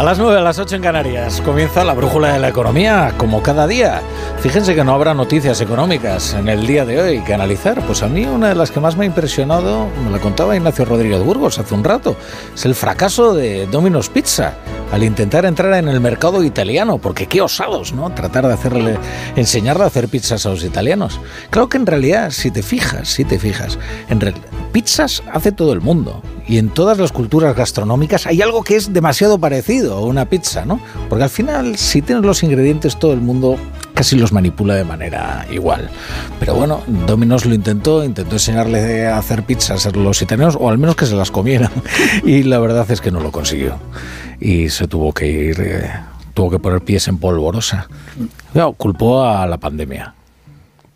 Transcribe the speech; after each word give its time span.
A 0.00 0.02
las 0.02 0.18
9, 0.18 0.38
a 0.38 0.40
las 0.40 0.58
8 0.58 0.76
en 0.76 0.82
Canarias, 0.82 1.42
comienza 1.42 1.84
la 1.84 1.92
brújula 1.92 2.32
de 2.32 2.38
la 2.38 2.48
economía, 2.48 3.12
como 3.18 3.42
cada 3.42 3.66
día. 3.66 4.00
Fíjense 4.38 4.74
que 4.74 4.82
no 4.82 4.94
habrá 4.94 5.12
noticias 5.12 5.60
económicas 5.60 6.32
en 6.32 6.48
el 6.48 6.66
día 6.66 6.86
de 6.86 7.02
hoy 7.02 7.20
que 7.22 7.34
analizar. 7.34 7.84
Pues 7.84 8.02
a 8.02 8.08
mí 8.08 8.24
una 8.24 8.48
de 8.48 8.54
las 8.54 8.70
que 8.70 8.80
más 8.80 8.96
me 8.96 9.04
ha 9.04 9.06
impresionado, 9.06 9.88
me 10.02 10.10
la 10.10 10.18
contaba 10.18 10.56
Ignacio 10.56 10.86
Rodríguez 10.86 11.22
Burgos 11.22 11.58
hace 11.58 11.74
un 11.74 11.84
rato, 11.84 12.16
es 12.54 12.64
el 12.64 12.74
fracaso 12.74 13.34
de 13.34 13.66
Domino's 13.66 14.08
Pizza 14.08 14.54
al 14.92 15.02
intentar 15.02 15.44
entrar 15.44 15.74
en 15.74 15.88
el 15.88 16.00
mercado 16.00 16.42
italiano, 16.42 16.98
porque 16.98 17.26
qué 17.26 17.40
osados, 17.40 17.92
¿no? 17.92 18.10
Tratar 18.14 18.46
de 18.46 18.54
hacerle, 18.54 18.98
enseñarle 19.36 19.84
a 19.84 19.86
hacer 19.86 20.08
pizzas 20.08 20.46
a 20.46 20.50
los 20.50 20.64
italianos. 20.64 21.20
Claro 21.50 21.68
que 21.68 21.76
en 21.76 21.86
realidad, 21.86 22.30
si 22.30 22.50
te 22.50 22.62
fijas, 22.62 23.08
si 23.08 23.24
te 23.24 23.38
fijas, 23.38 23.78
en 24.08 24.20
pizzas 24.72 25.22
hace 25.32 25.52
todo 25.52 25.72
el 25.72 25.80
mundo 25.80 26.22
y 26.46 26.58
en 26.58 26.68
todas 26.68 26.98
las 26.98 27.12
culturas 27.12 27.56
gastronómicas 27.56 28.26
hay 28.26 28.42
algo 28.42 28.62
que 28.62 28.76
es 28.76 28.92
demasiado 28.92 29.38
parecido 29.38 29.96
a 29.96 30.00
una 30.04 30.28
pizza, 30.28 30.64
¿no? 30.64 30.80
Porque 31.08 31.24
al 31.24 31.30
final, 31.30 31.76
si 31.76 32.02
tienes 32.02 32.24
los 32.24 32.42
ingredientes, 32.42 32.98
todo 32.98 33.12
el 33.12 33.20
mundo 33.20 33.56
casi 34.00 34.16
los 34.16 34.32
manipula 34.32 34.76
de 34.76 34.84
manera 34.84 35.44
igual. 35.50 35.90
Pero 36.38 36.54
bueno, 36.54 36.82
Domino's 36.86 37.44
lo 37.44 37.54
intentó, 37.54 38.02
intentó 38.02 38.36
enseñarle 38.36 39.06
a 39.06 39.18
hacer 39.18 39.42
pizzas 39.42 39.84
a 39.84 39.90
los 39.90 40.22
italianos, 40.22 40.56
o 40.58 40.70
al 40.70 40.78
menos 40.78 40.96
que 40.96 41.04
se 41.04 41.14
las 41.14 41.30
comieran. 41.30 41.70
Y 42.24 42.44
la 42.44 42.58
verdad 42.60 42.90
es 42.90 43.02
que 43.02 43.10
no 43.10 43.20
lo 43.20 43.30
consiguió. 43.30 43.76
Y 44.40 44.70
se 44.70 44.88
tuvo 44.88 45.12
que 45.12 45.26
ir, 45.26 45.60
eh, 45.60 45.90
tuvo 46.32 46.50
que 46.50 46.58
poner 46.58 46.80
pies 46.80 47.08
en 47.08 47.18
polvorosa. 47.18 47.88
No, 48.54 48.72
culpó 48.72 49.22
a 49.22 49.46
la 49.46 49.58
pandemia. 49.58 50.14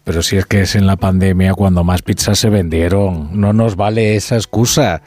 Pero 0.03 0.23
si 0.23 0.39
es 0.39 0.47
que 0.47 0.63
es 0.63 0.75
en 0.75 0.87
la 0.87 0.97
pandemia 0.97 1.53
cuando 1.53 1.85
más 1.85 2.01
pizzas 2.01 2.39
se 2.39 2.49
vendieron, 2.49 3.39
no 3.39 3.53
nos 3.53 3.77
vale 3.77 4.17
esa 4.17 4.37
excusa. 4.37 5.03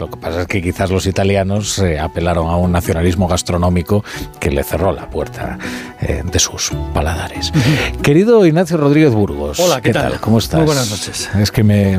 Lo 0.00 0.08
que 0.08 0.16
pasa 0.16 0.40
es 0.40 0.46
que 0.46 0.62
quizás 0.62 0.90
los 0.90 1.06
italianos 1.06 1.78
eh, 1.78 1.98
apelaron 1.98 2.48
a 2.48 2.56
un 2.56 2.72
nacionalismo 2.72 3.28
gastronómico 3.28 4.02
que 4.40 4.50
le 4.50 4.64
cerró 4.64 4.92
la 4.92 5.10
puerta 5.10 5.58
eh, 6.00 6.22
de 6.24 6.38
sus 6.38 6.72
paladares. 6.94 7.52
Querido 8.02 8.46
Ignacio 8.46 8.78
Rodríguez 8.78 9.12
Burgos. 9.12 9.60
Hola, 9.60 9.82
¿qué, 9.82 9.92
tal? 9.92 10.18
¿Cómo 10.18 10.38
estás? 10.38 10.60
Muy 10.60 10.68
buenas 10.68 10.90
noches. 10.90 11.28
Es 11.38 11.50
que 11.50 11.62
me, 11.62 11.98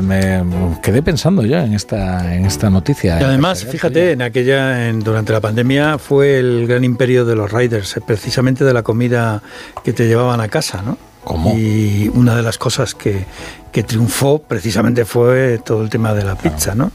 quedé 0.82 1.00
pensando 1.00 1.46
ya 1.46 1.64
en 1.64 1.74
esta, 1.74 2.34
en 2.34 2.44
esta 2.44 2.70
noticia. 2.70 3.20
Y 3.20 3.22
además, 3.22 3.64
fíjate, 3.64 4.10
en 4.10 4.22
aquella, 4.22 4.88
en, 4.88 4.98
durante 4.98 5.32
la 5.32 5.40
pandemia 5.40 5.96
fue 5.98 6.40
el 6.40 6.66
gran 6.66 6.82
imperio 6.82 7.24
de 7.24 7.36
los 7.36 7.52
riders, 7.52 7.96
eh, 7.96 8.00
precisamente 8.04 8.64
de 8.64 8.72
la 8.72 8.82
comida 8.82 9.44
que 9.84 9.92
te 9.92 10.08
llevaban 10.08 10.40
a 10.40 10.48
casa, 10.48 10.82
¿no? 10.82 10.98
¿Cómo? 11.22 11.56
Y 11.56 12.10
una 12.14 12.34
de 12.34 12.42
las 12.42 12.58
cosas 12.58 12.96
que, 12.96 13.26
que 13.70 13.84
triunfó 13.84 14.40
precisamente 14.40 15.04
fue 15.04 15.60
todo 15.64 15.84
el 15.84 15.88
tema 15.88 16.14
de 16.14 16.24
la 16.24 16.34
pizza, 16.34 16.74
¿no? 16.74 16.90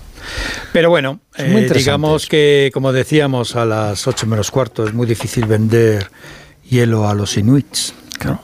Pero 0.73 0.89
bueno, 0.89 1.19
eh, 1.37 1.69
digamos 1.73 2.27
que, 2.27 2.71
como 2.73 2.91
decíamos, 2.91 3.55
a 3.55 3.65
las 3.65 4.07
8 4.07 4.27
menos 4.27 4.51
cuarto 4.51 4.85
es 4.85 4.93
muy 4.93 5.07
difícil 5.07 5.45
vender 5.45 6.09
hielo 6.69 7.07
a 7.07 7.13
los 7.13 7.37
inuits. 7.37 7.93
Claro. 8.17 8.41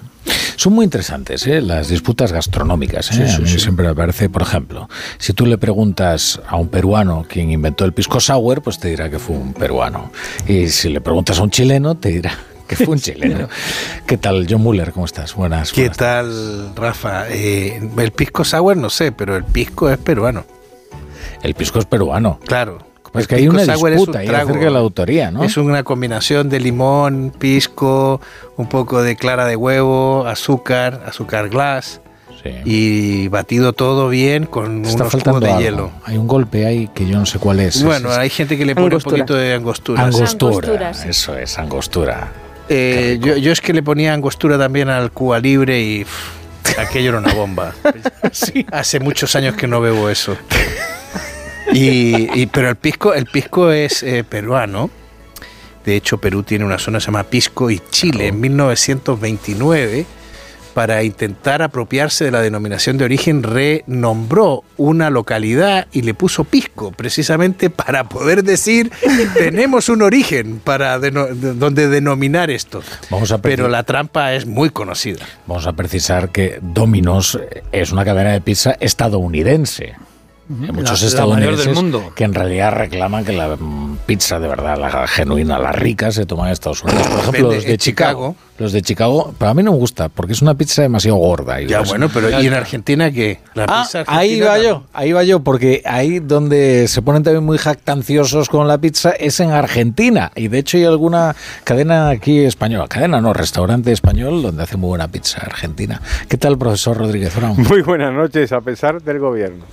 Son 0.56 0.74
muy 0.74 0.86
interesantes 0.86 1.46
¿eh? 1.48 1.62
las 1.62 1.90
disputas 1.90 2.32
gastronómicas. 2.32 3.12
¿eh? 3.12 3.30
a 3.30 3.40
mí 3.40 3.48
siempre 3.48 3.88
me 3.88 3.96
parece, 3.96 4.30
por 4.30 4.44
ejemplo, 4.44 4.90
si 5.18 5.34
tú 5.34 5.46
le 5.46 5.58
preguntas 5.58 6.40
a 6.48 6.56
un 6.56 6.70
peruano 6.70 7.26
quién 7.28 7.52
inventó 7.52 7.86
el 7.86 7.94
pisco 7.94 8.20
sour, 8.20 8.62
pues 8.62 8.80
te 8.80 8.90
dirá 8.90 9.10
que 9.10 9.20
fue 9.20 9.36
un 9.36 9.54
peruano. 9.54 10.12
Y 10.48 10.70
si 10.70 10.90
le 10.90 11.02
preguntas 11.02 11.40
a 11.40 11.44
un 11.44 11.52
chileno, 11.52 11.96
te 11.96 12.10
dirá 12.10 12.38
que 12.68 12.76
fue 12.76 12.90
un 12.90 13.00
chileno. 13.00 13.50
¿Qué 14.06 14.18
tal, 14.18 14.48
John 14.50 14.62
Muller? 14.62 14.92
¿Cómo 14.92 15.06
estás? 15.06 15.36
Buenas. 15.36 15.74
¿Qué 15.74 15.90
tal, 15.90 16.74
Rafa? 16.76 17.30
Eh, 17.30 17.82
el 17.98 18.12
pisco 18.12 18.44
sour 18.44 18.78
no 18.78 18.90
sé, 18.90 19.12
pero 19.12 19.36
el 19.36 19.44
pisco 19.44 19.90
es 19.90 19.98
peruano. 19.98 20.46
El 21.44 21.54
pisco 21.54 21.80
es 21.80 21.86
peruano. 21.86 22.40
Claro. 22.46 22.80
Es 23.14 23.28
que 23.28 23.36
hay 23.36 23.48
una 23.48 23.64
disputa 23.64 24.20
ahí 24.20 24.28
acerca 24.28 24.66
de 24.66 24.72
la 24.72 24.80
autoría, 24.80 25.30
¿no? 25.30 25.44
Es 25.44 25.58
una 25.58 25.84
combinación 25.84 26.50
de 26.50 26.60
limón, 26.60 27.32
pisco, 27.38 28.20
un 28.58 28.68
poco 28.68 29.04
de 29.04 29.16
clara 29.16 29.46
de 29.46 29.56
huevo, 29.56 30.26
azúcar, 30.26 31.04
azúcar 31.06 31.50
glass. 31.50 32.02
Y 32.66 33.30
batido 33.30 33.72
todo 33.72 34.10
bien 34.10 34.46
con 34.46 34.84
Está 34.84 35.06
unos 35.06 35.40
de 35.40 35.58
hielo. 35.60 35.92
Hay 36.04 36.18
un 36.18 36.28
golpe 36.28 36.66
ahí 36.66 36.90
que 36.94 37.06
yo 37.06 37.18
no 37.18 37.26
sé 37.26 37.40
cuál 37.40 37.62
es. 37.62 37.82
Bueno, 37.82 38.12
hay 38.12 38.30
gente 38.30 38.58
que 38.58 38.66
le 38.66 38.76
pone 38.76 38.96
un 38.96 39.02
poquito 39.02 39.34
de 39.34 39.54
angostura. 39.54 40.04
Angostura, 40.04 40.92
eso 40.92 41.38
es, 41.38 41.58
angostura. 41.58 42.34
Eh, 42.68 43.18
yo, 43.22 43.38
yo, 43.38 43.54
es 43.54 43.62
que 43.62 43.72
le 43.72 43.82
ponía 43.82 44.14
angostura 44.14 44.58
también 44.58 44.90
al 44.90 45.12
Cuba 45.12 45.40
Libre 45.40 45.82
y 45.82 46.06
aquello 46.78 47.10
era 47.12 47.20
una 47.20 47.34
bomba. 47.34 47.74
sí. 48.34 48.66
Hace 48.72 49.00
muchos 49.00 49.38
años 49.38 49.56
que 49.56 49.68
no 49.68 49.80
bebo 49.80 50.10
eso. 50.10 50.36
Y, 51.72 52.46
pero 52.48 52.70
el 52.70 52.76
pisco, 52.76 53.14
el 53.14 53.26
pisco 53.26 53.72
es 53.72 54.04
eh, 54.04 54.24
peruano. 54.24 54.90
De 55.86 55.96
hecho, 55.96 56.18
Perú 56.18 56.44
tiene 56.44 56.66
una 56.66 56.78
zona 56.78 56.98
que 56.98 57.02
se 57.02 57.06
llama 57.08 57.24
Pisco 57.24 57.70
y 57.70 57.82
Chile. 57.90 58.28
En 58.28 58.40
1929, 58.40 60.06
para 60.74 61.04
intentar 61.04 61.62
apropiarse 61.62 62.26
de 62.26 62.32
la 62.32 62.42
denominación 62.42 62.98
de 62.98 63.06
origen, 63.06 63.44
renombró 63.44 64.64
una 64.78 65.10
localidad 65.10 65.88
y 65.92 66.02
le 66.02 66.14
puso 66.14 66.46
Pisco, 66.46 66.92
precisamente 66.92 67.70
para 67.70 68.06
poder 68.06 68.44
decir, 68.44 68.92
tenemos 69.34 69.90
un 69.90 70.02
origen 70.02 70.60
para 70.64 71.00
donde 71.00 71.88
denominar 71.88 72.50
esto. 72.50 72.82
Vamos 73.10 73.32
a 73.32 73.40
Pero 73.40 73.68
la 73.68 73.84
trampa 73.84 74.34
es 74.34 74.46
muy 74.46 74.70
conocida. 74.70 75.26
Vamos 75.48 75.68
a 75.68 75.74
precisar 75.74 76.32
que 76.32 76.60
Domino's 76.62 77.40
es 77.72 77.92
una 77.92 78.06
cadena 78.06 78.32
de 78.32 78.42
pizza 78.42 78.76
estadounidense. 78.80 79.96
Hay 80.50 80.72
muchos 80.72 81.02
estadounidenses 81.04 81.66
del 81.66 81.76
mundo. 81.76 82.12
que 82.16 82.26
en 82.26 82.34
realidad 82.34 82.74
reclaman 82.74 83.24
que 83.24 83.32
la 83.32 83.58
pizza 84.06 84.40
de 84.40 84.48
verdad, 84.48 84.78
la 84.78 85.08
genuina, 85.08 85.58
la 85.58 85.72
rica, 85.72 86.12
se 86.12 86.26
toma 86.26 86.48
en 86.48 86.54
Estados 86.54 86.84
Unidos. 86.84 87.08
Por 87.08 87.20
ejemplo, 87.20 87.54
los 87.54 87.66
de 87.66 87.78
Chicago, 87.78 88.36
Los 88.58 88.74
de 88.74 88.82
Chicago, 88.82 89.34
para 89.38 89.54
mí 89.54 89.64
no 89.64 89.72
me 89.72 89.78
gusta, 89.78 90.10
porque 90.10 90.34
es 90.34 90.42
una 90.42 90.54
pizza 90.56 90.82
demasiado 90.82 91.18
gorda. 91.18 91.62
Y 91.62 91.68
ya, 91.68 91.82
bueno, 91.82 92.10
pero 92.14 92.30
¿y 92.42 92.46
en 92.46 92.54
Argentina 92.54 93.10
qué? 93.12 93.40
La 93.54 93.66
ah, 93.70 93.88
ahí 94.08 94.42
va 94.42 94.60
yo, 94.60 94.84
ahí 94.94 95.14
va 95.14 95.24
yo, 95.24 95.40
porque 95.40 95.82
ahí 95.86 96.20
donde 96.20 96.88
se 96.90 97.02
ponen 97.02 97.24
también 97.24 97.46
muy 97.46 97.58
jactanciosos 97.58 98.50
con 98.50 98.68
la 98.68 98.78
pizza 98.78 99.12
es 99.12 99.40
en 99.40 99.52
Argentina. 99.52 100.32
Y 100.36 100.50
de 100.50 100.60
hecho 100.60 100.78
hay 100.78 100.84
alguna 100.84 101.36
cadena 101.64 102.10
aquí 102.10 102.40
española, 102.40 102.88
cadena 102.90 103.22
no, 103.22 103.34
restaurante 103.34 103.92
español, 103.94 104.42
donde 104.42 104.64
hace 104.64 104.76
muy 104.76 104.90
buena 104.90 105.08
pizza 105.08 105.40
argentina. 105.40 106.02
¿Qué 106.28 106.38
tal, 106.38 106.58
profesor 106.58 106.98
Rodríguez 106.98 107.34
Brown? 107.36 107.56
Muy 107.70 107.82
buenas 107.82 108.14
noches, 108.14 108.52
a 108.52 108.60
pesar 108.60 109.02
del 109.02 109.20
gobierno. 109.20 109.64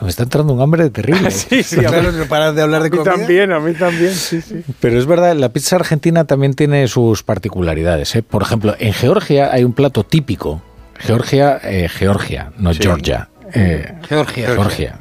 Me 0.00 0.08
está 0.08 0.24
entrando 0.24 0.52
un 0.52 0.60
hambre 0.60 0.90
terrible. 0.90 1.30
sí, 1.30 1.62
sí, 1.62 1.84
a 1.84 1.90
no 1.90 2.24
paras 2.26 2.54
de 2.54 2.62
hablar 2.62 2.82
de 2.82 2.90
comida. 2.90 3.12
A 3.12 3.16
mí 3.16 3.20
también, 3.20 3.52
a 3.52 3.60
mí 3.60 3.74
también, 3.74 4.14
sí, 4.14 4.40
sí. 4.40 4.62
Pero 4.80 4.98
es 4.98 5.06
verdad, 5.06 5.34
la 5.36 5.50
pizza 5.50 5.76
argentina 5.76 6.24
también 6.24 6.54
tiene 6.54 6.86
sus 6.88 7.22
particularidades. 7.22 8.14
¿eh? 8.16 8.22
Por 8.22 8.42
ejemplo, 8.42 8.74
en 8.78 8.92
Georgia 8.92 9.50
hay 9.52 9.64
un 9.64 9.72
plato 9.72 10.04
típico. 10.04 10.62
Georgia, 10.98 11.60
eh, 11.62 11.88
Georgia, 11.88 12.52
no 12.58 12.72
Georgia. 12.74 13.28
Eh, 13.54 13.92
Georgia. 14.08 14.46
Georgia. 14.54 14.98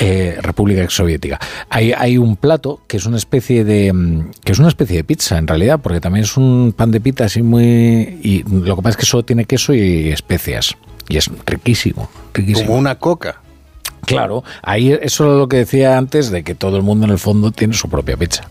Eh, 0.00 0.38
República 0.40 0.88
Soviética. 0.88 1.38
Hay, 1.68 1.92
hay 1.92 2.16
un 2.16 2.36
plato 2.36 2.80
que 2.86 2.96
es 2.96 3.06
una 3.06 3.16
especie 3.16 3.64
de 3.64 3.92
mm, 3.92 4.30
que 4.44 4.52
es 4.52 4.58
una 4.58 4.68
especie 4.68 4.96
de 4.96 5.04
pizza 5.04 5.38
en 5.38 5.46
realidad, 5.46 5.80
porque 5.82 6.00
también 6.00 6.24
es 6.24 6.36
un 6.36 6.74
pan 6.76 6.90
de 6.90 7.00
pita 7.00 7.24
así 7.24 7.42
muy 7.42 8.20
y 8.22 8.44
lo 8.48 8.76
que 8.76 8.82
pasa 8.82 8.90
es 8.90 8.96
que 8.98 9.06
solo 9.06 9.24
tiene 9.24 9.44
queso 9.44 9.74
y 9.74 10.10
especias 10.10 10.76
y 11.08 11.16
es 11.16 11.30
riquísimo, 11.46 12.08
riquísimo. 12.32 12.68
Como 12.68 12.78
una 12.78 12.98
coca. 12.98 13.40
Claro, 14.06 14.44
ahí 14.62 14.92
eso 14.92 15.32
es 15.32 15.38
lo 15.38 15.48
que 15.48 15.58
decía 15.58 15.96
antes 15.96 16.30
de 16.30 16.42
que 16.42 16.54
todo 16.54 16.76
el 16.76 16.82
mundo 16.82 17.06
en 17.06 17.12
el 17.12 17.18
fondo 17.18 17.52
tiene 17.52 17.74
su 17.74 17.88
propia 17.88 18.16
pizza. 18.16 18.44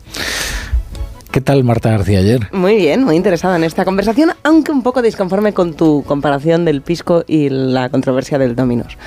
¿Qué 1.31 1.39
tal 1.39 1.63
Marta 1.63 1.91
García 1.91 2.19
ayer? 2.19 2.49
Muy 2.51 2.75
bien, 2.75 3.03
muy 3.03 3.15
interesada 3.15 3.55
en 3.55 3.63
esta 3.63 3.85
conversación, 3.85 4.31
aunque 4.43 4.71
un 4.71 4.83
poco 4.83 5.01
disconforme 5.01 5.53
con 5.53 5.73
tu 5.73 6.03
comparación 6.05 6.65
del 6.65 6.81
pisco 6.81 7.23
y 7.25 7.49
la 7.49 7.89
controversia 7.89 8.37
del 8.37 8.55
Dominos. 8.55 8.97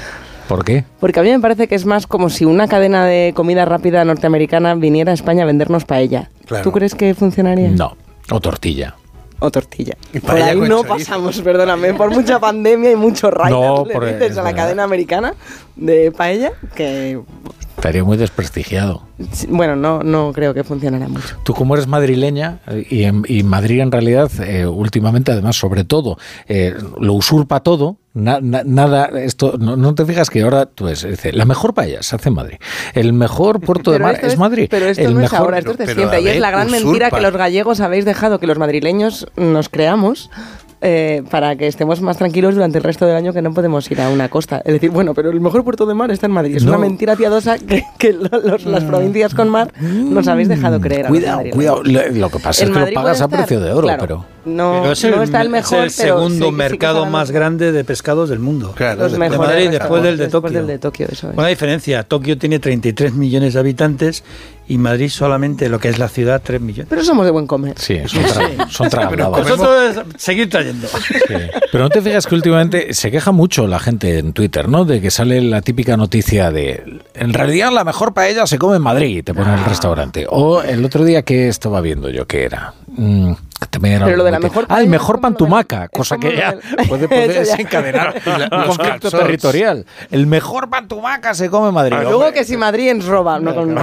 ¿Por 0.48 0.64
qué? 0.64 0.84
Porque 1.00 1.20
a 1.20 1.22
mí 1.22 1.30
me 1.30 1.40
parece 1.40 1.68
que 1.68 1.74
es 1.74 1.84
más 1.86 2.06
como 2.06 2.30
si 2.30 2.44
una 2.44 2.68
cadena 2.68 3.04
de 3.06 3.32
comida 3.34 3.64
rápida 3.64 4.04
norteamericana 4.04 4.74
viniera 4.74 5.12
a 5.12 5.14
España 5.14 5.42
a 5.42 5.46
vendernos 5.46 5.84
paella. 5.84 6.30
¿Tú 6.62 6.72
crees 6.72 6.94
que 6.94 7.14
funcionaría? 7.14 7.70
No, 7.70 7.96
o 8.30 8.40
tortilla 8.40 8.94
o 9.44 9.50
tortilla. 9.50 9.96
Por 10.24 10.36
ahí 10.36 10.58
no 10.58 10.82
pasamos, 10.84 11.40
perdóname, 11.40 11.94
por 11.94 12.10
mucha 12.10 12.38
pandemia 12.38 12.92
y 12.92 12.96
mucho 12.96 13.30
rayo 13.30 13.84
no, 13.92 14.00
le 14.00 14.14
dices 14.14 14.38
a 14.38 14.42
la 14.42 14.54
cadena 14.54 14.84
americana 14.84 15.34
de 15.76 16.12
paella 16.12 16.52
que 16.74 17.20
Estaría 17.76 18.04
muy 18.04 18.16
desprestigiado. 18.16 19.02
Bueno, 19.48 19.76
no, 19.76 20.02
no 20.02 20.32
creo 20.32 20.54
que 20.54 20.64
funcionara 20.64 21.08
mucho. 21.08 21.36
Tú 21.42 21.52
como 21.52 21.74
eres 21.74 21.86
madrileña 21.86 22.60
y, 22.88 23.02
en, 23.02 23.46
Madrid 23.46 23.80
en 23.80 23.92
realidad 23.92 24.30
eh, 24.40 24.66
últimamente 24.66 25.32
además 25.32 25.56
sobre 25.56 25.84
todo 25.84 26.16
eh, 26.48 26.74
lo 26.98 27.12
usurpa 27.12 27.60
todo, 27.60 27.98
nada, 28.14 29.10
esto, 29.20 29.54
no, 29.58 29.94
te 29.94 30.06
fijas 30.06 30.30
que 30.30 30.42
ahora 30.42 30.66
tú 30.66 30.84
ves, 30.84 31.02
dice, 31.02 31.32
la 31.32 31.44
mejor 31.44 31.74
paella 31.74 32.02
se 32.02 32.14
hace 32.14 32.28
en 32.28 32.36
Madrid, 32.36 32.56
el 32.94 33.12
mejor 33.12 33.60
puerto 33.60 33.90
de 33.90 33.98
mar 33.98 34.18
es, 34.22 34.38
Madrid. 34.38 34.68
Pero 34.70 34.86
esto 34.86 35.02
el 35.02 35.14
no 35.14 35.20
mejor, 35.20 35.34
es 35.34 35.40
ahora, 35.40 35.58
esto 35.58 35.72
es 35.72 35.78
de 35.78 35.94
siempre. 35.94 36.20
y 36.20 36.28
es 36.28 36.40
la 36.40 36.50
gran 36.50 36.70
mentira 36.70 37.10
que 37.10 37.20
los 37.20 37.36
gallegos 37.36 37.80
habéis 37.80 38.04
dejado 38.04 38.38
que 38.38 38.46
los 38.46 38.58
madrileños 38.58 39.26
nos 39.36 39.68
creamos 39.68 40.30
eh, 40.86 41.22
para 41.30 41.56
que 41.56 41.66
estemos 41.66 42.02
más 42.02 42.18
tranquilos 42.18 42.54
durante 42.54 42.76
el 42.76 42.84
resto 42.84 43.06
del 43.06 43.16
año 43.16 43.32
que 43.32 43.40
no 43.40 43.54
podemos 43.54 43.90
ir 43.90 44.02
a 44.02 44.10
una 44.10 44.28
costa. 44.28 44.60
Es 44.66 44.74
decir, 44.74 44.90
bueno, 44.90 45.14
pero 45.14 45.30
el 45.30 45.40
mejor 45.40 45.64
puerto 45.64 45.86
de 45.86 45.94
mar 45.94 46.10
está 46.10 46.26
en 46.26 46.32
Madrid. 46.32 46.56
Es 46.56 46.64
una 46.64 46.76
mentira 46.76 47.16
piadosa 47.16 47.56
que, 47.58 48.12
las 48.12 48.84
mm. 48.84 48.86
provincias 48.86 49.34
con 49.34 49.48
mar 49.48 49.72
nos 49.80 50.28
habéis 50.28 50.48
dejado 50.48 50.82
creer. 50.82 51.06
Cuidado, 51.06 51.42
cuidado. 51.52 51.82
Lo 51.82 52.28
que 52.28 52.38
pasa 52.38 52.64
es 52.64 52.70
que 52.70 52.78
lo 52.78 52.92
pagas 52.92 53.22
a 53.22 53.28
precio 53.28 53.60
de 53.60 53.72
oro, 53.72 53.88
pero... 53.98 54.26
No, 54.44 54.92
es 54.92 55.02
el, 55.04 55.14
está 55.14 55.40
el 55.40 55.48
mejor, 55.48 55.86
es 55.86 55.98
el 55.98 56.08
segundo 56.08 56.52
mercado 56.52 57.06
más 57.06 57.30
grande 57.30 57.72
de 57.72 57.82
pescados 57.82 58.28
del 58.28 58.40
mundo. 58.40 58.74
Claro, 58.76 59.08
de 59.08 59.18
Madrid 59.18 59.70
después 59.70 60.02
del 60.02 60.18
de 60.18 60.28
Tokio. 60.28 60.50
Del 60.50 60.66
de 60.66 60.78
Tokio 60.78 61.06
eso 61.10 61.30
es. 61.30 61.38
Una 61.38 61.48
diferencia, 61.48 62.02
Tokio 62.02 62.36
tiene 62.36 62.58
33 62.58 63.14
millones 63.14 63.54
de 63.54 63.60
habitantes 63.60 64.22
y 64.66 64.78
Madrid 64.78 65.08
solamente 65.08 65.68
lo 65.68 65.78
que 65.78 65.88
es 65.88 65.98
la 65.98 66.08
ciudad 66.08 66.40
3 66.42 66.60
millones. 66.60 66.86
Pero 66.88 67.04
somos 67.04 67.24
de 67.24 67.30
buen 67.30 67.46
comer. 67.46 67.74
Sí, 67.78 67.98
son, 68.06 68.88
tra 68.88 69.08
son 69.08 69.18
Nosotros 69.18 70.04
seguir 70.16 70.48
trayendo. 70.48 70.88
Pero 71.70 71.84
no 71.84 71.90
te 71.90 72.00
fijas 72.00 72.26
que 72.26 72.34
últimamente 72.34 72.94
se 72.94 73.10
queja 73.10 73.32
mucho 73.32 73.66
la 73.66 73.78
gente 73.78 74.18
en 74.18 74.32
Twitter, 74.32 74.68
¿no? 74.68 74.84
De 74.84 75.00
que 75.00 75.10
sale 75.10 75.40
la 75.42 75.60
típica 75.60 75.96
noticia 75.96 76.50
de 76.50 77.00
en 77.14 77.34
realidad 77.34 77.72
la 77.72 77.84
mejor 77.84 78.14
paella 78.14 78.46
se 78.46 78.58
come 78.58 78.76
en 78.76 78.82
Madrid, 78.82 79.22
te 79.24 79.34
ponen 79.34 79.54
el 79.54 79.64
restaurante. 79.64 80.26
O 80.28 80.62
el 80.62 80.84
otro 80.84 81.04
día 81.04 81.22
que 81.22 81.48
estaba 81.48 81.80
viendo 81.80 82.08
yo 82.08 82.26
que 82.26 82.44
era 82.44 82.74
mm, 82.88 83.32
pero 83.80 84.16
lo 84.16 84.24
de 84.24 84.30
la 84.30 84.38
mejor 84.38 84.66
Ah, 84.68 84.80
el 84.80 84.88
mejor 84.88 85.20
pantumaca, 85.20 85.88
cosa 85.88 86.16
que 86.16 86.36
ya 86.36 86.56
puede, 86.88 87.08
desencadenar 87.28 88.14
un 88.52 88.66
conflicto 88.66 89.10
territorial. 89.10 89.84
El 90.10 90.26
mejor 90.26 90.68
pantumaca 90.68 91.34
se 91.34 91.50
come 91.50 91.68
en 91.68 91.74
Madrid. 91.74 91.96
Luego 92.02 92.32
que 92.32 92.44
si 92.44 92.56
Madrid 92.56 92.90
es 92.90 93.04
roba, 93.04 93.38
no 93.38 93.54
con 93.54 93.76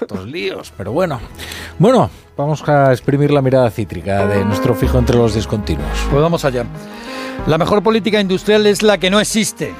Estos 0.00 0.26
líos, 0.26 0.72
pero 0.76 0.92
bueno. 0.92 1.20
Bueno, 1.78 2.10
vamos 2.36 2.66
a 2.68 2.92
exprimir 2.92 3.30
la 3.30 3.42
mirada 3.42 3.70
cítrica 3.70 4.26
de 4.26 4.44
nuestro 4.44 4.74
fijo 4.74 4.98
entre 4.98 5.16
los 5.16 5.34
discontinuos. 5.34 5.98
Pues 6.10 6.22
vamos 6.22 6.44
allá. 6.44 6.64
La 7.46 7.58
mejor 7.58 7.82
política 7.82 8.20
industrial 8.20 8.66
es 8.66 8.82
la 8.82 8.98
que 8.98 9.10
no 9.10 9.20
existe. 9.20 9.74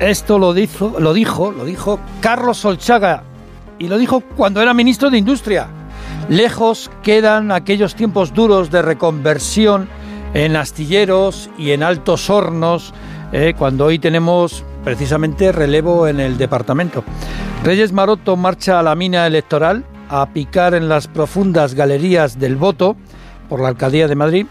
Esto 0.00 0.38
lo 0.38 0.52
dijo, 0.52 0.96
lo 0.98 1.12
dijo, 1.12 1.52
lo 1.52 1.64
dijo 1.64 2.00
Carlos 2.20 2.58
Solchaga 2.58 3.22
y 3.78 3.88
lo 3.88 3.98
dijo 3.98 4.20
cuando 4.36 4.60
era 4.60 4.74
ministro 4.74 5.10
de 5.10 5.18
Industria. 5.18 5.68
Lejos 6.32 6.90
quedan 7.02 7.52
aquellos 7.52 7.94
tiempos 7.94 8.32
duros 8.32 8.70
de 8.70 8.80
reconversión 8.80 9.86
en 10.32 10.56
astilleros 10.56 11.50
y 11.58 11.72
en 11.72 11.82
altos 11.82 12.30
hornos, 12.30 12.94
eh, 13.32 13.52
cuando 13.58 13.84
hoy 13.84 13.98
tenemos 13.98 14.64
precisamente 14.82 15.52
relevo 15.52 16.08
en 16.08 16.20
el 16.20 16.38
departamento. 16.38 17.04
Reyes 17.64 17.92
Maroto 17.92 18.34
marcha 18.36 18.80
a 18.80 18.82
la 18.82 18.94
mina 18.94 19.26
electoral 19.26 19.84
a 20.08 20.24
picar 20.24 20.72
en 20.72 20.88
las 20.88 21.06
profundas 21.06 21.74
galerías 21.74 22.38
del 22.38 22.56
voto 22.56 22.96
por 23.50 23.60
la 23.60 23.68
Alcaldía 23.68 24.08
de 24.08 24.16
Madrid. 24.16 24.46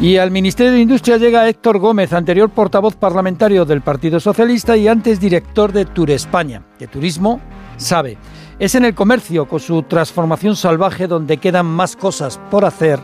Y 0.00 0.16
al 0.16 0.30
Ministerio 0.30 0.72
de 0.72 0.80
Industria 0.80 1.18
llega 1.18 1.46
Héctor 1.46 1.78
Gómez, 1.78 2.14
anterior 2.14 2.48
portavoz 2.48 2.96
parlamentario 2.96 3.66
del 3.66 3.82
Partido 3.82 4.18
Socialista 4.18 4.78
y 4.78 4.88
antes 4.88 5.20
director 5.20 5.72
de 5.72 5.84
Tour 5.84 6.10
España. 6.10 6.62
De 6.78 6.86
turismo 6.86 7.38
sabe. 7.76 8.16
Es 8.58 8.74
en 8.74 8.84
el 8.84 8.94
comercio, 8.94 9.46
con 9.46 9.60
su 9.60 9.82
transformación 9.82 10.56
salvaje, 10.56 11.06
donde 11.06 11.38
quedan 11.38 11.66
más 11.66 11.96
cosas 11.96 12.38
por 12.50 12.64
hacer. 12.64 13.00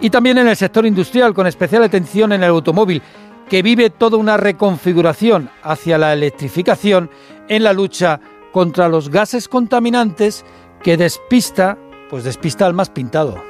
Y 0.00 0.10
también 0.10 0.38
en 0.38 0.48
el 0.48 0.56
sector 0.56 0.86
industrial, 0.86 1.34
con 1.34 1.46
especial 1.46 1.82
atención 1.82 2.32
en 2.32 2.42
el 2.42 2.50
automóvil, 2.50 3.02
que 3.48 3.62
vive 3.62 3.90
toda 3.90 4.16
una 4.16 4.36
reconfiguración 4.36 5.50
hacia 5.62 5.98
la 5.98 6.12
electrificación 6.12 7.10
en 7.48 7.64
la 7.64 7.72
lucha 7.72 8.20
contra 8.52 8.88
los 8.88 9.08
gases 9.10 9.48
contaminantes 9.48 10.44
que 10.82 10.96
despista, 10.96 11.76
pues 12.08 12.24
despista 12.24 12.66
al 12.66 12.74
más 12.74 12.90
pintado. 12.90 13.42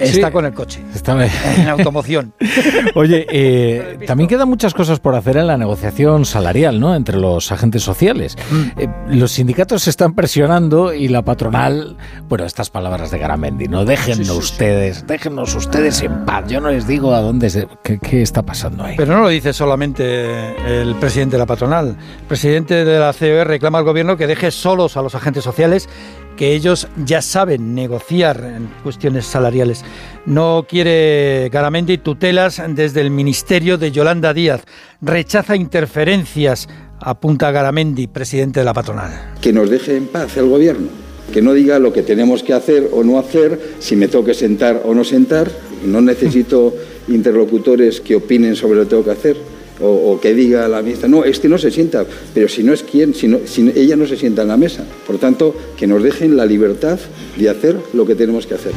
Está 0.00 0.30
con 0.30 0.44
el 0.44 0.54
coche. 0.54 0.80
Está 0.94 1.16
en 1.56 1.68
automoción. 1.68 2.32
Oye, 2.94 3.26
eh, 3.30 3.98
también 4.06 4.28
quedan 4.28 4.48
muchas 4.48 4.74
cosas 4.74 4.98
por 4.98 5.14
hacer 5.14 5.36
en 5.36 5.46
la 5.46 5.56
negociación 5.56 6.24
salarial, 6.24 6.80
¿no? 6.80 6.94
Entre 6.94 7.16
los 7.16 7.52
agentes 7.52 7.82
sociales. 7.82 8.36
Mm. 8.50 8.80
Eh, 8.80 8.88
los 9.10 9.32
sindicatos 9.32 9.82
se 9.82 9.90
están 9.90 10.14
presionando 10.14 10.94
y 10.94 11.08
la 11.08 11.22
patronal, 11.22 11.96
bueno, 12.28 12.44
estas 12.44 12.70
palabras 12.70 13.10
de 13.10 13.18
Garamendi, 13.18 13.68
¿no? 13.68 13.84
Déjennos 13.84 14.30
ustedes, 14.30 15.06
déjennos 15.06 15.54
ustedes 15.54 16.02
en 16.02 16.24
paz. 16.24 16.44
Yo 16.48 16.60
no 16.60 16.70
les 16.70 16.86
digo 16.86 17.14
a 17.14 17.20
dónde, 17.20 17.68
qué, 17.82 18.22
está 18.22 18.42
pasando 18.42 18.84
ahí. 18.84 18.94
Pero 18.96 19.14
no 19.14 19.22
lo 19.22 19.28
dice 19.28 19.52
solamente 19.52 20.80
el 20.80 20.94
presidente 20.96 21.36
de 21.36 21.38
la 21.38 21.46
patronal. 21.46 21.96
El 22.20 22.26
presidente 22.26 22.84
de 22.84 22.98
la 22.98 23.12
COE 23.12 23.44
reclama 23.44 23.78
al 23.78 23.84
gobierno 23.84 24.16
que 24.16 24.26
deje 24.26 24.50
solos 24.50 24.96
a 24.96 25.02
los 25.02 25.14
agentes 25.14 25.44
sociales 25.44 25.88
que 26.36 26.54
ellos 26.54 26.88
ya 27.04 27.22
saben 27.22 27.74
negociar 27.74 28.42
en 28.56 28.68
cuestiones 28.82 29.26
salariales. 29.26 29.84
No 30.26 30.66
quiere 30.68 31.48
Garamendi 31.52 31.98
tutelas 31.98 32.62
desde 32.68 33.00
el 33.00 33.10
ministerio 33.10 33.78
de 33.78 33.92
Yolanda 33.92 34.32
Díaz. 34.32 34.62
Rechaza 35.00 35.56
interferencias, 35.56 36.68
apunta 36.98 37.50
Garamendi, 37.50 38.06
presidente 38.06 38.60
de 38.60 38.64
la 38.64 38.74
patronal. 38.74 39.34
Que 39.40 39.52
nos 39.52 39.70
deje 39.70 39.96
en 39.96 40.06
paz 40.06 40.36
el 40.36 40.48
gobierno. 40.48 40.88
Que 41.32 41.42
no 41.42 41.52
diga 41.52 41.78
lo 41.78 41.92
que 41.92 42.02
tenemos 42.02 42.42
que 42.42 42.52
hacer 42.52 42.88
o 42.92 43.04
no 43.04 43.18
hacer, 43.18 43.60
si 43.78 43.94
me 43.94 44.08
tengo 44.08 44.24
que 44.24 44.34
sentar 44.34 44.82
o 44.84 44.94
no 44.94 45.04
sentar. 45.04 45.50
No 45.84 46.00
necesito 46.00 46.74
interlocutores 47.08 48.00
que 48.00 48.16
opinen 48.16 48.56
sobre 48.56 48.78
lo 48.78 48.84
que 48.84 48.90
tengo 48.90 49.04
que 49.04 49.10
hacer 49.12 49.49
o, 49.82 50.18
que 50.20 50.34
diga 50.34 50.68
la 50.68 50.82
ministra, 50.82 51.08
no, 51.08 51.24
este 51.24 51.48
no 51.48 51.58
se 51.58 51.70
sienta, 51.70 52.04
pero 52.34 52.48
si 52.48 52.62
no 52.62 52.72
es 52.72 52.82
quien, 52.82 53.14
si, 53.14 53.34
si 53.46 53.72
ella 53.74 53.96
no 53.96 54.06
se 54.06 54.16
sienta 54.16 54.42
en 54.42 54.48
la 54.48 54.56
mesa. 54.56 54.84
Por 55.06 55.18
tanto, 55.18 55.54
que 55.76 55.86
nos 55.86 56.02
dejen 56.02 56.36
la 56.36 56.46
libertad 56.46 56.98
de 57.36 57.48
hacer 57.48 57.76
lo 57.92 58.06
que 58.06 58.14
tenemos 58.14 58.46
que 58.46 58.54
hacer. 58.54 58.72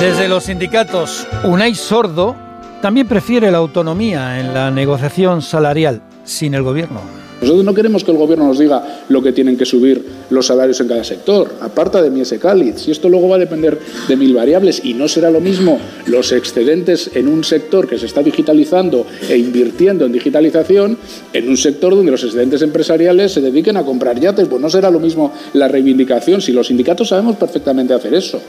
Desde 0.00 0.28
los 0.28 0.44
sindicatos, 0.44 1.26
Unai 1.44 1.74
Sordo 1.74 2.36
también 2.82 3.08
prefiere 3.08 3.50
la 3.50 3.58
autonomía 3.58 4.40
en 4.40 4.52
la 4.52 4.70
negociación 4.70 5.42
salarial 5.42 6.02
sin 6.24 6.54
el 6.54 6.62
gobierno. 6.62 7.25
Nosotros 7.40 7.64
no 7.64 7.74
queremos 7.74 8.02
que 8.02 8.10
el 8.10 8.16
gobierno 8.16 8.46
nos 8.46 8.58
diga 8.58 9.02
lo 9.08 9.22
que 9.22 9.32
tienen 9.32 9.56
que 9.56 9.66
subir 9.66 10.04
los 10.30 10.46
salarios 10.46 10.80
en 10.80 10.88
cada 10.88 11.04
sector, 11.04 11.54
aparta 11.60 12.02
de 12.02 12.10
Miese 12.10 12.38
Cáliz. 12.38 12.76
Si 12.78 12.90
esto 12.90 13.08
luego 13.08 13.28
va 13.28 13.36
a 13.36 13.38
depender 13.38 13.78
de 14.08 14.16
mil 14.16 14.34
variables 14.34 14.82
y 14.84 14.94
no 14.94 15.06
será 15.06 15.30
lo 15.30 15.40
mismo 15.40 15.78
los 16.06 16.32
excedentes 16.32 17.10
en 17.14 17.28
un 17.28 17.44
sector 17.44 17.88
que 17.88 17.98
se 17.98 18.06
está 18.06 18.22
digitalizando 18.22 19.06
e 19.28 19.36
invirtiendo 19.36 20.06
en 20.06 20.12
digitalización, 20.12 20.98
en 21.32 21.48
un 21.48 21.56
sector 21.56 21.94
donde 21.94 22.10
los 22.10 22.24
excedentes 22.24 22.62
empresariales 22.62 23.32
se 23.32 23.40
dediquen 23.40 23.76
a 23.76 23.84
comprar 23.84 24.18
yates, 24.18 24.48
pues 24.48 24.60
no 24.60 24.70
será 24.70 24.90
lo 24.90 25.00
mismo 25.00 25.32
la 25.52 25.68
reivindicación. 25.68 26.40
Si 26.40 26.52
los 26.52 26.68
sindicatos 26.68 27.08
sabemos 27.08 27.36
perfectamente 27.36 27.92
hacer 27.92 28.14
eso. 28.14 28.40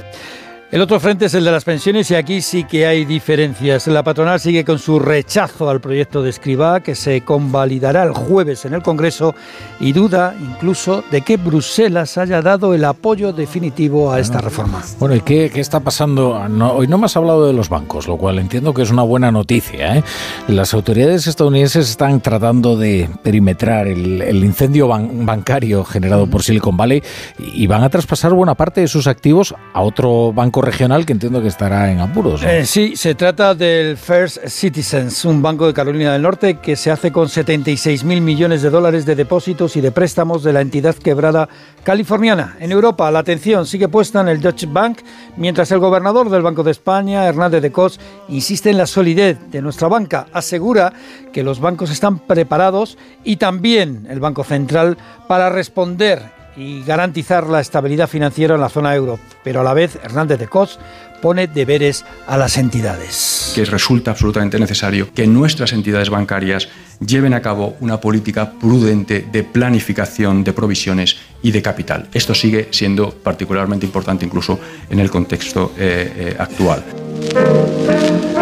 El 0.69 0.81
otro 0.81 0.99
frente 0.99 1.27
es 1.27 1.33
el 1.33 1.45
de 1.45 1.51
las 1.51 1.63
pensiones 1.63 2.11
y 2.11 2.15
aquí 2.15 2.41
sí 2.41 2.65
que 2.65 2.85
hay 2.85 3.05
diferencias. 3.05 3.87
La 3.87 4.03
patronal 4.03 4.37
sigue 4.37 4.65
con 4.65 4.79
su 4.79 4.99
rechazo 4.99 5.69
al 5.69 5.79
proyecto 5.79 6.21
de 6.21 6.29
Escribá 6.29 6.81
que 6.81 6.93
se 6.93 7.21
convalidará 7.21 8.03
el 8.03 8.11
jueves 8.11 8.65
en 8.65 8.73
el 8.73 8.81
Congreso 8.81 9.33
y 9.79 9.93
duda 9.93 10.35
incluso 10.37 11.05
de 11.09 11.21
que 11.21 11.37
Bruselas 11.37 12.17
haya 12.17 12.41
dado 12.41 12.73
el 12.73 12.83
apoyo 12.83 13.31
definitivo 13.31 14.11
a 14.11 14.19
esta 14.19 14.41
reforma. 14.41 14.83
Bueno, 14.99 15.15
¿y 15.15 15.21
qué, 15.21 15.49
está 15.55 15.79
pasando? 15.79 16.31
hoy 16.75 16.87
no 16.87 16.97
me 16.97 17.05
has 17.05 17.15
hablado 17.15 17.47
de 17.47 17.53
los 17.53 17.69
bancos, 17.69 18.05
lo 18.05 18.17
cual 18.17 18.37
entiendo 18.37 18.73
que 18.73 18.81
es 18.81 18.91
una 18.91 19.03
buena 19.03 19.31
noticia. 19.31 19.95
¿eh? 19.95 20.03
Las 20.49 20.73
autoridades 20.73 21.27
estadounidenses 21.27 21.89
están 21.89 22.19
tratando 22.19 22.75
de 22.75 23.09
perimetrar 23.23 23.87
el, 23.87 24.43
incendio 24.43 24.89
bancario 24.89 25.85
generado 25.85 26.27
por 26.27 26.43
Silicon 26.43 26.75
Valley 26.75 27.01
y 27.39 27.67
van 27.67 27.85
a 27.85 27.89
traspasar 27.89 28.33
buena 28.33 28.55
parte 28.55 28.81
de 28.81 28.89
sus 28.89 29.07
activos 29.07 29.55
a 29.73 29.81
otro 29.81 30.33
banco 30.33 30.56
regional 30.61 31.05
que 31.05 31.13
entiendo 31.13 31.41
que 31.41 31.47
estará 31.47 31.91
en 31.91 31.99
apuros. 31.99 32.43
Eh, 32.43 32.65
sí, 32.65 32.95
se 32.95 33.15
trata 33.15 33.55
del 33.55 33.97
First 33.97 34.47
Citizens, 34.47 35.25
un 35.25 35.41
banco 35.41 35.67
de 35.67 35.73
Carolina 35.73 36.13
del 36.13 36.21
Norte 36.21 36.59
que 36.59 36.75
se 36.75 36.91
hace 36.91 37.11
con 37.11 37.29
76 37.29 38.03
mil 38.03 38.21
millones 38.21 38.61
de 38.61 38.69
dólares 38.69 39.05
de 39.05 39.15
depósitos 39.15 39.75
y 39.75 39.81
de 39.81 39.91
préstamos 39.91 40.43
de 40.43 40.53
la 40.53 40.61
entidad 40.61 40.95
quebrada 40.95 41.49
californiana. 41.83 42.57
En 42.59 42.71
Europa, 42.71 43.09
la 43.11 43.19
atención 43.19 43.65
sigue 43.65 43.87
puesta 43.87 44.21
en 44.21 44.27
el 44.27 44.41
Deutsche 44.41 44.67
Bank, 44.67 44.99
mientras 45.37 45.71
el 45.71 45.79
gobernador 45.79 46.29
del 46.29 46.41
Banco 46.41 46.63
de 46.63 46.71
España, 46.71 47.25
Hernández 47.25 47.61
de 47.61 47.71
Cos, 47.71 47.99
insiste 48.29 48.69
en 48.69 48.77
la 48.77 48.87
solidez 48.87 49.37
de 49.51 49.61
nuestra 49.61 49.87
banca. 49.87 50.27
Asegura 50.33 50.93
que 51.33 51.43
los 51.43 51.59
bancos 51.59 51.91
están 51.91 52.19
preparados 52.19 52.97
y 53.23 53.37
también 53.37 54.07
el 54.09 54.19
Banco 54.19 54.43
Central 54.43 54.97
para 55.27 55.49
responder 55.49 56.36
y 56.57 56.83
garantizar 56.83 57.47
la 57.47 57.61
estabilidad 57.61 58.09
financiera 58.09 58.55
en 58.55 58.61
la 58.61 58.69
zona 58.69 58.95
euro. 58.95 59.19
Pero 59.43 59.61
a 59.61 59.63
la 59.63 59.73
vez, 59.73 59.97
Hernández 60.03 60.39
de 60.39 60.47
Cos 60.47 60.79
pone 61.21 61.47
deberes 61.47 62.03
a 62.27 62.37
las 62.37 62.57
entidades. 62.57 63.51
Que 63.55 63.65
resulta 63.65 64.11
absolutamente 64.11 64.59
necesario 64.59 65.13
que 65.13 65.25
nuestras 65.27 65.73
entidades 65.73 66.09
bancarias 66.09 66.69
lleven 67.05 67.33
a 67.33 67.41
cabo 67.41 67.75
una 67.79 67.99
política 67.99 68.51
prudente 68.59 69.25
de 69.31 69.43
planificación 69.43 70.43
de 70.43 70.53
provisiones 70.53 71.17
y 71.41 71.51
de 71.51 71.61
capital. 71.61 72.07
Esto 72.13 72.33
sigue 72.33 72.69
siendo 72.71 73.11
particularmente 73.11 73.85
importante 73.85 74.25
incluso 74.25 74.59
en 74.89 74.99
el 74.99 75.09
contexto 75.09 75.73
eh, 75.77 76.11
eh, 76.15 76.35
actual. 76.37 76.83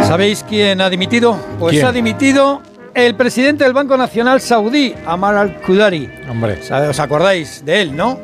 ¿Sabéis 0.03 0.45
quién 0.47 0.81
ha 0.81 0.89
dimitido? 0.89 1.37
Pues 1.59 1.83
ha 1.83 1.91
dimitido 1.91 2.61
el 2.95 3.15
presidente 3.15 3.63
del 3.63 3.73
Banco 3.73 3.97
Nacional 3.97 4.41
Saudí, 4.41 4.95
Amar 5.05 5.35
al-Qudari. 5.35 6.09
Hombre. 6.29 6.59
¿Os 6.89 6.99
acordáis 6.99 7.63
de 7.65 7.81
él, 7.81 7.95
no? 7.95 8.19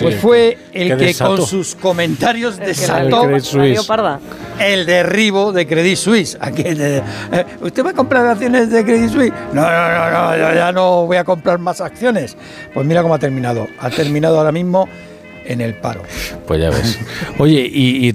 pues 0.00 0.16
fue 0.16 0.58
el 0.72 0.98
que 0.98 1.14
con 1.14 1.44
sus 1.46 1.74
comentarios 1.74 2.58
desató 2.58 3.28
el, 4.58 4.86
derribo 4.86 5.52
de 5.52 5.66
Credit 5.66 5.96
Suisse. 5.96 6.38
Eh, 6.56 7.02
¿Usted 7.60 7.84
va 7.84 7.90
a 7.90 7.94
comprar 7.94 8.26
acciones 8.26 8.70
de 8.70 8.84
Credit 8.84 9.10
Suisse? 9.10 9.32
No, 9.52 9.62
no, 9.62 10.10
no, 10.10 10.36
no, 10.36 10.54
ya 10.54 10.72
no 10.72 11.06
voy 11.06 11.16
a 11.16 11.24
comprar 11.24 11.58
más 11.58 11.80
acciones. 11.80 12.36
Pues 12.74 12.86
mira 12.86 13.02
cómo 13.02 13.14
ha 13.14 13.18
terminado. 13.18 13.66
Ha 13.80 13.90
terminado 13.90 14.38
ahora 14.38 14.52
mismo 14.52 14.88
en 15.44 15.60
el 15.60 15.74
paro. 15.74 16.02
Pues 16.46 16.60
ya 16.60 16.70
ves. 16.70 16.98
Oye, 17.38 17.68
y, 17.72 18.12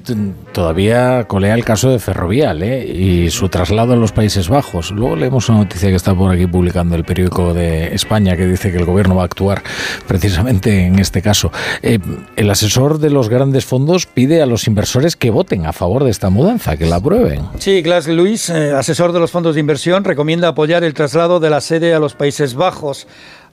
todavía 0.57 1.25
colea 1.27 1.53
el 1.53 1.63
caso 1.63 1.91
de 1.91 1.99
Ferrovial 1.99 2.63
¿eh? 2.63 2.83
y 2.83 3.29
su 3.29 3.47
traslado 3.47 3.93
en 3.93 3.99
los 3.99 4.11
Países 4.11 4.49
Bajos. 4.49 4.89
Luego 4.89 5.15
leemos 5.15 5.49
una 5.49 5.59
noticia 5.59 5.89
que 5.89 5.95
está 5.95 6.15
por 6.15 6.33
aquí 6.33 6.47
publicando 6.47 6.95
el 6.95 7.03
periódico 7.03 7.53
de 7.53 7.93
España 7.93 8.35
que 8.35 8.47
dice 8.47 8.71
que 8.71 8.79
el 8.79 8.85
gobierno 8.85 9.15
va 9.15 9.21
a 9.21 9.25
actuar 9.25 9.61
precisamente 10.07 10.87
en 10.87 10.97
este 10.97 11.21
caso. 11.21 11.51
Eh, 11.83 11.99
el 12.35 12.49
asesor 12.49 12.97
de 12.97 13.11
los 13.11 13.29
grandes 13.29 13.65
fondos 13.65 14.07
pide 14.07 14.41
a 14.41 14.47
los 14.47 14.65
inversores 14.65 15.15
que 15.15 15.29
voten 15.29 15.67
a 15.67 15.73
favor 15.73 16.03
de 16.03 16.09
esta 16.09 16.31
mudanza, 16.31 16.75
que 16.75 16.87
la 16.87 16.95
aprueben. 16.95 17.43
Sí, 17.59 17.83
Glass 17.83 18.07
Luis, 18.07 18.49
eh, 18.49 18.71
asesor 18.71 19.11
de 19.11 19.19
los 19.19 19.29
fondos 19.29 19.53
de 19.53 19.61
inversión, 19.61 20.05
recomienda 20.05 20.47
apoyar 20.47 20.83
el 20.83 20.95
traslado 20.95 21.39
de 21.39 21.51
la 21.51 21.61
sede 21.61 21.93
a 21.93 21.99
los 21.99 22.15
Países 22.15 22.55
Bajos. 22.55 23.05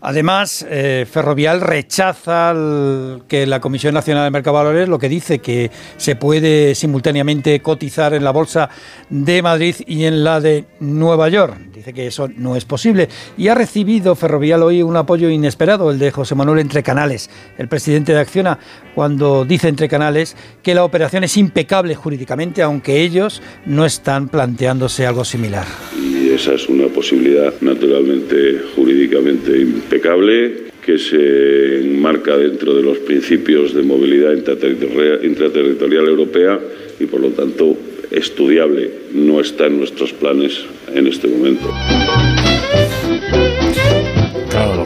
Además, 0.07 0.67
eh, 0.69 1.07
Ferrovial 1.11 1.63
rechaza 1.63 2.53
que 3.27 3.47
la 3.47 3.61
Comisión 3.61 3.95
Nacional 3.95 4.25
de 4.25 4.31
Mercado 4.31 4.55
Valores 4.55 4.87
lo 4.87 4.99
que 4.99 5.09
dice 5.09 5.39
que 5.39 5.71
se 5.97 6.15
puede 6.15 6.75
simultáneamente 6.95 7.59
cotizar 7.61 8.15
en 8.15 8.23
la 8.23 8.31
Bolsa 8.31 8.71
de 9.11 9.43
Madrid 9.43 9.75
y 9.85 10.05
en 10.05 10.23
la 10.23 10.41
de 10.41 10.65
Nueva 10.79 11.29
York. 11.29 11.57
Dice 11.75 11.93
que 11.93 12.07
eso 12.07 12.29
no 12.37 12.55
es 12.55 12.65
posible. 12.65 13.09
Y 13.37 13.49
ha 13.49 13.57
recibido 13.57 14.15
Ferrovial 14.15 14.63
hoy 14.63 14.81
un 14.81 14.97
apoyo 14.97 15.29
inesperado, 15.29 15.91
el 15.91 15.99
de 15.99 16.13
José 16.13 16.37
Manuel 16.37 16.61
Entre 16.61 16.85
Canales, 16.85 17.31
el 17.59 17.67
presidente 17.67 18.13
de 18.13 18.21
Acciona, 18.21 18.61
cuando 18.95 19.45
dice 19.45 19.67
Entre 19.67 19.89
Canales 19.89 20.37
que 20.63 20.77
la 20.77 20.85
operación 20.85 21.25
es 21.25 21.37
impecable 21.37 21.97
jurídicamente, 21.97 22.63
aunque 22.63 23.03
ellos 23.03 23.43
no 23.67 23.85
están 23.85 24.29
planteándose 24.29 25.05
algo 25.05 25.25
similar 25.25 25.67
esa 26.35 26.55
es 26.55 26.69
una 26.69 26.89
posibilidad 26.89 27.55
naturalmente 27.61 28.61
jurídicamente 28.75 29.57
impecable 29.57 30.64
que 30.85 30.99
se 30.99 31.81
enmarca 31.81 32.37
dentro 32.37 32.75
de 32.75 32.83
los 32.83 32.99
principios 32.99 33.75
de 33.75 33.83
movilidad 33.83 34.33
intraterritorial, 34.33 36.09
europea 36.09 36.61
y 37.01 37.07
por 37.07 37.21
lo 37.21 37.31
tanto 37.31 37.77
estudiable. 38.11 38.91
No 39.13 39.41
está 39.41 39.67
en 39.67 39.79
nuestros 39.79 40.13
planes 40.13 40.65
en 40.95 41.07
este 41.07 41.29
momento. 41.29 41.73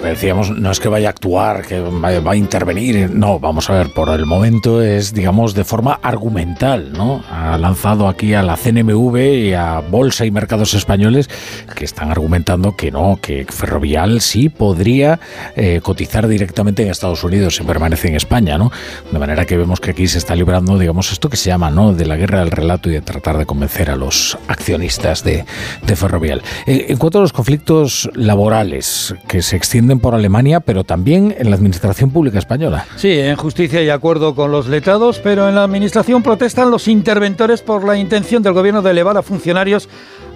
Decíamos 0.09 0.51
no 0.51 0.71
es 0.71 0.81
que 0.81 0.89
vaya 0.89 1.09
a 1.09 1.11
actuar, 1.11 1.65
que 1.67 1.81
va 1.81 2.33
a 2.33 2.37
intervenir, 2.37 3.11
no, 3.11 3.39
vamos 3.39 3.69
a 3.71 3.75
ver, 3.75 3.93
por 3.93 4.09
el 4.11 4.27
momento 4.27 4.83
es, 4.83 5.13
digamos, 5.13 5.55
de 5.55 5.65
forma 5.65 6.01
argumental, 6.03 6.93
¿no? 6.93 7.23
Ha 7.31 7.59
lanzado 7.59 8.09
aquí 8.09 8.35
a 8.35 8.43
la 8.43 8.57
CNMV 8.57 9.17
y 9.17 9.55
a 9.55 9.81
Bolsa 9.81 10.27
y 10.27 10.31
Mercados 10.31 10.75
Españoles 10.75 11.29
que 11.75 11.85
están 11.85 12.11
argumentando 12.11 12.77
que 12.77 12.91
no, 12.91 13.19
que 13.21 13.47
Ferrovial 13.49 14.21
sí 14.21 14.49
podría 14.49 15.21
eh, 15.57 15.81
cotizar 15.83 16.27
directamente 16.29 16.83
en 16.83 16.91
Estados 16.91 17.23
Unidos 17.25 17.57
si 17.57 17.65
permanece 17.65 18.09
en 18.09 18.17
España, 18.17 18.59
¿no? 18.59 18.71
De 19.11 19.19
manera 19.19 19.45
que 19.45 19.57
vemos 19.57 19.81
que 19.81 19.91
aquí 19.91 20.07
se 20.07 20.19
está 20.19 20.35
librando, 20.35 20.79
digamos, 20.79 21.13
esto 21.13 21.29
que 21.29 21.37
se 21.37 21.51
llama, 21.51 21.71
¿no? 21.71 21.93
De 21.93 22.07
la 22.07 22.17
guerra 22.17 22.41
del 22.41 22.51
relato 22.51 22.89
y 22.89 22.93
de 22.93 23.01
tratar 23.01 23.39
de 23.39 23.47
convencer 23.47 23.91
a 23.91 23.97
los 23.97 24.39
accionistas 24.49 25.25
de, 25.25 25.45
de 25.87 25.97
Ferrovial. 25.97 26.43
Eh, 26.67 26.87
en 26.89 26.97
cuanto 26.97 27.19
a 27.19 27.23
los 27.23 27.33
conflictos 27.33 28.11
laborales 28.15 29.15
que 29.27 29.43
se 29.43 29.57
extienden 29.57 29.98
por 30.01 30.15
Alemania, 30.15 30.61
pero 30.61 30.85
también 30.85 31.35
en 31.39 31.51
la 31.51 31.57
Administración 31.57 32.11
Pública 32.11 32.39
Española. 32.39 32.87
Sí, 32.97 33.19
en 33.19 33.37
justicia 33.37 33.83
y 33.83 33.91
acuerdo 33.91 34.35
con 34.35 34.53
los 34.53 34.69
letrados, 34.69 35.19
pero 35.19 35.49
en 35.49 35.55
la 35.55 35.65
Administración 35.65 36.23
protestan 36.23 36.71
los 36.71 36.89
interventores 36.89 37.63
por 37.63 37.85
la 37.85 37.97
intención 37.97 38.43
del 38.43 38.53
Gobierno 38.53 38.83
de 38.83 38.91
elevar 38.91 39.17
a 39.17 39.23
funcionarios 39.23 39.89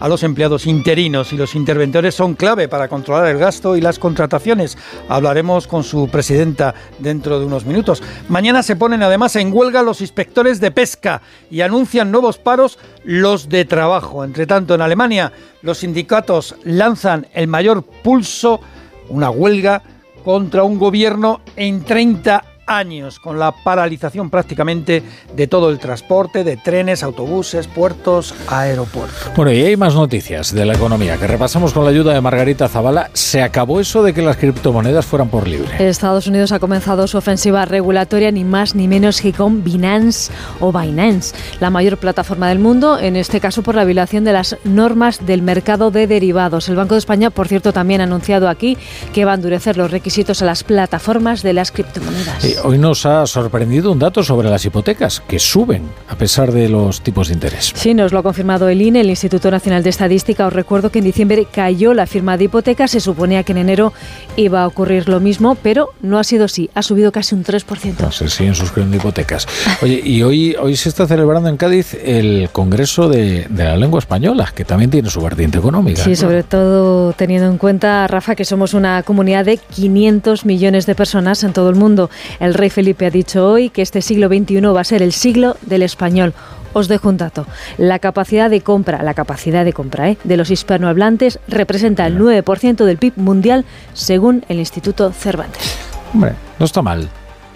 a 0.03 0.09
los 0.09 0.25
empleados 0.25 0.67
interinos 0.67 1.33
y 1.33 1.37
los 1.37 1.55
interventores 1.55 2.17
son 2.17 2.35
clave 2.35 2.67
para 2.67 2.89
controlar 2.89 3.29
el 3.29 3.39
gasto 3.39 3.77
y 3.77 3.81
las 3.81 4.01
contrataciones. 4.01 4.77
Hablaremos 5.09 5.69
con 5.69 5.85
su 5.85 6.09
presidenta 6.09 6.75
dentro 6.99 7.39
de 7.39 7.47
unos 7.47 7.65
minutos. 7.65 8.03
Mañana 8.29 8.65
se 8.65 8.75
ponen 8.75 9.05
además 9.05 9.37
en 9.37 9.53
huelga 9.53 9.81
los 9.83 10.01
inspectores 10.01 10.59
de 10.59 10.73
pesca 10.73 11.23
y 11.53 11.61
anuncian 11.61 12.11
nuevos 12.11 12.39
paros 12.39 12.81
los 13.05 13.49
de 13.49 13.65
trabajo. 13.65 14.25
Entre 14.25 14.45
tanto, 14.45 14.75
en 14.75 14.83
Alemania 14.83 15.33
los 15.63 15.79
sindicatos 15.79 16.57
lanzan 16.65 17.29
el 17.33 17.47
mayor 17.47 17.85
pulso 17.85 18.61
una 19.09 19.31
huelga 19.31 19.83
contra 20.25 20.63
un 20.63 20.79
gobierno 20.79 21.41
en 21.57 21.85
30 21.85 22.52
años, 22.73 23.21
con 23.21 23.39
la 23.39 23.53
paralización 23.53 24.31
prácticamente 24.31 25.03
de 25.35 25.47
todo 25.47 25.71
el 25.71 25.79
transporte, 25.79 26.43
de 26.43 26.57
trenes, 26.57 27.03
autobuses, 27.03 27.67
puertos, 27.69 28.35
aeropuertos. 28.49 29.31
Bueno, 29.37 29.53
y 29.53 29.63
hay 29.63 29.77
más 29.77 29.95
noticias 29.95 30.55
de 30.55 30.65
la 30.65 30.75
economía 30.75 31.19
que 31.19 31.27
repasamos 31.27 31.73
con 31.73 31.85
la 31.85 31.91
ayuda 31.91 32.15
de 32.15 32.21
Margarita 32.21 32.69
Zavala. 32.69 33.11
¿Se 33.13 33.43
acabó 33.43 33.81
eso 33.81 34.03
de 34.03 34.15
que 34.15 34.23
las 34.23 34.37
criptomonedas 34.37 35.07
fueran 35.07 35.29
por 35.29 35.47
libre? 35.47 35.89
Estados 35.89 36.27
Unidos 36.27 36.53
ha 36.53 36.59
comenzado 36.59 37.07
su 37.07 37.19
ofensiva 37.19 37.65
regulatoria 37.65 38.31
ni 38.31 38.45
más 38.45 38.75
ni 38.75 38.89
menos 38.89 39.21
que 39.21 39.33
con 39.33 39.63
Binance 39.63 40.33
o 40.61 40.73
Binance, 40.73 41.35
la 41.61 41.71
mayor 41.71 41.99
plataforma 41.99 42.49
del 42.49 42.59
mundo, 42.59 42.99
en 42.99 43.17
este 43.17 43.41
caso 43.41 43.63
por 43.63 43.75
la 43.75 43.85
violación 43.85 44.25
de 44.25 44.33
las 44.33 44.57
normas 44.65 45.25
del 45.25 45.43
mercado 45.43 45.91
de 45.91 46.07
derivados. 46.07 46.69
El 46.69 46.77
Banco 46.77 46.95
de 46.95 47.01
España, 47.01 47.31
por 47.31 47.49
cierto, 47.49 47.73
también 47.73 48.01
ha 48.01 48.05
anunciado 48.05 48.49
aquí 48.49 48.79
que 49.13 49.25
va 49.25 49.33
a 49.33 49.35
endurecer 49.35 49.77
los 49.77 49.91
requisitos 49.91 50.43
a 50.43 50.47
las 50.47 50.65
plataformas 50.65 51.43
de 51.43 51.53
las 51.53 51.71
criptomonedas 51.71 52.62
hoy 52.65 52.79
nos 52.79 53.07
ha 53.07 53.27
sorprendido 53.27 53.93
un 53.93 53.99
dato 53.99 54.23
sobre 54.23 54.49
las 54.49 54.65
hipotecas, 54.65 55.21
que 55.21 55.39
suben 55.39 55.83
a 56.09 56.17
pesar 56.17 56.53
de 56.53 56.69
los 56.69 57.01
tipos 57.01 57.29
de 57.29 57.35
interés. 57.35 57.73
Sí, 57.75 57.95
nos 57.95 58.13
lo 58.13 58.19
ha 58.19 58.23
confirmado 58.23 58.69
el 58.69 58.81
INE, 58.83 59.01
el 59.01 59.11
Instituto 59.11 59.51
Nacional 59.51 59.83
de 59.83 59.91
Estadística. 59.91 60.47
Os 60.47 60.53
recuerdo 60.53 60.91
que 60.91 60.99
en 60.99 61.05
diciembre 61.05 61.47
cayó 61.51 61.95
la 61.95 62.07
firma 62.07 62.37
de 62.37 62.45
hipotecas, 62.45 62.93
se 62.93 63.01
suponía 63.01 63.43
que 63.43 63.53
en 63.53 63.59
enero 63.59 63.93
iba 64.37 64.63
a 64.63 64.67
ocurrir 64.67 65.09
lo 65.09 65.21
mismo, 65.21 65.57
pero 65.57 65.91
no 66.01 66.19
ha 66.19 66.25
sido 66.25 66.45
así, 66.45 66.71
ha 66.75 66.83
subido 66.83 67.13
casi 67.13 67.35
un 67.35 67.45
3%. 67.45 68.01
No, 68.01 68.13
se 68.13 68.29
siguen 68.29 68.55
suscribiendo 68.55 68.97
hipotecas. 68.97 69.47
Oye, 69.83 70.01
y 70.05 70.23
hoy, 70.23 70.57
hoy 70.61 70.77
se 70.77 70.89
está 70.89 71.07
celebrando 71.07 71.49
en 71.49 71.57
Cádiz 71.57 71.95
el 71.95 72.49
Congreso 72.53 73.09
de, 73.09 73.47
la 73.55 73.77
Lengua 73.77 73.99
Española, 73.99 74.53
que 74.55 74.65
también 74.65 74.91
tiene 74.91 75.11
su 75.11 75.21
vertiente 75.21 75.59
económica. 75.59 76.03
Sí, 76.03 76.17
sobre 76.17 76.43
todo 76.43 77.13
teniendo 77.13 77.49
en 77.49 77.59
cuenta, 77.59 78.07
Rafa, 78.07 78.35
que 78.35 78.45
somos 78.45 78.75
una 78.75 79.03
comunidad 79.03 79.45
de 79.45 79.57
500 79.57 80.45
millones 80.45 80.87
de 80.87 80.95
personas 80.95 81.43
en 81.45 81.53
todo 81.53 81.69
el 81.69 81.77
mundo. 81.77 82.11
El 82.43 82.55
rey 82.55 82.71
Felipe 82.71 83.07
ha 83.07 83.11
dicho 83.11 83.49
hoy 83.49 83.71
que 83.71 83.83
este 83.83 84.03
siglo 84.03 84.27
XXI 84.27 84.61
va 84.63 84.81
a 84.81 84.85
ser 84.85 85.01
el 85.01 85.13
siglo 85.13 85.57
del 85.63 85.83
español. 85.83 86.35
Os 86.73 86.89
dejo 86.89 87.09
un 87.09 87.17
dato. 87.17 87.47
La 87.79 88.01
capacidad 88.01 88.51
de 88.51 88.63
compra, 88.63 89.05
la 89.05 89.15
capacidad 89.15 89.65
de 89.65 89.73
compra 89.73 90.11
¿eh? 90.11 90.19
de 90.25 90.37
los 90.37 90.51
hispanohablantes 90.51 91.39
representa 91.47 92.05
el 92.05 92.19
9% 92.19 92.85
del 92.85 92.99
PIB 92.99 93.13
mundial 93.15 93.65
según 93.93 94.45
el 94.49 94.59
Instituto 94.59 95.13
Cervantes. 95.13 95.79
Hombre, 96.13 96.33
no 96.59 96.65
está 96.65 96.83
mal. 96.83 97.09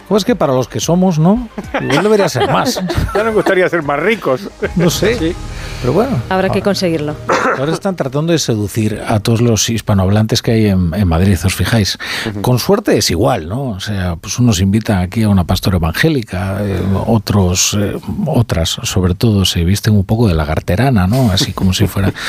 Pues 0.08 0.24
que 0.24 0.36
para 0.36 0.52
los 0.52 0.68
que 0.68 0.80
somos, 0.80 1.18
¿no? 1.18 1.48
Igual 1.80 2.02
debería 2.02 2.28
ser 2.28 2.50
más. 2.50 2.80
ya 3.14 3.24
nos 3.24 3.34
gustaría 3.34 3.68
ser 3.68 3.82
más 3.82 3.98
ricos. 3.98 4.48
No 4.76 4.88
sé. 4.90 5.34
Pero 5.80 5.92
bueno. 5.92 6.22
Habrá 6.28 6.48
que 6.48 6.62
conseguirlo. 6.62 7.16
Ahora 7.58 7.72
están 7.72 7.96
tratando 7.96 8.32
de 8.32 8.38
seducir 8.38 9.02
a 9.06 9.20
todos 9.20 9.40
los 9.40 9.68
hispanohablantes 9.68 10.42
que 10.42 10.52
hay 10.52 10.66
en, 10.66 11.08
Madrid, 11.08 11.38
os 11.44 11.54
fijáis. 11.54 11.98
Con 12.40 12.58
suerte 12.58 12.96
es 12.98 13.10
igual, 13.10 13.48
¿no? 13.48 13.70
O 13.70 13.80
sea, 13.80 14.16
pues 14.16 14.38
unos 14.38 14.60
invitan 14.60 14.98
aquí 14.98 15.22
a 15.22 15.28
una 15.28 15.44
pastora 15.44 15.76
evangélica, 15.76 16.58
eh, 16.62 16.80
otros, 17.06 17.76
eh, 17.78 17.98
otras, 18.26 18.78
sobre 18.82 19.14
todo, 19.14 19.44
se 19.44 19.64
visten 19.64 19.94
un 19.94 20.04
poco 20.04 20.28
de 20.28 20.34
lagarterana, 20.34 21.06
¿no? 21.06 21.30
Así 21.30 21.52
como 21.52 21.72
si 21.72 21.86
fuera. 21.86 22.12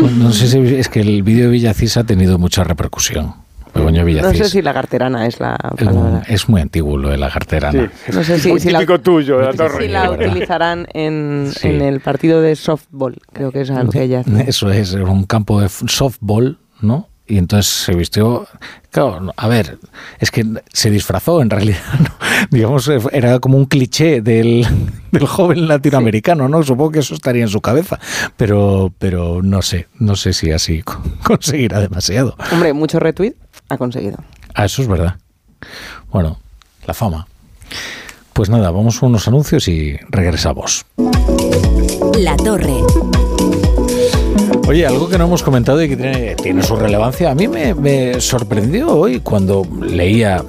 No 0.00 0.32
sé 0.32 0.48
si 0.48 0.58
es 0.76 0.88
que 0.88 1.00
el 1.00 1.22
vídeo 1.22 1.46
de 1.46 1.50
Villacís 1.52 1.96
ha 1.96 2.04
tenido 2.04 2.38
mucha 2.38 2.64
repercusión. 2.64 3.34
No 3.80 4.34
sé 4.34 4.48
si 4.48 4.62
la 4.62 4.72
garterana 4.72 5.26
es 5.26 5.40
la 5.40 5.56
palabra. 5.56 6.22
Es 6.28 6.48
muy 6.48 6.60
antiguo 6.60 6.96
lo 6.96 7.10
de 7.10 7.16
la 7.16 7.28
garterana. 7.28 7.90
No 8.12 8.24
sé 8.24 8.38
si, 8.38 8.58
si 8.58 8.70
la, 8.70 8.84
tuyo, 8.98 9.40
la 9.40 9.52
torre. 9.52 9.86
Si 9.86 9.88
la 9.88 10.10
utilizarán 10.10 10.86
en, 10.92 11.50
en, 11.62 11.80
el 11.80 12.00
partido 12.00 12.40
de 12.40 12.56
softball, 12.56 13.16
creo 13.32 13.52
que 13.52 13.62
es 13.62 13.70
algo 13.70 13.90
que 13.90 14.02
ella 14.02 14.22
Eso 14.46 14.70
es, 14.70 14.92
un 14.92 15.24
campo 15.24 15.60
de 15.60 15.68
softball, 15.68 16.58
¿no? 16.80 17.10
y 17.30 17.38
entonces 17.38 17.72
se 17.72 17.94
vistió. 17.94 18.46
Claro, 18.90 19.32
a 19.36 19.48
ver, 19.48 19.78
es 20.18 20.32
que 20.32 20.44
se 20.72 20.90
disfrazó 20.90 21.40
en 21.40 21.48
realidad, 21.48 21.78
digamos, 22.50 22.90
era 23.12 23.38
como 23.38 23.56
un 23.56 23.66
cliché 23.66 24.20
del, 24.20 24.66
del 25.12 25.26
joven 25.26 25.68
latinoamericano, 25.68 26.48
¿no? 26.48 26.62
Supongo 26.64 26.90
que 26.90 26.98
eso 26.98 27.14
estaría 27.14 27.42
en 27.42 27.48
su 27.48 27.60
cabeza, 27.60 28.00
pero, 28.36 28.92
pero 28.98 29.42
no 29.42 29.62
sé, 29.62 29.86
no 29.98 30.16
sé 30.16 30.32
si 30.32 30.50
así 30.50 30.82
conseguirá 31.22 31.80
demasiado. 31.80 32.34
Hombre, 32.50 32.72
mucho 32.72 32.98
retweet 32.98 33.34
ha 33.70 33.78
conseguido. 33.78 34.18
Ah, 34.54 34.66
eso 34.66 34.82
es 34.82 34.88
verdad. 34.88 35.16
Bueno, 36.10 36.38
la 36.86 36.94
fama. 36.94 37.26
Pues 38.32 38.50
nada, 38.50 38.70
vamos 38.70 39.02
a 39.02 39.06
unos 39.06 39.26
anuncios 39.28 39.68
y 39.68 39.96
regresamos. 40.10 40.86
La 42.18 42.36
Torre. 42.36 42.80
Oye, 44.70 44.86
algo 44.86 45.08
que 45.08 45.18
no 45.18 45.24
hemos 45.24 45.42
comentado 45.42 45.82
y 45.82 45.88
que 45.88 46.36
tiene, 46.36 46.62
su 46.62 46.76
relevancia, 46.76 47.32
a 47.32 47.34
mí 47.34 47.48
me, 47.48 48.20
sorprendió 48.20 48.88
hoy 48.88 49.18
cuando 49.18 49.66
leía 49.82 50.44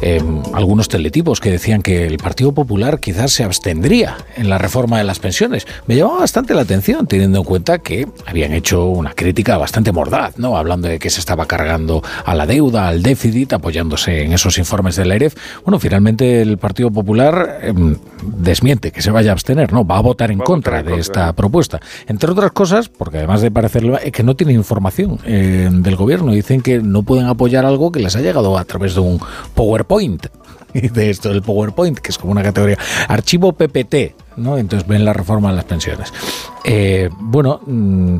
eh, 0.00 0.22
algunos 0.54 0.88
teletipos 0.88 1.40
que 1.40 1.50
decían 1.50 1.82
que 1.82 2.06
el 2.06 2.16
Partido 2.16 2.52
Popular 2.52 3.00
quizás 3.00 3.32
se 3.32 3.44
abstendría 3.44 4.16
en 4.34 4.48
la 4.48 4.56
reforma 4.56 4.96
de 4.96 5.04
las 5.04 5.18
pensiones. 5.18 5.66
Me 5.86 5.94
llamaba 5.94 6.20
bastante 6.20 6.54
la 6.54 6.62
atención, 6.62 7.06
teniendo 7.06 7.40
en 7.40 7.44
cuenta 7.44 7.78
que 7.80 8.08
habían 8.24 8.54
hecho 8.54 8.86
una 8.86 9.12
crítica 9.12 9.58
bastante 9.58 9.92
mordaz, 9.92 10.38
¿no? 10.38 10.56
Hablando 10.56 10.88
de 10.88 10.98
que 10.98 11.10
se 11.10 11.20
estaba 11.20 11.44
cargando 11.44 12.02
a 12.24 12.34
la 12.34 12.46
deuda, 12.46 12.88
al 12.88 13.02
déficit, 13.02 13.52
apoyándose 13.52 14.22
en 14.22 14.32
esos 14.32 14.56
informes 14.56 14.96
del 14.96 15.12
EREF. 15.12 15.34
Bueno, 15.66 15.78
finalmente 15.78 16.40
el 16.40 16.56
Partido 16.56 16.90
Popular 16.90 17.58
em, 17.60 17.98
desmiente 18.22 18.90
que 18.90 19.02
se 19.02 19.10
vaya 19.10 19.32
a 19.32 19.34
abstener, 19.34 19.70
¿no? 19.70 19.86
Va 19.86 19.98
a 19.98 20.02
votar 20.02 20.30
en 20.30 20.38
contra 20.38 20.82
de 20.82 20.98
esta 20.98 21.34
propuesta. 21.34 21.78
Entre 22.06 22.30
otras 22.30 22.52
cosas, 22.52 22.88
porque 22.88 23.18
además 23.18 23.42
de 23.42 23.50
parecerlo, 23.66 23.98
es 23.98 24.12
que 24.12 24.22
no 24.22 24.36
tiene 24.36 24.52
información 24.52 25.18
eh, 25.24 25.68
del 25.72 25.96
gobierno. 25.96 26.32
Dicen 26.32 26.60
que 26.60 26.78
no 26.78 27.02
pueden 27.02 27.26
apoyar 27.26 27.66
algo 27.66 27.90
que 27.90 28.00
les 28.00 28.14
ha 28.16 28.20
llegado 28.20 28.56
a 28.56 28.64
través 28.64 28.94
de 28.94 29.00
un 29.00 29.20
PowerPoint. 29.54 30.26
De 30.76 31.08
esto, 31.08 31.30
del 31.30 31.40
PowerPoint, 31.40 31.98
que 31.98 32.10
es 32.10 32.18
como 32.18 32.32
una 32.32 32.42
categoría. 32.42 32.76
Archivo 33.08 33.52
PPT, 33.54 34.14
¿no? 34.36 34.58
Entonces 34.58 34.86
ven 34.86 35.06
la 35.06 35.14
reforma 35.14 35.48
de 35.48 35.56
las 35.56 35.64
pensiones. 35.64 36.12
Eh, 36.64 37.08
bueno, 37.18 37.60
mm, 37.64 38.18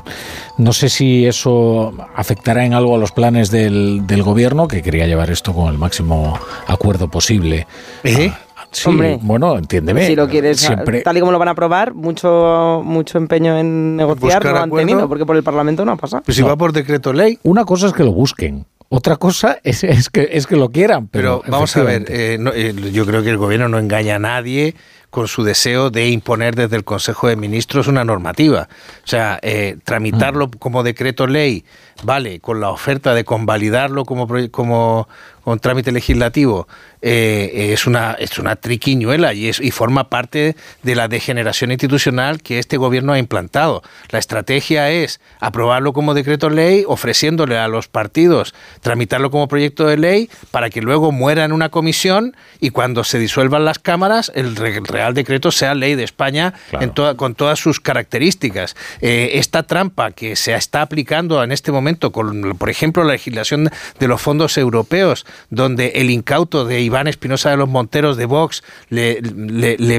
no 0.57 0.73
sé 0.73 0.89
si 0.89 1.27
eso 1.27 1.93
afectará 2.15 2.65
en 2.65 2.73
algo 2.73 2.95
a 2.95 2.99
los 2.99 3.13
planes 3.13 3.51
del, 3.51 4.07
del 4.07 4.23
gobierno, 4.23 4.69
que 4.69 4.81
quería 4.81 5.07
llevar 5.07 5.29
esto 5.31 5.53
con 5.53 5.71
el 5.71 5.77
máximo 5.77 6.39
acuerdo 6.67 7.09
posible. 7.09 7.67
¿Eh? 8.05 8.33
Sí, 8.71 8.91
bueno, 9.23 9.57
entiéndeme. 9.57 10.07
Si 10.07 10.17
lo 10.17 10.29
quieres, 10.29 10.61
siempre... 10.61 11.03
tal 11.03 11.17
y 11.17 11.21
como 11.21 11.33
lo 11.33 11.39
van 11.39 11.49
a 11.49 11.53
aprobar, 11.53 11.95
mucho 11.95 12.83
mucho 12.85 13.19
empeño 13.19 13.57
en 13.59 13.97
negociar 13.97 14.45
no 14.45 14.59
han 14.59 14.71
tenido, 14.71 15.09
porque 15.09 15.25
por 15.25 15.37
el 15.37 15.43
Parlamento 15.43 15.85
no 15.85 15.93
ha 15.93 15.97
pasado. 15.97 16.23
Pues 16.25 16.37
si 16.37 16.43
va 16.43 16.57
por 16.57 16.73
decreto 16.73 17.13
ley. 17.13 17.39
Una 17.43 17.65
cosa 17.65 17.87
es 17.87 17.93
que 17.93 18.05
lo 18.05 18.13
busquen. 18.13 18.67
Otra 18.89 19.17
cosa 19.17 19.59
es, 19.65 19.83
es, 19.83 20.11
que, 20.11 20.29
es 20.33 20.47
que 20.47 20.55
lo 20.55 20.71
quieran. 20.71 21.09
Pero, 21.09 21.43
vamos 21.49 21.77
a 21.77 21.83
ver, 21.83 22.05
eh, 22.09 22.39
eh, 22.55 22.91
yo 22.93 23.05
creo 23.05 23.23
que 23.25 23.31
el 23.31 23.37
gobierno 23.37 23.69
no 23.69 23.79
engaña 23.81 24.15
a 24.15 24.19
nadie 24.21 24.77
con 25.11 25.29
su 25.29 25.45
deseo 25.45 25.91
de 25.91 26.09
imponer 26.11 26.55
desde 26.55 26.77
el 26.77 26.85
Consejo 26.85 27.27
de 27.27 27.37
Ministros 27.37 27.89
una 27.89 28.05
normativa. 28.05 28.69
O 29.03 29.07
sea, 29.07 29.41
eh, 29.43 29.79
tramitarlo 29.83 30.47
mm. 30.47 30.51
como 30.59 30.83
decreto 30.83 31.27
ley, 31.27 31.65
vale, 32.05 32.39
con 32.39 32.61
la 32.61 32.71
oferta 32.71 33.15
de 33.15 33.25
convalidarlo 33.25 34.05
como, 34.05 34.29
como, 34.51 35.09
con 35.43 35.59
trámite 35.59 35.91
legislativo 35.91 36.69
eh, 37.09 37.73
es, 37.73 37.87
una, 37.87 38.17
es 38.19 38.37
una 38.41 38.57
triquiñuela 38.57 39.33
y, 39.33 39.47
es, 39.47 39.61
y 39.61 39.71
forma 39.71 40.11
parte 40.11 40.57
de 40.83 40.95
la 40.97 41.07
degeneración 41.07 41.71
institucional 41.71 42.43
que 42.43 42.59
este 42.59 42.79
gobierno 42.79 43.13
ha 43.13 43.19
implantado. 43.21 43.85
La 44.11 44.19
estrategia 44.19 44.91
es 44.91 45.21
aprobarlo 45.39 45.93
como 45.93 46.15
decreto 46.15 46.51
ley, 46.51 46.83
ofreciéndole 46.85 47.59
a 47.59 47.69
los 47.69 47.87
partidos 47.87 48.55
tramitarlo 48.81 49.31
como 49.31 49.47
proyecto 49.47 49.87
de 49.87 49.99
ley 49.99 50.31
para 50.51 50.69
que 50.69 50.83
luego 50.83 51.13
muera 51.13 51.45
en 51.45 51.53
una 51.53 51.69
comisión 51.69 52.37
y 52.59 52.71
cuando 52.71 53.05
se 53.05 53.21
disuelvan 53.21 53.65
las 53.65 53.79
cámaras 53.79 54.33
el 54.35 54.57
Real 54.57 55.15
Decreto 55.15 55.53
sea 55.53 55.77
ley 55.77 55.95
de 55.95 56.03
España 56.03 56.55
en 56.73 56.91
con 56.91 57.37
todas 57.37 57.61
sus 57.61 57.79
características. 57.79 58.75
Eh, 59.01 59.33
esta 59.35 59.63
trampa 59.63 60.11
que 60.11 60.35
se 60.35 60.55
está 60.55 60.83
aplicando 60.83 61.45
en 61.45 61.53
este 61.53 61.71
momento 61.71 62.11
con, 62.11 62.57
por 62.59 62.71
ejemplo, 62.71 63.05
la 63.05 63.13
legislación 63.13 63.71
de 64.01 64.09
los 64.09 64.21
fondos 64.21 64.59
europeos, 64.59 65.25
donde 65.51 65.93
el 65.97 66.11
incauto 66.11 66.65
de 66.65 66.81
Iván 66.81 66.96
Espinosa 67.07 67.51
de 67.51 67.57
los 67.57 67.69
Monteros 67.69 68.17
de 68.17 68.25
Vox 68.27 68.63
le, 68.89 69.21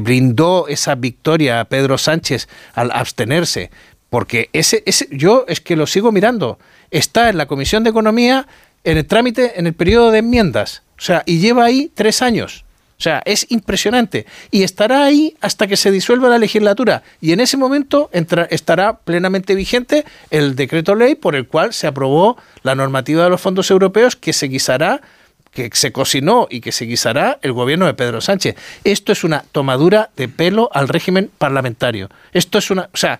brindó 0.01 0.67
esa 0.67 0.95
victoria 0.95 1.59
a 1.59 1.65
Pedro 1.65 1.97
Sánchez 1.97 2.47
al 2.73 2.91
abstenerse. 2.91 3.69
Porque 4.09 4.49
ese, 4.53 4.83
ese, 4.85 5.07
yo 5.11 5.45
es 5.47 5.61
que 5.61 5.75
lo 5.75 5.85
sigo 5.85 6.11
mirando. 6.11 6.59
Está 6.91 7.29
en 7.29 7.37
la 7.37 7.45
Comisión 7.45 7.83
de 7.83 7.89
Economía 7.89 8.47
en 8.83 8.97
el 8.97 9.05
trámite, 9.05 9.59
en 9.59 9.67
el 9.67 9.73
periodo 9.73 10.11
de 10.11 10.19
enmiendas. 10.19 10.83
O 10.97 11.01
sea, 11.01 11.23
y 11.25 11.39
lleva 11.39 11.65
ahí 11.65 11.91
tres 11.93 12.21
años. 12.21 12.65
O 12.99 13.01
sea, 13.01 13.21
es 13.25 13.45
impresionante. 13.49 14.25
Y 14.49 14.63
estará 14.63 15.03
ahí 15.03 15.35
hasta 15.39 15.67
que 15.67 15.77
se 15.77 15.91
disuelva 15.91 16.29
la 16.29 16.39
legislatura. 16.39 17.03
Y 17.21 17.31
en 17.31 17.39
ese 17.39 17.55
momento 17.55 18.09
estará 18.49 18.97
plenamente 18.97 19.53
vigente 19.53 20.03
el 20.31 20.55
decreto 20.55 20.95
ley 20.95 21.13
por 21.13 21.35
el 21.35 21.47
cual 21.47 21.73
se 21.73 21.85
aprobó 21.85 22.37
la 22.63 22.73
normativa 22.73 23.23
de 23.23 23.29
los 23.29 23.39
fondos 23.39 23.69
europeos 23.69 24.15
que 24.15 24.33
se 24.33 24.47
guisará 24.47 25.01
que 25.57 25.71
se 25.73 25.91
cocinó 25.91 26.47
y 26.51 26.61
que 26.61 26.71
se 26.71 26.85
guisará 26.85 27.39
el 27.41 27.51
gobierno 27.51 27.87
de 27.87 27.95
Pedro 27.95 28.21
Sánchez. 28.21 28.55
Esto 28.83 29.11
es 29.11 29.23
una 29.23 29.43
tomadura 29.51 30.11
de 30.15 30.27
pelo 30.27 30.69
al 30.71 30.87
régimen 30.87 31.31
parlamentario. 31.35 32.09
Esto 32.31 32.59
es 32.59 32.69
una, 32.69 32.89
o 32.93 32.97
sea, 32.97 33.19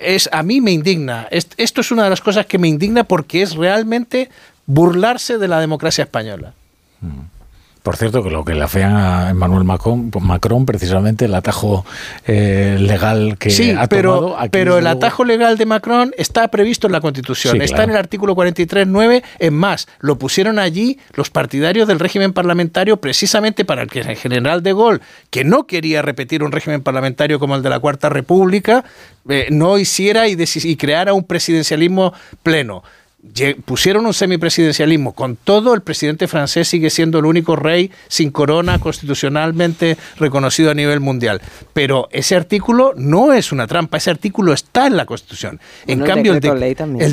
es 0.00 0.30
a 0.32 0.42
mí 0.42 0.62
me 0.62 0.72
indigna. 0.72 1.28
Esto 1.30 1.82
es 1.82 1.90
una 1.90 2.04
de 2.04 2.10
las 2.10 2.22
cosas 2.22 2.46
que 2.46 2.56
me 2.56 2.68
indigna 2.68 3.04
porque 3.04 3.42
es 3.42 3.54
realmente 3.54 4.30
burlarse 4.64 5.36
de 5.36 5.48
la 5.48 5.60
democracia 5.60 6.04
española. 6.04 6.54
Mm. 7.02 7.37
Por 7.82 7.96
cierto, 7.96 8.22
que 8.22 8.30
lo 8.30 8.44
que 8.44 8.54
le 8.54 8.62
afean 8.62 8.96
a 8.96 9.30
Emmanuel 9.30 9.64
Macron, 9.64 10.10
Macron 10.20 10.66
precisamente 10.66 11.24
el 11.24 11.34
atajo 11.34 11.84
eh, 12.26 12.76
legal 12.78 13.36
que 13.38 13.50
sí, 13.50 13.70
ha 13.70 13.86
pero, 13.86 14.20
tomado. 14.20 14.48
pero 14.50 14.78
el 14.78 14.86
atajo 14.86 15.24
legal 15.24 15.56
de 15.56 15.66
Macron 15.66 16.12
está 16.18 16.48
previsto 16.48 16.86
en 16.86 16.92
la 16.92 17.00
Constitución, 17.00 17.62
está 17.62 17.84
en 17.84 17.90
el 17.90 17.96
artículo 17.96 18.34
43.9. 18.34 19.22
Es 19.38 19.52
más, 19.52 19.88
lo 20.00 20.18
pusieron 20.18 20.58
allí 20.58 20.98
los 21.14 21.30
partidarios 21.30 21.88
del 21.88 21.98
régimen 21.98 22.32
parlamentario 22.32 22.98
precisamente 22.98 23.64
para 23.64 23.86
que 23.86 24.00
el 24.00 24.16
general 24.16 24.62
de 24.62 24.72
Gaulle, 24.72 25.00
que 25.30 25.44
no 25.44 25.66
quería 25.66 26.02
repetir 26.02 26.42
un 26.42 26.52
régimen 26.52 26.82
parlamentario 26.82 27.38
como 27.38 27.56
el 27.56 27.62
de 27.62 27.70
la 27.70 27.78
Cuarta 27.78 28.08
República, 28.08 28.84
eh, 29.28 29.48
no 29.50 29.78
hiciera 29.78 30.28
y, 30.28 30.36
y 30.38 30.76
creara 30.76 31.12
un 31.12 31.24
presidencialismo 31.24 32.12
pleno 32.42 32.82
pusieron 33.64 34.06
un 34.06 34.14
semipresidencialismo. 34.14 35.12
Con 35.12 35.36
todo, 35.36 35.74
el 35.74 35.80
presidente 35.80 36.28
francés 36.28 36.68
sigue 36.68 36.90
siendo 36.90 37.18
el 37.18 37.24
único 37.24 37.56
rey 37.56 37.90
sin 38.08 38.30
corona 38.30 38.78
constitucionalmente 38.78 39.96
reconocido 40.18 40.70
a 40.70 40.74
nivel 40.74 41.00
mundial. 41.00 41.40
Pero 41.72 42.08
ese 42.10 42.36
artículo 42.36 42.92
no 42.96 43.32
es 43.32 43.52
una 43.52 43.66
trampa, 43.66 43.98
ese 43.98 44.10
artículo 44.10 44.52
está 44.52 44.86
en 44.86 44.96
la 44.96 45.06
Constitución. 45.06 45.60
en 45.86 46.00
cambio, 46.00 46.32
el, 46.32 46.40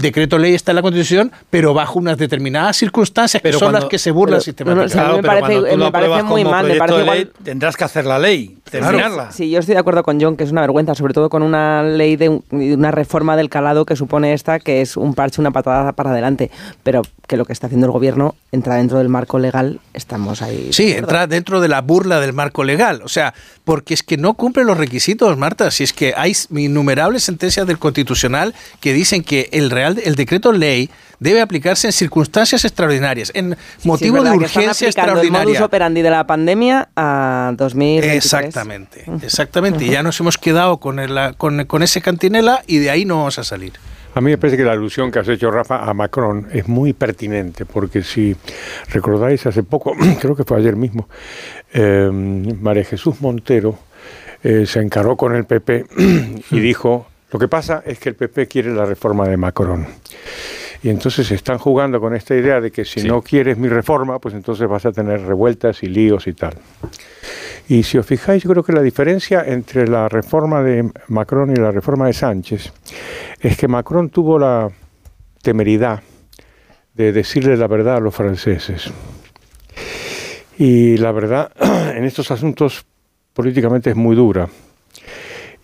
decreto 0.01 0.37
ley 0.37 0.53
está 0.53 0.71
en 0.71 0.75
la 0.75 0.81
Constitución, 0.81 1.31
pero 1.49 1.73
bajo 1.73 1.99
unas 1.99 2.17
determinadas 2.17 2.77
circunstancias 2.77 3.41
que 3.41 3.53
son 3.53 3.73
las 3.73 3.85
que 3.85 3.97
se 3.97 4.11
burlan 4.11 4.41
sistemáticamente. 4.41 5.77
me 5.77 5.91
parece, 5.91 6.23
muy 6.23 6.43
mal. 6.43 7.31
tendrás 7.43 7.75
que 7.77 7.83
hacer 7.83 8.05
la 8.05 8.19
ley, 8.19 8.57
terminarla. 8.69 9.31
Sí, 9.31 9.49
yo 9.49 9.59
estoy 9.59 9.73
de 9.75 9.79
acuerdo 9.79 10.03
con 10.03 10.19
John, 10.21 10.37
que 10.37 10.43
es 10.43 10.51
una 10.51 10.61
vergüenza, 10.61 10.95
sobre 10.95 11.13
todo 11.13 11.29
con 11.29 11.43
una 11.43 11.83
ley 11.83 12.15
de 12.15 12.41
una 12.51 12.91
reforma 12.91 13.35
del 13.37 13.49
calado 13.49 13.85
que 13.85 13.95
supone 13.95 14.33
esta, 14.33 14.59
que 14.59 14.81
es 14.81 14.97
un 14.97 15.13
parche, 15.13 15.41
una 15.41 15.51
patada 15.51 15.93
para 15.93 16.04
adelante, 16.11 16.51
pero 16.83 17.01
que 17.27 17.37
lo 17.37 17.45
que 17.45 17.53
está 17.53 17.67
haciendo 17.67 17.87
el 17.87 17.91
gobierno 17.91 18.35
entra 18.51 18.75
dentro 18.75 18.99
del 18.99 19.09
marco 19.09 19.39
legal, 19.39 19.79
estamos 19.93 20.41
ahí. 20.41 20.69
Sí, 20.71 20.91
entra 20.91 21.27
dentro 21.27 21.59
de 21.61 21.67
la 21.67 21.81
burla 21.81 22.19
del 22.19 22.33
marco 22.33 22.63
legal, 22.63 23.01
o 23.03 23.09
sea, 23.09 23.33
porque 23.63 23.93
es 23.93 24.03
que 24.03 24.17
no 24.17 24.35
cumple 24.35 24.63
los 24.63 24.77
requisitos, 24.77 25.37
Marta, 25.37 25.71
si 25.71 25.83
es 25.83 25.93
que 25.93 26.13
hay 26.15 26.33
innumerables 26.51 27.23
sentencias 27.23 27.65
del 27.67 27.79
Constitucional 27.79 28.53
que 28.79 28.93
dicen 28.93 29.23
que 29.23 29.49
el 29.51 29.71
real 29.71 29.99
el 30.03 30.15
decreto 30.15 30.51
ley 30.51 30.89
debe 31.19 31.41
aplicarse 31.41 31.87
en 31.87 31.93
circunstancias 31.93 32.65
extraordinarias, 32.65 33.31
en 33.33 33.57
motivo 33.83 34.21
de 34.23 34.31
urgencia 34.31 34.87
extraordinaria. 34.87 35.41
El 35.41 35.47
modus 35.47 35.61
operandi 35.61 36.01
de 36.01 36.09
la 36.09 36.27
pandemia 36.27 36.89
a 36.95 37.53
2023. 37.55 38.17
Exactamente, 38.17 39.05
exactamente. 39.23 39.85
Y 39.85 39.89
ya 39.89 40.03
nos 40.03 40.19
hemos 40.19 40.37
quedado 40.37 40.77
con, 40.77 40.99
el, 40.99 41.35
con, 41.37 41.65
con 41.65 41.83
ese 41.83 42.01
cantinela 42.01 42.63
y 42.67 42.77
de 42.77 42.89
ahí 42.89 43.05
no 43.05 43.17
vamos 43.17 43.39
a 43.39 43.43
salir. 43.43 43.73
A 44.15 44.21
mí 44.21 44.31
me 44.31 44.37
parece 44.37 44.55
que 44.55 44.63
la 44.63 44.71
alusión 44.71 45.11
que 45.11 45.19
has 45.19 45.27
hecho, 45.27 45.51
Rafa, 45.51 45.83
a 45.83 45.93
Macron 45.93 46.47
es 46.53 46.69
muy 46.69 46.93
pertinente, 46.93 47.65
porque 47.65 48.01
si 48.01 48.33
recordáis 48.89 49.45
hace 49.45 49.61
poco, 49.61 49.91
creo 50.21 50.37
que 50.37 50.45
fue 50.45 50.57
ayer 50.57 50.77
mismo, 50.77 51.09
eh, 51.73 52.09
María 52.09 52.85
Jesús 52.85 53.19
Montero 53.19 53.77
eh, 54.41 54.65
se 54.65 54.79
encaró 54.79 55.17
con 55.17 55.35
el 55.35 55.43
PP 55.43 55.85
y 56.51 56.59
dijo, 56.61 57.07
lo 57.29 57.37
que 57.37 57.49
pasa 57.49 57.83
es 57.85 57.99
que 57.99 58.07
el 58.07 58.15
PP 58.15 58.47
quiere 58.47 58.73
la 58.73 58.85
reforma 58.85 59.27
de 59.27 59.35
Macron. 59.35 59.85
Y 60.83 60.89
entonces 60.89 61.31
están 61.31 61.57
jugando 61.57 61.99
con 61.99 62.15
esta 62.15 62.35
idea 62.35 62.59
de 62.59 62.71
que 62.71 62.85
si 62.85 63.03
no 63.03 63.21
quieres 63.21 63.57
mi 63.57 63.67
reforma, 63.67 64.19
pues 64.19 64.35
entonces 64.35 64.67
vas 64.67 64.85
a 64.85 64.91
tener 64.91 65.21
revueltas 65.21 65.83
y 65.83 65.87
líos 65.87 66.27
y 66.27 66.33
tal. 66.33 66.53
Y 67.67 67.81
si 67.83 67.97
os 67.97 68.05
fijáis, 68.05 68.43
yo 68.43 68.51
creo 68.51 68.63
que 68.63 68.73
la 68.73 68.81
diferencia 68.81 69.43
entre 69.45 69.87
la 69.87 70.07
reforma 70.07 70.61
de 70.61 70.91
Macron 71.07 71.51
y 71.51 71.55
la 71.55 71.71
reforma 71.71 72.05
de 72.07 72.13
Sánchez 72.13 72.71
es 73.39 73.57
que 73.57 73.67
Macron 73.67 74.09
tuvo 74.09 74.37
la 74.37 74.69
temeridad 75.41 76.01
de 76.93 77.11
decirle 77.11 77.57
la 77.57 77.67
verdad 77.67 77.97
a 77.97 77.99
los 77.99 78.15
franceses. 78.15 78.91
Y 80.57 80.97
la 80.97 81.11
verdad 81.11 81.51
en 81.95 82.03
estos 82.05 82.31
asuntos 82.31 82.85
políticamente 83.33 83.89
es 83.89 83.95
muy 83.95 84.15
dura. 84.15 84.47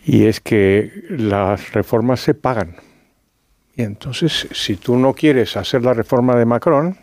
Y 0.04 0.26
es 0.26 0.42
que 0.42 0.92
las 1.10 1.74
reformas 1.74 2.20
se 2.20 2.34
pagan. 2.34 2.76
Entonces, 3.84 4.48
si 4.52 4.76
tú 4.76 4.98
no 4.98 5.14
quieres 5.14 5.58
hacer 5.58 5.84
la 5.84 5.94
reforma 5.94 6.36
de 6.36 6.46
Macron, 6.46 6.98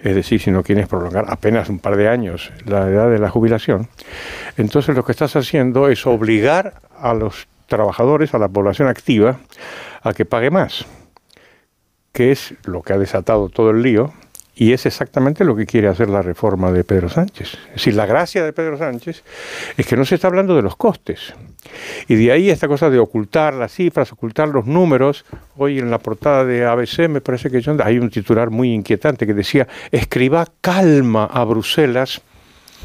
es 0.00 0.14
decir, 0.14 0.40
si 0.40 0.50
no 0.50 0.62
quieres 0.62 0.86
prolongar 0.86 1.24
apenas 1.28 1.68
un 1.68 1.78
par 1.78 1.96
de 1.96 2.08
años 2.08 2.52
la 2.66 2.88
edad 2.88 3.10
de 3.10 3.18
la 3.18 3.30
jubilación, 3.30 3.88
entonces 4.56 4.94
lo 4.94 5.04
que 5.04 5.12
estás 5.12 5.34
haciendo 5.36 5.88
es 5.88 6.06
obligar 6.06 6.74
a 6.98 7.14
los 7.14 7.46
trabajadores, 7.66 8.34
a 8.34 8.38
la 8.38 8.48
población 8.48 8.88
activa, 8.88 9.38
a 10.02 10.12
que 10.12 10.24
pague 10.24 10.50
más. 10.50 10.84
que 12.12 12.30
es 12.30 12.54
lo 12.64 12.80
que 12.82 12.92
ha 12.92 12.98
desatado 12.98 13.48
todo 13.48 13.70
el 13.70 13.82
lío, 13.82 14.12
y 14.56 14.72
es 14.72 14.86
exactamente 14.86 15.44
lo 15.44 15.56
que 15.56 15.66
quiere 15.66 15.88
hacer 15.88 16.08
la 16.08 16.22
reforma 16.22 16.70
de 16.70 16.84
Pedro 16.84 17.08
Sánchez. 17.08 17.54
Es 17.68 17.74
decir, 17.74 17.94
la 17.94 18.06
gracia 18.06 18.44
de 18.44 18.52
Pedro 18.52 18.78
Sánchez 18.78 19.24
es 19.76 19.86
que 19.86 19.96
no 19.96 20.04
se 20.04 20.14
está 20.14 20.28
hablando 20.28 20.54
de 20.54 20.62
los 20.62 20.76
costes. 20.76 21.34
Y 22.08 22.14
de 22.14 22.30
ahí 22.30 22.50
esta 22.50 22.68
cosa 22.68 22.90
de 22.90 22.98
ocultar 22.98 23.54
las 23.54 23.72
cifras, 23.72 24.12
ocultar 24.12 24.48
los 24.48 24.66
números. 24.66 25.24
Hoy 25.56 25.78
en 25.78 25.90
la 25.90 25.98
portada 25.98 26.44
de 26.44 26.64
ABC 26.64 27.08
me 27.08 27.20
parece 27.20 27.50
que 27.50 27.62
hay 27.82 27.98
un 27.98 28.10
titular 28.10 28.50
muy 28.50 28.72
inquietante 28.72 29.26
que 29.26 29.34
decía, 29.34 29.66
escriba 29.90 30.46
calma 30.60 31.24
a 31.24 31.44
Bruselas 31.44 32.22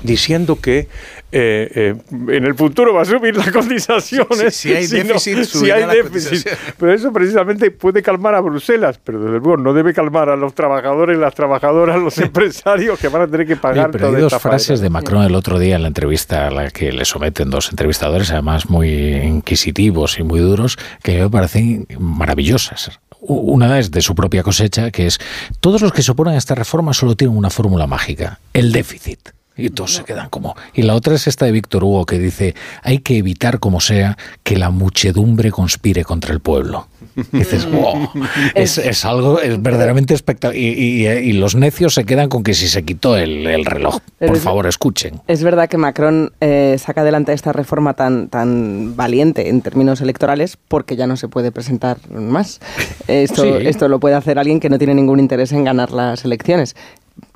diciendo 0.03 0.59
que 0.59 0.87
eh, 1.31 1.69
eh, 1.75 1.95
en 2.11 2.43
el 2.43 2.55
futuro 2.55 2.93
va 2.93 3.03
a 3.03 3.05
subir 3.05 3.35
las 3.35 3.51
cotizaciones. 3.51 4.55
Si, 4.55 4.73
hay 4.73 4.87
déficit, 4.87 5.43
si 5.43 5.69
hay 5.69 5.85
déficit. 5.85 6.47
Pero 6.77 6.93
eso 6.93 7.13
precisamente 7.13 7.69
puede 7.69 8.01
calmar 8.01 8.33
a 8.33 8.41
Bruselas, 8.41 8.99
pero 9.03 9.19
desde 9.19 9.39
luego 9.39 9.57
no 9.57 9.73
debe 9.73 9.93
calmar 9.93 10.29
a 10.29 10.35
los 10.35 10.55
trabajadores, 10.55 11.17
las 11.17 11.35
trabajadoras, 11.35 11.99
los 11.99 12.17
empresarios 12.17 12.99
que 12.99 13.09
van 13.09 13.23
a 13.23 13.27
tener 13.27 13.45
que 13.45 13.55
pagar. 13.55 13.91
pero 13.91 14.09
hay 14.09 14.21
dos 14.21 14.35
frases 14.41 14.79
de 14.79 14.89
Macron 14.89 15.23
el 15.23 15.35
otro 15.35 15.59
día 15.59 15.75
en 15.75 15.83
la 15.83 15.87
entrevista 15.89 16.47
a 16.47 16.51
la 16.51 16.71
que 16.71 16.91
le 16.91 17.05
someten 17.05 17.49
dos 17.49 17.69
entrevistadores, 17.69 18.31
además 18.31 18.69
muy 18.69 18.89
inquisitivos 18.89 20.17
y 20.17 20.23
muy 20.23 20.39
duros, 20.39 20.77
que 21.03 21.19
me 21.19 21.29
parecen 21.29 21.85
maravillosas. 21.99 22.99
Una 23.21 23.79
es 23.79 23.91
de 23.91 24.01
su 24.01 24.15
propia 24.15 24.43
cosecha, 24.43 24.91
que 24.91 25.05
es, 25.05 25.19
todos 25.59 25.81
los 25.81 25.91
que 25.91 26.01
se 26.01 26.11
oponen 26.11 26.35
a 26.35 26.37
esta 26.37 26.55
reforma 26.55 26.93
solo 26.93 27.15
tienen 27.15 27.37
una 27.37 27.49
fórmula 27.49 27.85
mágica, 27.85 28.39
el 28.53 28.71
déficit. 28.71 29.19
Y 29.59 29.69
todos 29.69 29.95
se 29.95 30.03
quedan 30.03 30.29
como... 30.29 30.55
Y 30.73 30.83
la 30.83 30.95
otra 30.95 31.15
es 31.15 31.27
esta 31.27 31.45
de 31.45 31.51
Víctor 31.51 31.83
Hugo 31.83 32.05
que 32.05 32.17
dice, 32.17 32.55
hay 32.83 32.99
que 32.99 33.17
evitar 33.17 33.59
como 33.59 33.79
sea 33.81 34.17
que 34.43 34.57
la 34.57 34.69
muchedumbre 34.69 35.51
conspire 35.51 36.03
contra 36.03 36.33
el 36.33 36.39
pueblo. 36.39 36.87
dices, 37.31 37.69
wow, 37.69 38.09
es, 38.55 39.05
algo 39.05 39.39
es 39.39 39.61
verdaderamente 39.61 40.13
espectacular. 40.13 40.55
Y, 40.55 41.33
los 41.33 41.55
necios 41.55 41.93
se 41.93 42.05
quedan 42.05 42.29
con 42.29 42.43
que 42.43 42.53
si 42.53 42.67
se 42.67 42.83
quitó 42.83 43.15
el, 43.15 43.65
reloj. 43.65 43.99
Por 44.19 44.37
favor, 44.37 44.67
escuchen. 44.67 45.21
Es 45.27 45.43
verdad 45.43 45.69
que 45.69 45.77
Macron 45.77 46.31
eh, 46.41 46.75
saca 46.79 47.01
adelante 47.01 47.33
esta 47.33 47.53
reforma 47.53 47.93
tan, 47.93 48.29
tan 48.29 48.95
valiente 48.95 49.49
en 49.49 49.61
términos 49.61 50.01
electorales 50.01 50.57
porque 50.67 50.95
ya 50.95 51.07
no 51.07 51.17
se 51.17 51.27
puede 51.27 51.51
presentar 51.51 51.97
más. 52.09 52.59
Esto, 53.07 53.57
esto 53.57 53.87
lo 53.87 53.99
puede 53.99 54.15
hacer 54.15 54.37
alguien 54.37 54.59
que 54.59 54.69
no 54.69 54.77
tiene 54.77 54.93
ningún 54.93 55.19
interés 55.19 55.51
en 55.51 55.63
ganar 55.63 55.91
las 55.91 56.25
elecciones 56.25 56.75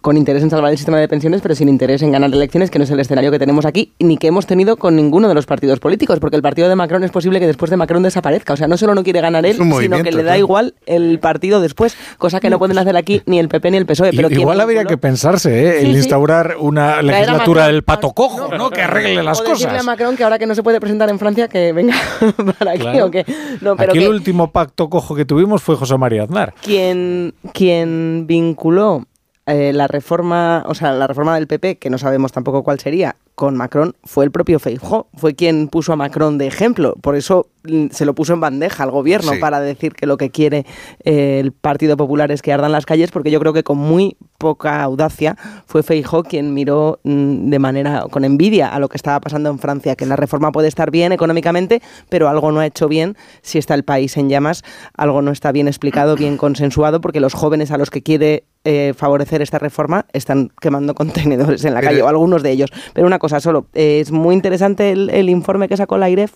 con 0.02 0.18
interés 0.18 0.44
en 0.44 0.50
salvar 0.50 0.72
el 0.72 0.78
sistema 0.78 1.00
de 1.00 1.08
pensiones, 1.08 1.42
pero 1.42 1.56
sin 1.56 1.70
interés 1.70 2.02
en 2.02 2.12
ganar 2.12 2.32
elecciones, 2.34 2.70
que 2.70 2.78
no 2.78 2.84
es 2.84 2.92
el 2.92 3.00
escenario 3.00 3.32
que 3.32 3.40
tenemos 3.40 3.66
aquí, 3.66 3.94
ni 4.00 4.18
que 4.18 4.28
hemos 4.28 4.46
tenido 4.46 4.78
con 4.78 4.96
ninguno 4.96 5.28
de 5.28 5.34
los 5.34 5.46
partidos 5.46 5.80
políticos, 5.80 6.20
porque 6.20 6.36
el 6.36 6.42
partido 6.42 6.68
de 6.68 6.76
Macron 6.76 7.04
es 7.04 7.12
posible 7.12 7.40
que 7.40 7.48
después 7.48 7.72
de 7.72 7.78
Macron 7.78 8.04
desaparezca. 8.04 8.54
O 8.54 8.58
sea, 8.58 8.68
no 8.68 8.78
solo 8.78 8.96
no 8.96 9.04
quiere 9.04 9.22
ganar 9.22 9.46
él, 9.46 9.58
sino 9.58 10.04
que 10.04 10.12
le 10.12 10.24
da 10.24 10.38
igual 10.38 10.76
el 10.86 11.20
partido 11.20 11.62
después, 11.62 11.96
cosa 12.18 12.40
que 12.40 12.50
no 12.50 12.60
pueden 12.60 12.78
hacer 12.78 12.98
aquí 12.98 13.22
ni 13.26 13.40
el 13.40 13.48
PP 13.48 13.72
ni 13.72 13.78
el 13.78 13.86
PSOE. 13.86 14.12
Pero 14.14 14.30
igual 14.30 14.60
habría 14.60 14.86
que 14.86 14.98
pensarse, 14.98 15.68
¿eh? 15.68 15.82
el 15.82 15.96
instaurar 15.96 16.58
una 16.60 17.02
legislatura 17.02 17.68
del 17.68 17.84
pato 17.84 18.12
cojo, 18.12 18.56
¿no? 18.56 18.70
Que 18.70 18.82
arregle 18.82 19.24
las 19.24 19.40
o 19.40 19.44
cosas. 19.44 19.60
decirle 19.60 19.80
a 19.80 19.84
Macron 19.84 20.18
que 20.18 20.24
ahora 20.24 20.38
que 20.38 20.46
no 20.46 20.56
se 20.56 20.64
puede 20.64 20.80
presentar 20.80 21.10
en 21.10 21.20
Francia, 21.20 21.48
que 21.48 21.72
venga 21.74 21.96
para 22.60 22.72
aquí 22.72 23.00
o 23.00 23.10
que... 23.10 23.26
No, 23.62 23.76
pero 23.76 23.92
aquí 23.92 24.04
el 24.04 24.10
último 24.10 24.52
pacto 24.52 24.90
cojo 24.90 25.16
que 25.16 25.26
tuvimos 25.26 25.62
fue 25.62 25.76
José 25.76 25.98
María 25.98 26.24
Aznar. 26.24 26.54
Quien, 26.62 27.34
quien 27.54 28.26
vinculó 28.28 29.06
eh, 29.46 29.74
la 29.74 29.88
reforma, 29.88 30.64
o 30.68 30.74
sea, 30.74 30.94
la 30.94 31.06
reforma 31.06 31.36
del 31.36 31.48
PP, 31.48 31.78
que 31.78 31.90
no 31.90 31.98
sabemos 31.98 32.32
tampoco 32.32 32.64
cuál 32.64 32.80
sería, 32.80 33.18
con 33.36 33.58
Macron 33.58 33.94
fue 34.06 34.24
el 34.24 34.32
propio 34.32 34.58
Feijóo, 34.58 35.08
fue 35.16 35.36
quien 35.36 35.68
puso 35.68 35.92
a 35.92 35.98
Macron 35.98 36.38
de 36.38 36.48
ejemplo, 36.48 36.96
por 37.02 37.18
eso 37.18 37.48
mm, 37.64 37.88
se 37.92 38.06
lo 38.06 38.16
puso 38.16 38.34
en 38.34 38.40
bandeja 38.40 38.84
al 38.84 38.92
gobierno 38.92 39.34
para 39.42 39.60
decir 39.60 39.96
que 39.96 40.06
lo 40.06 40.16
que 40.16 40.30
quiere 40.30 40.66
eh, 41.04 41.40
el 41.40 41.52
Partido 41.52 41.98
Popular 41.98 42.32
es 42.32 42.42
que 42.42 42.54
ardan 42.54 42.72
las 42.72 42.86
calles, 42.86 43.12
porque 43.12 43.32
yo 43.32 43.40
creo 43.42 43.52
que 43.52 43.64
con 43.64 43.78
muy 43.78 44.16
poca 44.44 44.84
audacia 44.84 45.38
fue 45.68 45.84
Feijóo 45.84 46.24
quien 46.24 46.54
miró 46.54 47.00
mm, 47.04 47.50
de 47.50 47.60
manera 47.60 48.04
con 48.12 48.26
envidia 48.26 48.68
a 48.68 48.78
lo 48.78 48.90
que 48.90 48.98
estaba 48.98 49.22
pasando 49.22 49.50
en 49.50 49.58
Francia, 49.58 49.96
que 49.96 50.06
la 50.06 50.18
reforma 50.18 50.52
puede 50.52 50.68
estar 50.68 50.92
bien 50.92 51.14
económicamente, 51.14 51.82
pero 52.10 52.28
algo 52.28 52.52
no 52.52 52.60
ha 52.60 52.66
hecho 52.66 52.90
bien 52.90 53.16
si 53.42 53.58
está 53.58 53.74
el 53.74 53.84
país 53.84 54.18
en 54.18 54.28
llamas, 54.28 54.64
algo 54.98 55.22
no 55.22 55.32
está 55.32 55.54
bien 55.54 55.70
explicado, 55.70 56.18
bien 56.18 56.36
consensuado, 56.36 57.00
porque 57.00 57.22
los 57.22 57.34
jóvenes 57.34 57.72
a 57.72 57.78
los 57.78 57.90
que 57.90 58.04
quiere 58.04 58.44
eh, 58.66 58.94
favorecer 58.98 59.42
esta 59.42 59.60
reforma 59.60 60.08
están 60.12 60.52
quemando 60.60 60.94
contenedores 61.02 61.64
en 61.64 61.74
la 61.74 61.82
calle, 61.82 62.02
o 62.02 62.10
algunos 62.10 62.44
de 62.44 62.52
ellos. 62.52 62.70
Pero 62.94 63.08
una 63.08 63.20
cosa 63.20 63.40
solo, 63.40 63.68
eh, 63.74 64.02
es 64.02 64.12
muy 64.12 64.36
interesante 64.36 64.92
el, 64.92 65.30
informe 65.30 65.70
que 65.70 65.78
sacó 65.78 65.98
la 65.98 66.10
IREF 66.10 66.34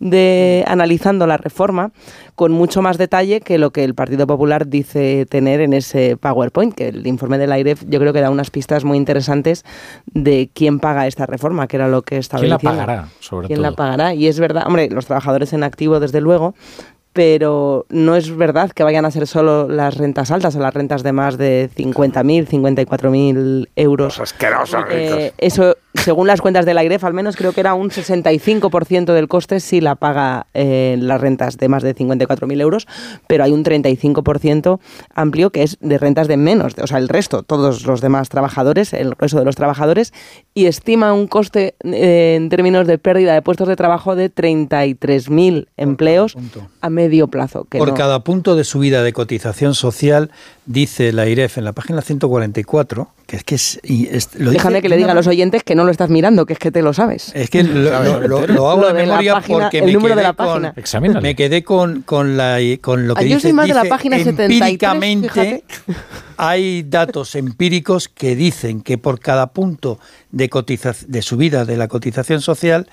de 0.00 0.64
analizando 0.66 1.26
la 1.26 1.36
reforma 1.36 1.92
con 2.34 2.52
mucho 2.52 2.82
más 2.82 2.98
detalle 2.98 3.40
que 3.40 3.58
lo 3.58 3.70
que 3.70 3.84
el 3.84 3.94
Partido 3.94 4.26
Popular 4.26 4.68
dice 4.68 5.26
tener 5.26 5.60
en 5.60 5.72
ese 5.72 6.16
PowerPoint, 6.16 6.74
que 6.74 6.88
el 6.88 7.06
informe 7.06 7.38
de 7.38 7.46
la 7.46 7.58
IREF 7.58 7.84
yo 7.88 7.98
creo 7.98 8.12
que 8.12 8.20
da 8.20 8.30
unas 8.30 8.50
pistas 8.50 8.84
muy 8.84 8.96
interesantes 8.96 9.64
de 10.06 10.50
quién 10.52 10.78
paga 10.78 11.06
esta 11.06 11.26
reforma, 11.26 11.66
que 11.66 11.76
era 11.76 11.88
lo 11.88 12.02
que 12.02 12.18
estaba 12.18 12.40
¿Quién 12.40 12.50
la 12.50 12.58
pagará, 12.58 13.08
sobre 13.20 13.48
¿Quién 13.48 13.62
la 13.62 13.72
pagará? 13.72 14.14
Y 14.14 14.26
es 14.28 14.38
verdad, 14.38 14.64
hombre, 14.66 14.88
los 14.90 15.06
trabajadores 15.06 15.52
en 15.52 15.64
activo 15.64 16.00
desde 16.00 16.20
luego, 16.20 16.54
pero 17.18 17.84
no 17.88 18.14
es 18.14 18.36
verdad 18.36 18.70
que 18.70 18.84
vayan 18.84 19.04
a 19.04 19.10
ser 19.10 19.26
solo 19.26 19.66
las 19.66 19.96
rentas 19.96 20.30
altas 20.30 20.54
o 20.54 20.60
las 20.60 20.72
rentas 20.72 21.02
de 21.02 21.10
más 21.10 21.36
de 21.36 21.68
50.000, 21.76 22.46
54.000 22.46 23.68
euros. 23.74 24.22
Eh, 24.92 25.32
eso, 25.38 25.74
según 25.94 26.28
las 26.28 26.40
cuentas 26.40 26.64
de 26.64 26.74
la 26.74 26.84
IREF, 26.84 27.02
al 27.02 27.14
menos 27.14 27.34
creo 27.34 27.50
que 27.50 27.58
era 27.58 27.74
un 27.74 27.90
65% 27.90 29.12
del 29.14 29.26
coste 29.26 29.58
si 29.58 29.80
la 29.80 29.96
paga 29.96 30.46
eh, 30.54 30.96
las 31.00 31.20
rentas 31.20 31.56
de 31.56 31.66
más 31.66 31.82
de 31.82 31.96
54.000 31.96 32.60
euros, 32.60 32.86
pero 33.26 33.42
hay 33.42 33.50
un 33.50 33.64
35% 33.64 34.78
amplio 35.12 35.50
que 35.50 35.64
es 35.64 35.76
de 35.80 35.98
rentas 35.98 36.28
de 36.28 36.36
menos, 36.36 36.76
o 36.80 36.86
sea, 36.86 36.98
el 36.98 37.08
resto, 37.08 37.42
todos 37.42 37.84
los 37.84 38.00
demás 38.00 38.28
trabajadores, 38.28 38.92
el 38.92 39.10
resto 39.18 39.40
de 39.40 39.44
los 39.44 39.56
trabajadores, 39.56 40.14
y 40.54 40.66
estima 40.66 41.12
un 41.12 41.26
coste 41.26 41.74
eh, 41.82 42.36
en 42.36 42.48
términos 42.48 42.86
de 42.86 42.98
pérdida 42.98 43.34
de 43.34 43.42
puestos 43.42 43.66
de 43.66 43.74
trabajo 43.74 44.14
de 44.14 44.32
33.000 44.32 45.66
empleos 45.76 46.36
a 46.80 46.90
medio 46.90 47.07
plazo. 47.28 47.64
Por 47.64 47.94
cada 47.94 48.20
punto 48.20 48.54
de 48.54 48.64
subida 48.64 49.02
de 49.02 49.12
cotización 49.12 49.74
social, 49.74 50.30
dice 50.66 51.12
la 51.12 51.26
IREF 51.26 51.58
en 51.58 51.64
la 51.64 51.72
página 51.72 52.02
144, 52.02 53.08
que 53.26 53.36
es 53.36 53.44
que 53.44 53.54
es... 53.54 53.80
Déjame 54.34 54.82
que 54.82 54.88
le 54.88 54.96
diga 54.96 55.12
a 55.12 55.14
los 55.14 55.26
oyentes 55.26 55.62
que 55.62 55.74
no 55.74 55.84
lo 55.84 55.90
estás 55.90 56.10
mirando, 56.10 56.46
que 56.46 56.52
es 56.52 56.58
que 56.58 56.70
te 56.70 56.82
lo 56.82 56.92
sabes. 56.92 57.32
Es 57.34 57.50
que 57.50 57.62
lo, 57.64 58.70
hago 58.70 58.86
de 58.86 58.92
memoria 58.92 59.42
porque 59.46 59.82
me 59.82 59.96
quedé, 59.96 60.14
de 60.14 60.22
la 60.22 60.32
página. 60.34 60.74
Con, 60.74 61.22
me 61.22 61.34
quedé 61.34 61.62
con, 61.64 62.02
con, 62.02 62.36
la, 62.36 62.58
con 62.80 63.08
lo 63.08 63.14
que 63.14 63.24
ah, 63.24 63.24
dice, 63.24 63.52
de 63.52 63.74
la 63.74 63.84
página 63.84 64.16
empíricamente 64.16 65.64
hay 66.38 66.84
datos 66.84 67.34
empíricos 67.34 68.08
que 68.08 68.36
dicen 68.36 68.80
que 68.80 68.96
por 68.96 69.18
cada 69.18 69.48
punto 69.48 69.98
de, 70.30 70.48
de 71.08 71.22
subida 71.22 71.64
de 71.64 71.76
la 71.76 71.88
cotización 71.88 72.40
social, 72.40 72.88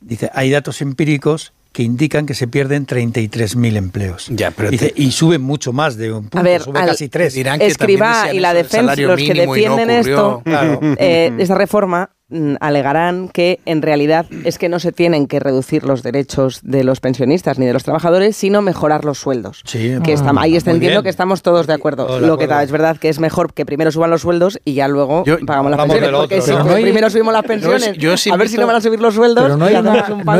dice, 0.00 0.30
hay 0.32 0.50
datos 0.50 0.80
empíricos 0.80 1.52
que 1.76 1.82
indican 1.82 2.24
que 2.24 2.32
se 2.32 2.48
pierden 2.48 2.86
33.000 2.86 3.76
empleos. 3.76 4.28
Ya, 4.30 4.50
pero 4.50 4.70
Dice, 4.70 4.94
y 4.96 5.10
suben 5.12 5.42
mucho 5.42 5.74
más 5.74 5.98
de 5.98 6.10
un 6.10 6.30
punto, 6.30 6.60
sube 6.60 6.72
casi 6.72 7.10
tres. 7.10 7.34
Dirán 7.34 7.58
que 7.58 7.66
Escriba 7.66 8.32
y 8.32 8.40
la 8.40 8.54
defensa, 8.54 8.96
los 8.96 9.20
que 9.20 9.34
defienden 9.34 9.90
esto, 9.90 10.40
claro. 10.42 10.80
eh, 10.98 11.32
esa 11.38 11.54
reforma 11.54 12.15
alegarán 12.60 13.28
que 13.28 13.60
en 13.66 13.82
realidad 13.82 14.26
es 14.44 14.58
que 14.58 14.68
no 14.68 14.80
se 14.80 14.90
tienen 14.90 15.28
que 15.28 15.38
reducir 15.38 15.84
los 15.84 16.02
derechos 16.02 16.60
de 16.62 16.82
los 16.82 16.98
pensionistas 16.98 17.58
ni 17.58 17.66
de 17.66 17.72
los 17.72 17.84
trabajadores, 17.84 18.36
sino 18.36 18.62
mejorar 18.62 19.04
los 19.04 19.18
sueldos. 19.18 19.62
Sí, 19.64 19.94
que 20.02 20.12
está, 20.12 20.32
ahí 20.36 20.56
está, 20.56 20.72
entiendo 20.72 21.04
que 21.04 21.08
estamos 21.08 21.42
todos 21.42 21.66
de 21.68 21.74
acuerdo. 21.74 22.20
Lo 22.20 22.36
que 22.36 22.44
es 22.44 22.70
verdad 22.72 22.96
que 22.96 23.08
es 23.08 23.20
mejor 23.20 23.54
que 23.54 23.64
primero 23.64 23.92
suban 23.92 24.10
los 24.10 24.22
sueldos 24.22 24.58
y 24.64 24.74
ya 24.74 24.88
luego 24.88 25.24
pagamos 25.46 25.70
las 25.70 25.80
pensiones. 25.80 26.10
Porque 26.10 26.40
si 26.40 26.52
primero 26.82 27.10
subimos 27.10 27.32
las 27.32 27.44
pensiones, 27.44 27.92
a 28.32 28.36
ver 28.36 28.48
si 28.48 28.56
no 28.56 28.66
van 28.66 28.76
a 28.76 28.80
subir 28.80 29.00
los 29.00 29.14
sueldos. 29.14 29.44
Pero 29.44 29.56
no 29.56 29.64
hay 29.64 29.76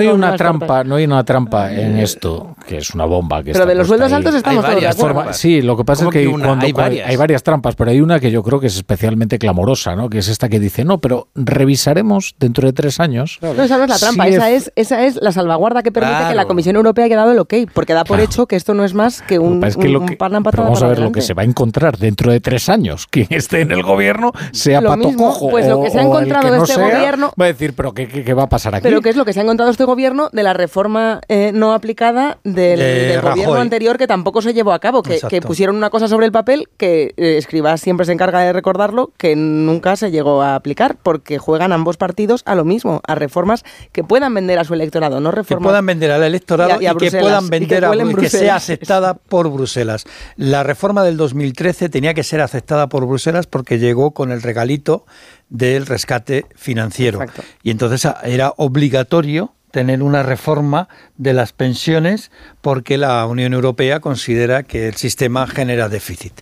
una, 0.09 0.37
trampa, 0.37 0.83
no 0.83 0.97
hay 0.97 1.05
una 1.05 1.25
trampa 1.25 1.73
en 1.73 1.99
esto, 1.99 2.57
que 2.67 2.79
es 2.79 2.95
una 2.95 3.05
bomba. 3.05 3.45
Que 3.45 3.53
pero 3.53 3.67
de 3.67 3.75
los 3.75 3.87
sueldos 3.87 4.13
altos 4.13 4.35
estamos 4.35 4.65
todos 4.65 4.81
de 4.81 4.89
acuerdo. 4.89 5.33
Sí, 5.33 5.63
lo 5.63 5.77
que 5.77 5.85
pasa 5.85 6.07
es 6.07 6.11
que, 6.11 6.27
cuando, 6.27 6.65
hay, 6.65 6.73
varias. 6.73 7.09
hay 7.09 7.17
varias 7.17 7.43
trampas, 7.43 7.77
pero 7.77 7.91
hay 7.91 8.01
una 8.01 8.19
que 8.19 8.31
yo 8.31 8.43
creo 8.43 8.59
que 8.59 8.67
es 8.67 8.77
especialmente 8.77 9.39
clamorosa, 9.39 9.95
¿no? 9.95 10.11
que 10.11 10.19
es 10.19 10.29
esta 10.29 10.49
que 10.49 10.59
dice, 10.59 10.85
no, 10.85 10.99
pero 10.99 11.29
revisa 11.35 11.76
revisaremos 11.77 12.35
dentro 12.41 12.67
de 12.67 12.73
tres 12.73 13.01
años. 13.01 13.39
No, 13.43 13.53
esa 13.53 13.77
no 13.77 13.85
es 13.85 13.91
la 13.91 13.99
trampa, 13.99 14.27
esa, 14.29 14.51
es, 14.51 14.73
esa 14.77 15.05
es 15.05 15.17
la 15.21 15.31
salvaguarda 15.31 15.83
que 15.83 15.93
permite 15.93 16.29
que 16.29 16.35
la 16.35 16.47
Comisión 16.47 16.77
Europea 16.77 17.05
haya 17.05 17.17
dado 17.17 17.33
el 17.33 17.39
ok, 17.39 17.55
porque 17.75 17.93
da 17.93 18.05
por 18.05 18.19
hecho 18.19 18.47
que 18.47 18.57
esto 18.57 18.73
no 18.73 18.83
es 18.85 18.95
más 18.95 19.21
que 19.21 19.39
un, 19.39 19.63
es 19.63 19.77
que 19.77 19.89
un, 19.89 20.17
Vamos 20.19 20.83
a 20.83 20.89
ver 20.89 20.99
lo 20.99 21.13
que 21.13 21.21
se 21.21 21.35
va 21.35 21.43
a 21.43 21.45
encontrar 21.45 21.99
dentro 21.99 22.33
de 22.33 22.41
tres 22.41 22.71
años. 22.71 23.07
Quien 23.11 23.27
esté 23.31 23.61
en 23.61 23.73
el 23.73 23.83
gobierno, 23.83 24.33
sea 24.53 24.81
pato 24.81 25.13
cojo. 25.15 25.51
Pues 25.51 25.69
lo 25.69 25.83
que 25.83 25.91
se 25.91 25.99
ha 25.99 26.03
encontrado 26.03 26.65
este 26.65 26.81
gobierno. 26.81 27.33
Va 27.39 27.45
a 27.45 27.49
decir, 27.49 27.75
pero 27.75 27.93
¿qué, 27.93 28.09
¿qué, 28.09 28.35
va 28.35 28.45
a 28.45 28.49
pasar 28.49 28.75
aquí? 28.75 28.83
Pero 28.83 29.03
¿qué 29.03 29.11
es 29.11 29.17
lo 29.17 29.25
que 29.25 29.35
se 29.35 29.41
ha 29.41 29.43
encontrado 29.43 29.71
este 29.71 29.85
gobierno 29.85 30.31
de 30.33 30.43
la 30.43 30.55
reforma 30.55 31.21
eh, 31.29 31.51
no 31.53 31.75
aplicada 31.75 32.39
del, 32.45 33.21
gobierno 33.21 33.57
anterior 33.57 33.99
que 33.99 34.07
tampoco 34.07 34.41
se 34.41 34.55
llevó 34.55 34.73
a 34.73 34.79
cabo? 34.79 35.03
Que, 35.03 35.21
que 35.29 35.43
pusieron 35.43 35.77
una 35.77 35.91
cosa 35.91 36.09
sobre 36.09 36.27
el 36.27 36.33
papel 36.33 36.69
que 36.79 37.13
eh, 37.17 37.37
Escribá 37.37 37.77
siempre 37.77 38.07
se 38.07 38.13
encarga 38.13 38.41
de 38.41 38.53
recordarlo, 38.53 39.11
que 39.19 39.37
nunca 39.37 39.97
se 39.97 40.11
llegó 40.11 40.43
a 40.43 40.55
aplicar, 40.55 40.97
porque 41.03 41.39
juegan 41.39 41.66
ambos 41.73 41.97
partidos 41.97 42.43
a 42.47 42.55
lo 42.55 42.65
mismo, 42.65 43.01
a 43.07 43.15
reformas 43.15 43.65
que 43.93 44.05
puedan 44.05 44.35
vender 44.35 44.59
a 44.59 44.65
su 44.65 44.75
electorado, 44.75 45.21
no 45.21 45.31
reformas 45.31 45.63
que 45.63 45.69
puedan 45.69 45.87
vender 45.87 46.11
al 46.11 46.23
electorado 46.23 46.81
y, 46.81 46.87
que 46.97 47.11
puedan 47.11 47.49
vender 47.49 47.85
a 47.85 47.93
que, 47.93 48.15
que 48.15 48.31
sea 48.31 48.57
aceptada 48.57 49.15
por 49.15 49.51
Bruselas. 49.51 50.05
La 50.37 50.63
reforma 50.63 51.05
del 51.05 51.17
2013 51.17 51.89
tenía 51.89 52.15
que 52.15 52.23
ser 52.23 52.41
aceptada 52.41 52.89
por 52.89 53.07
Bruselas 53.07 53.47
porque 53.47 53.79
llegó 53.79 54.13
con 54.13 54.33
el 54.33 54.43
regalito 54.43 55.07
del 55.49 55.87
rescate 55.87 56.47
financiero 56.55 57.21
y 57.63 57.71
entonces 57.71 58.09
era 58.25 58.53
obligatorio 58.57 59.53
tener 59.71 60.03
una 60.03 60.23
reforma 60.23 60.89
de 61.19 61.35
las 61.35 61.53
pensiones 61.53 62.31
porque 62.63 62.97
la 62.97 63.27
Unión 63.27 63.53
Europea 63.53 64.01
considera 64.01 64.63
que 64.63 64.89
el 64.89 64.95
sistema 64.95 65.47
genera 65.47 65.89
déficit. 65.89 66.33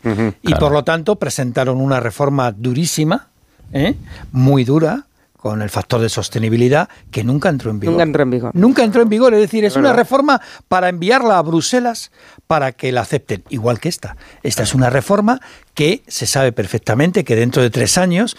y 0.42 0.54
por 0.54 0.72
lo 0.72 0.84
tanto 0.84 1.16
presentaron 1.16 1.80
una 1.80 1.98
reforma 2.00 2.52
durísima, 2.52 3.28
¿eh? 3.72 3.96
muy 4.30 4.64
dura, 4.64 5.06
con 5.44 5.60
el 5.60 5.68
factor 5.68 6.00
de 6.00 6.08
sostenibilidad 6.08 6.88
que 7.10 7.22
nunca 7.22 7.50
entró 7.50 7.70
en 7.70 7.78
vigor. 7.78 7.92
Nunca 7.92 8.02
entró 8.04 8.22
en 8.22 8.30
vigor. 8.30 8.50
Nunca 8.54 8.82
entró 8.82 9.02
en 9.02 9.10
vigor, 9.10 9.34
es 9.34 9.40
decir, 9.40 9.62
es 9.66 9.76
una 9.76 9.92
reforma 9.92 10.40
para 10.68 10.88
enviarla 10.88 11.36
a 11.36 11.42
Bruselas 11.42 12.12
para 12.46 12.72
que 12.72 12.92
la 12.92 13.02
acepten, 13.02 13.44
igual 13.50 13.78
que 13.78 13.90
esta. 13.90 14.16
Esta 14.42 14.62
es 14.62 14.74
una 14.74 14.88
reforma 14.88 15.42
que 15.74 16.02
se 16.08 16.24
sabe 16.24 16.52
perfectamente 16.52 17.24
que 17.24 17.36
dentro 17.36 17.60
de 17.60 17.68
tres 17.68 17.98
años 17.98 18.38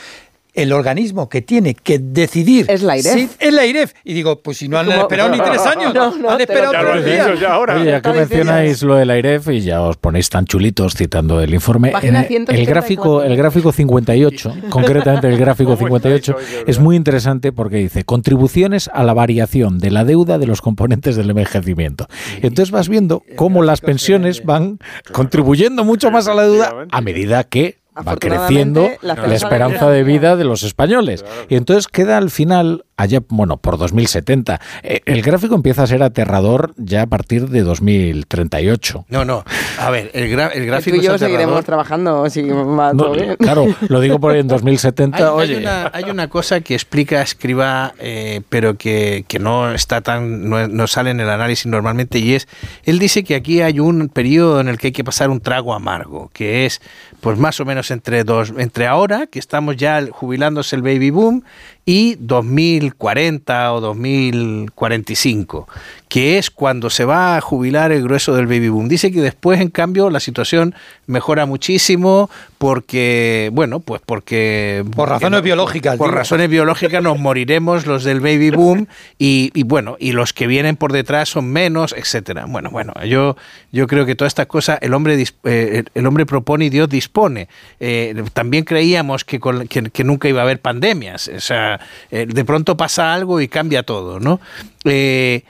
el 0.55 0.71
organismo 0.71 1.27
que 1.29 1.41
tiene 1.41 1.75
que 1.75 1.99
decidir 1.99 2.65
es 2.69 2.81
la 2.81 2.97
IREF. 2.97 3.35
es 3.39 3.53
la 3.53 3.65
IREF. 3.65 3.93
Y 4.03 4.13
digo, 4.13 4.41
pues 4.41 4.57
si 4.57 4.67
no 4.67 4.79
han 4.79 4.91
esperado 4.91 5.29
ni 5.29 5.39
tres 5.41 5.61
años, 5.65 5.93
no, 5.93 6.29
han 6.29 6.41
esperado 6.41 6.71
tres 6.71 7.05
días. 7.05 7.39
Ya 7.39 7.53
ahora. 7.53 7.75
Oye, 7.75 7.85
ya 7.91 8.01
que 8.01 8.13
mencionáis 8.13 8.81
lo 8.81 8.95
de 8.95 9.05
la 9.05 9.17
IREF 9.17 9.49
y 9.49 9.61
ya 9.61 9.81
os 9.81 9.97
ponéis 9.97 10.29
tan 10.29 10.45
chulitos 10.45 10.95
citando 10.95 11.41
el 11.41 11.53
informe, 11.53 11.93
el, 12.01 12.65
gráfico, 12.65 13.21
el 13.21 13.35
gráfico 13.35 13.71
58, 13.71 14.55
concretamente 14.69 15.27
el 15.27 15.37
gráfico 15.37 15.75
58, 15.75 16.35
es 16.67 16.79
muy 16.79 16.95
interesante 16.95 17.51
porque 17.51 17.77
dice 17.77 18.05
contribuciones 18.05 18.89
a 18.93 19.03
la 19.03 19.13
variación 19.13 19.79
de 19.79 19.91
la 19.91 20.05
deuda 20.05 20.37
de 20.37 20.47
los 20.47 20.61
componentes 20.61 21.17
del 21.17 21.29
envejecimiento. 21.29 22.07
Entonces 22.41 22.71
vas 22.71 22.87
viendo 22.87 23.23
cómo 23.35 23.61
las 23.61 23.81
pensiones 23.81 24.45
van 24.45 24.79
contribuyendo 25.11 25.83
mucho 25.83 26.11
más 26.11 26.27
a 26.27 26.33
la 26.33 26.43
deuda 26.43 26.87
a 26.89 27.01
medida 27.01 27.43
que 27.43 27.84
va 27.95 28.15
creciendo 28.17 28.89
la, 29.01 29.13
esperanza 29.33 29.89
de 29.89 30.03
vida 30.03 30.35
de 30.35 30.43
los 30.43 30.63
españoles. 30.63 31.23
Y 31.49 31.55
entonces 31.55 31.87
queda 31.87 32.17
al 32.17 32.29
final 32.29 32.85
allá, 32.97 33.19
bueno, 33.27 33.57
por 33.57 33.77
2070. 33.77 34.59
Eh, 34.83 35.01
el 35.05 35.21
gráfico 35.21 35.55
empieza 35.55 35.83
a 35.83 35.87
ser 35.87 36.03
aterrador 36.03 36.73
ya 36.77 37.03
a 37.03 37.07
partir 37.07 37.49
de 37.49 37.61
2038. 37.61 39.05
No, 39.09 39.25
no. 39.25 39.43
A 39.79 39.89
ver, 39.89 40.11
el, 40.13 40.23
el 40.31 40.65
gráfico. 40.65 40.97
Tú 40.97 41.01
y 41.01 41.05
yo 41.05 41.17
seguiremos 41.17 41.63
trabajando 41.65 42.29
si 42.29 42.43
va 42.43 42.91
todo 42.93 43.11
bien. 43.11 43.35
Claro, 43.37 43.65
lo 43.87 43.99
digo 43.99 44.19
por 44.19 44.35
en 44.35 44.47
2070. 44.47 45.17
Hay, 45.17 45.23
oye. 45.23 45.55
Hay, 45.55 45.61
una, 45.61 45.91
hay 45.93 46.03
una 46.05 46.29
cosa 46.29 46.61
que 46.61 46.73
explica 46.73 47.21
Escriba, 47.21 47.93
eh, 47.99 48.41
pero 48.49 48.75
que, 48.77 49.25
que, 49.27 49.39
no 49.39 49.71
está 49.71 50.01
tan. 50.01 50.49
No, 50.49 50.67
no, 50.67 50.87
sale 50.87 51.11
en 51.11 51.19
el 51.19 51.29
análisis 51.29 51.65
normalmente, 51.65 52.19
y 52.19 52.33
es. 52.33 52.47
Él 52.83 52.99
dice 52.99 53.23
que 53.23 53.35
aquí 53.35 53.61
hay 53.61 53.79
un 53.79 54.09
periodo 54.09 54.59
en 54.59 54.67
el 54.67 54.77
que 54.77 54.87
hay 54.87 54.93
que 54.93 55.03
pasar 55.03 55.29
un 55.29 55.41
trago 55.41 55.73
amargo, 55.73 56.29
que 56.33 56.65
es, 56.65 56.81
pues 57.21 57.37
más 57.37 57.59
o 57.59 57.65
menos 57.65 57.84
entre 57.91 58.23
dos. 58.23 58.53
Entre 58.57 58.87
ahora, 58.87 59.27
que 59.27 59.39
estamos 59.39 59.75
ya 59.77 60.05
jubilándose 60.11 60.75
el 60.75 60.81
baby 60.81 61.09
boom, 61.09 61.43
y 61.85 62.15
2040 62.19 63.73
o 63.73 63.81
2045, 63.81 65.67
que 66.09 66.37
es 66.37 66.49
cuando 66.49 66.89
se 66.89 67.05
va 67.05 67.37
a 67.37 67.41
jubilar 67.41 67.91
el 67.91 68.01
grueso 68.03 68.35
del 68.35 68.47
baby 68.47 68.69
boom. 68.69 68.87
Dice 68.87 69.11
que 69.11 69.21
después, 69.21 69.61
en 69.61 69.69
cambio, 69.69 70.09
la 70.09 70.19
situación 70.19 70.73
mejora 71.07 71.45
muchísimo 71.45 72.29
porque, 72.57 73.49
bueno, 73.53 73.79
pues 73.79 74.01
porque... 74.03 74.83
Por 74.95 75.09
razones 75.09 75.43
biológicas. 75.43 75.97
Por 75.97 76.13
razones 76.13 76.49
biológicas 76.49 77.03
nos 77.03 77.19
moriremos 77.19 77.85
los 77.85 78.03
del 78.03 78.19
baby 78.19 78.49
boom 78.49 78.87
y, 79.19 79.51
bueno, 79.63 79.97
y 79.99 80.13
los 80.13 80.33
que 80.33 80.47
vienen 80.47 80.77
por 80.77 80.91
detrás 80.91 81.29
son 81.29 81.51
menos, 81.51 81.93
etcétera. 81.95 82.45
Bueno, 82.47 82.71
bueno, 82.71 82.93
yo, 83.05 83.35
yo 83.71 83.85
creo 83.85 84.05
que 84.05 84.15
todas 84.15 84.31
estas 84.31 84.47
cosas 84.47 84.79
el 84.81 84.93
hombre, 84.93 85.23
eh, 85.43 85.83
el 85.93 86.07
hombre 86.07 86.25
propone 86.25 86.65
y 86.65 86.69
Dios 86.69 86.89
dispone. 86.89 87.47
Eh, 87.79 88.23
también 88.33 88.63
creíamos 88.63 89.25
que, 89.25 89.39
que, 89.69 90.03
nunca 90.03 90.27
iba 90.27 90.41
a 90.41 90.43
haber 90.43 90.59
pandemias. 90.59 91.29
O 91.35 91.39
sea, 91.39 91.74
eh, 92.11 92.25
de 92.25 92.45
pronto 92.45 92.77
pasa 92.77 93.13
algo 93.13 93.41
y 93.41 93.47
cambia 93.47 93.83
todo, 93.83 94.19
¿no? 94.19 94.39
Eh, 94.83 95.43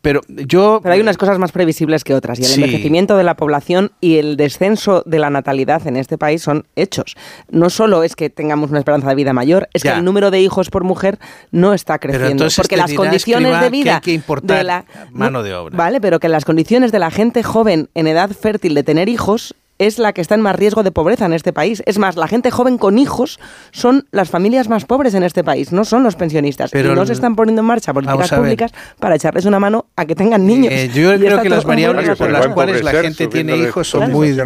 pero 0.00 0.22
yo 0.28 0.80
pero 0.82 0.94
hay 0.94 1.00
unas 1.00 1.18
cosas 1.18 1.38
más 1.38 1.52
previsibles 1.52 2.02
que 2.02 2.14
otras 2.14 2.38
y 2.38 2.44
el 2.44 2.54
envejecimiento 2.54 3.16
de 3.16 3.24
la 3.24 3.36
población 3.36 3.92
y 4.00 4.16
el 4.16 4.36
descenso 4.38 5.02
de 5.04 5.18
la 5.18 5.28
natalidad 5.28 5.86
en 5.86 5.96
este 5.96 6.16
país 6.16 6.42
son 6.42 6.66
hechos. 6.74 7.16
No 7.50 7.68
solo 7.68 8.02
es 8.02 8.16
que 8.16 8.30
tengamos 8.30 8.70
una 8.70 8.78
esperanza 8.78 9.10
de 9.10 9.14
vida 9.14 9.34
mayor 9.34 9.68
es 9.74 9.82
que 9.82 9.90
el 9.90 10.04
número 10.04 10.30
de 10.30 10.40
hijos 10.40 10.70
por 10.70 10.84
mujer 10.84 11.18
no 11.50 11.74
está 11.74 11.98
creciendo 11.98 12.46
porque 12.56 12.76
las 12.76 12.94
condiciones 12.94 13.60
de 13.60 13.70
vida 13.70 14.00
que 14.00 14.22
de 14.42 14.64
la 14.64 14.86
mano 15.12 15.42
de 15.42 15.54
obra. 15.54 15.76
Vale 15.76 16.00
pero 16.00 16.18
que 16.18 16.28
las 16.28 16.44
condiciones 16.46 16.90
de 16.90 16.98
la 16.98 17.10
gente 17.10 17.42
joven 17.42 17.90
en 17.94 18.06
edad 18.06 18.30
fértil 18.30 18.74
de 18.74 18.84
tener 18.84 19.08
hijos 19.10 19.54
es 19.78 19.98
la 19.98 20.12
que 20.12 20.20
está 20.20 20.34
en 20.34 20.40
más 20.40 20.56
riesgo 20.56 20.82
de 20.82 20.90
pobreza 20.90 21.26
en 21.26 21.32
este 21.32 21.52
país. 21.52 21.82
Es 21.86 21.98
más, 21.98 22.16
la 22.16 22.28
gente 22.28 22.50
joven 22.50 22.78
con 22.78 22.98
hijos 22.98 23.38
son 23.70 24.06
las 24.10 24.30
familias 24.30 24.68
más 24.68 24.84
pobres 24.84 25.14
en 25.14 25.22
este 25.22 25.44
país, 25.44 25.72
no 25.72 25.84
son 25.84 26.02
los 26.02 26.16
pensionistas. 26.16 26.70
Pero 26.70 26.92
y 26.92 26.94
no 26.96 27.06
se 27.06 27.12
están 27.12 27.36
poniendo 27.36 27.60
en 27.60 27.66
marcha 27.66 27.92
políticas 27.92 28.30
públicas 28.30 28.72
para 28.98 29.14
echarles 29.14 29.44
una 29.44 29.60
mano 29.60 29.86
a 29.96 30.04
que 30.04 30.14
tengan 30.14 30.46
niños. 30.46 30.72
Eh, 30.72 30.90
yo 30.92 31.16
creo 31.16 31.42
que 31.42 31.48
las 31.48 31.64
variables 31.64 32.18
por 32.18 32.30
las 32.30 32.48
cuales 32.48 32.82
la 32.82 32.92
gente 32.92 33.26
tiene 33.28 33.56
hijos 33.56 33.88
son 33.88 34.10
muy, 34.10 34.36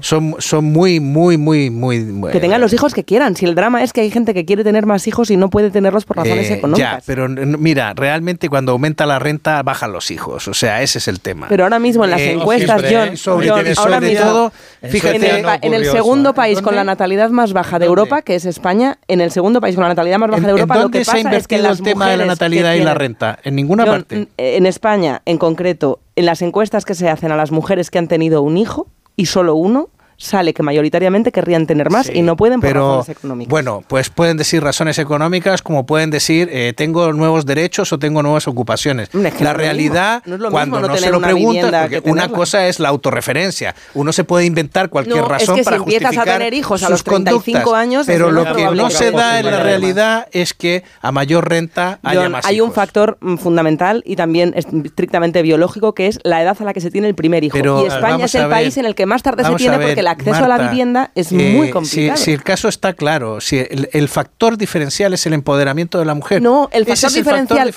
son, 0.00 0.36
son 0.38 0.64
muy, 0.64 1.00
muy, 1.00 1.38
muy, 1.38 1.70
muy... 1.70 2.32
Que 2.32 2.40
tengan 2.40 2.60
los 2.60 2.72
hijos 2.72 2.94
que 2.94 3.04
quieran. 3.04 3.36
Si 3.36 3.44
el 3.44 3.54
drama 3.54 3.82
es 3.82 3.92
que 3.92 4.00
hay 4.00 4.10
gente 4.10 4.34
que 4.34 4.44
quiere 4.44 4.64
tener 4.64 4.86
más 4.86 5.06
hijos 5.06 5.30
y 5.30 5.36
no 5.36 5.50
puede 5.50 5.70
tenerlos 5.70 6.04
por 6.04 6.16
razones 6.16 6.50
eh, 6.50 6.54
económicas. 6.54 6.98
Ya, 6.98 7.02
pero 7.06 7.28
mira, 7.28 7.94
realmente 7.94 8.48
cuando 8.48 8.72
aumenta 8.72 9.06
la 9.06 9.18
renta 9.18 9.62
bajan 9.62 9.92
los 9.92 10.10
hijos. 10.10 10.48
O 10.48 10.54
sea, 10.54 10.82
ese 10.82 10.98
es 10.98 11.08
el 11.08 11.20
tema. 11.20 11.46
Pero 11.48 11.64
ahora 11.64 11.78
mismo 11.78 12.04
en 12.04 12.10
las 12.10 12.20
eh, 12.20 12.32
encuestas, 12.32 12.82
John, 12.90 13.38
ahora 13.76 14.00
mismo, 14.00 14.39
fíjate, 14.82 15.40
en 15.62 15.74
el, 15.74 15.84
segundo 15.86 16.34
país 16.34 16.60
con 16.62 16.74
la 16.74 16.84
natalidad 16.84 17.30
más 17.30 17.52
baja 17.52 17.78
de 17.78 17.86
Europa, 17.86 18.22
que 18.22 18.34
es 18.34 18.44
España, 18.44 18.98
en 19.08 19.20
el 19.20 19.30
segundo 19.30 19.60
país 19.60 19.74
con 19.74 19.82
la 19.82 19.88
natalidad 19.88 20.18
más 20.18 20.30
baja 20.30 20.46
de 20.46 20.52
Europa, 20.52 20.78
lo 20.78 20.90
que 20.90 21.00
pasa 21.00 21.20
se 21.20 21.28
ha 21.28 21.36
es 21.36 21.48
que 21.48 21.56
el 21.56 21.82
tema 21.82 22.08
de 22.08 22.16
la 22.16 22.26
natalidad 22.26 22.74
y 22.74 22.80
la 22.80 22.94
renta? 22.94 23.38
En 23.42 23.56
ninguna 23.56 23.84
parte. 23.84 24.28
En 24.36 24.66
España, 24.66 25.22
en 25.24 25.38
concreto, 25.38 26.00
en 26.16 26.26
las 26.26 26.42
encuestas 26.42 26.84
que 26.84 26.94
se 26.94 27.08
hacen 27.08 27.32
a 27.32 27.36
las 27.36 27.50
mujeres 27.50 27.90
que 27.90 27.98
han 27.98 28.08
tenido 28.08 28.42
un 28.42 28.56
hijo 28.56 28.86
y 29.16 29.26
solo 29.26 29.54
uno, 29.54 29.90
sale 30.20 30.52
que 30.54 30.62
mayoritariamente 30.62 31.32
querrían 31.32 31.66
tener 31.66 31.90
más 31.90 32.10
y 32.12 32.22
no 32.22 32.36
pueden 32.36 32.60
por 32.60 32.74
razones 32.74 33.08
económicas. 33.08 33.50
Bueno, 33.50 33.82
pues 33.86 34.10
pueden 34.10 34.36
decir 34.36 34.62
razones 34.62 34.98
económicas 34.98 35.62
como 35.62 35.86
pueden 35.86 36.10
decir 36.10 36.48
eh, 36.52 36.74
tengo 36.76 37.12
nuevos 37.12 37.46
derechos 37.46 37.92
o 37.92 37.98
tengo 37.98 38.22
nuevas 38.22 38.46
ocupaciones. 38.46 39.08
la 39.12 39.52
realidad, 39.54 40.22
cuando 40.50 40.80
no, 40.80 40.96
se 40.96 41.10
lo 41.10 41.20
preguntan, 41.20 41.88
porque 41.88 42.02
una 42.10 42.28
cosa 42.28 42.66
es 42.68 42.78
la 42.78 42.90
autorreferencia. 42.90 43.74
Uno 43.94 44.12
se 44.12 44.24
puede 44.24 44.44
inventar 44.44 44.90
cualquier 44.90 45.24
razón 45.24 45.58
es 45.58 45.60
que 45.60 45.64
para 45.64 45.76
si 45.78 45.82
empiezas 45.82 46.18
a 46.18 46.24
tener 46.24 46.54
hijos 46.54 46.82
a 46.82 46.90
los 46.90 47.02
35 47.02 47.74
años, 47.74 48.06
pero 48.06 48.30
lo 48.30 48.54
que 48.54 48.66
no 48.70 48.90
se 48.90 49.10
da 49.10 49.40
en 49.40 49.46
la 49.46 49.62
realidad 49.62 50.28
es 50.32 50.54
que 50.54 50.84
a 51.00 51.12
mayor 51.12 51.48
renta 51.48 51.98
haya 52.02 52.28
más 52.28 52.44
Hay 52.44 52.60
un 52.60 52.72
factor 52.72 53.16
mm, 53.20 53.36
fundamental 53.36 54.02
y 54.04 54.16
también 54.16 54.52
estrictamente 54.54 55.42
biológico 55.42 55.94
que 55.94 56.06
es 56.06 56.18
la 56.24 56.42
edad 56.42 56.56
a 56.60 56.64
la 56.64 56.74
que 56.74 56.80
se 56.80 56.90
tiene 56.90 57.08
el 57.08 57.14
primer 57.14 57.42
hijo. 57.44 57.56
y 57.56 57.86
España 57.86 58.26
es 58.26 58.34
el 58.34 58.48
país 58.48 58.76
en 58.76 58.84
el 58.84 58.94
que 58.94 59.06
más 59.06 59.22
tarde 59.22 59.44
se 59.44 59.54
tiene 59.54 59.78
porque 59.78 60.02
la 60.02 60.09
acceso 60.10 60.44
a 60.44 60.48
la 60.48 60.58
vivienda 60.68 61.10
es 61.14 61.32
muy 61.32 61.68
eh, 61.68 61.70
complicado. 61.70 62.16
Si, 62.16 62.32
el 62.32 62.42
caso 62.42 62.68
está 62.68 62.92
claro, 62.92 63.40
si 63.40 63.58
el, 63.58 64.08
factor 64.08 64.58
diferencial 64.58 65.14
es 65.14 65.26
el 65.26 65.32
empoderamiento 65.32 65.98
de 65.98 66.04
la 66.04 66.14
mujer. 66.14 66.42
No, 66.42 66.68
el 66.72 66.84
factor, 66.86 67.12
diferencial, 67.12 67.72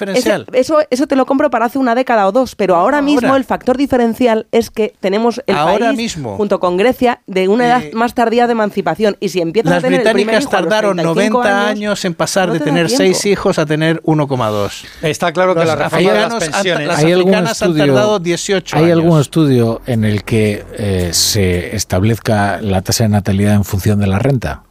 eso, 0.53 0.79
eso 0.89 1.07
te 1.07 1.15
lo 1.15 1.25
compro 1.25 1.49
para 1.49 1.65
hace 1.65 1.77
una 1.77 1.95
década 1.95 2.27
o 2.27 2.31
dos, 2.31 2.55
pero 2.55 2.75
ahora, 2.75 3.01
mismo 3.01 3.35
el 3.35 3.43
factor 3.43 3.77
diferencial 3.77 4.47
es 4.51 4.69
que 4.69 4.93
tenemos 4.99 5.41
el 5.47 5.55
ahora 5.55 5.87
país, 5.87 5.97
mismo, 5.97 6.37
junto 6.37 6.59
con 6.59 6.77
Grecia, 6.77 7.21
de 7.27 7.47
una 7.47 7.65
edad 7.67 7.83
eh, 7.83 7.91
más 7.93 8.13
tardía 8.13 8.47
de 8.47 8.53
emancipación. 8.53 9.17
Y 9.19 9.29
si 9.29 9.41
empiezan 9.41 9.73
las 9.73 9.83
a 9.83 9.87
tener 9.87 10.01
británicas 10.01 10.43
el 10.43 10.49
tardaron 10.49 10.97
90 10.97 11.67
años, 11.67 12.05
en 12.05 12.13
pasar 12.13 12.51
de 12.51 12.59
tener 12.59 12.89
6 12.89 13.25
hijos 13.25 13.59
a 13.59 13.65
tener 13.65 14.01
1,2. 14.03 14.85
Está 15.01 15.31
claro 15.31 15.55
que 15.55 15.65
las 15.65 15.79
africanas, 15.79 16.33
han, 16.33 16.87
las 16.87 16.99
africanas 16.99 17.61
han 17.61 17.77
tardado 17.77 18.19
18 18.19 18.77
¿Hay 18.77 18.91
algún 18.91 19.19
estudio 19.19 19.81
en 19.85 20.03
el 20.03 20.23
que 20.23 20.63
eh, 20.77 21.09
se 21.13 21.75
establezca 21.75 22.22
la 22.27 22.81
tasa 22.81 23.03
de 23.05 23.09
natalidad 23.09 23.55
en 23.55 23.63
función 23.63 23.99
de 23.99 24.07
la 24.07 24.19
renta? 24.19 24.63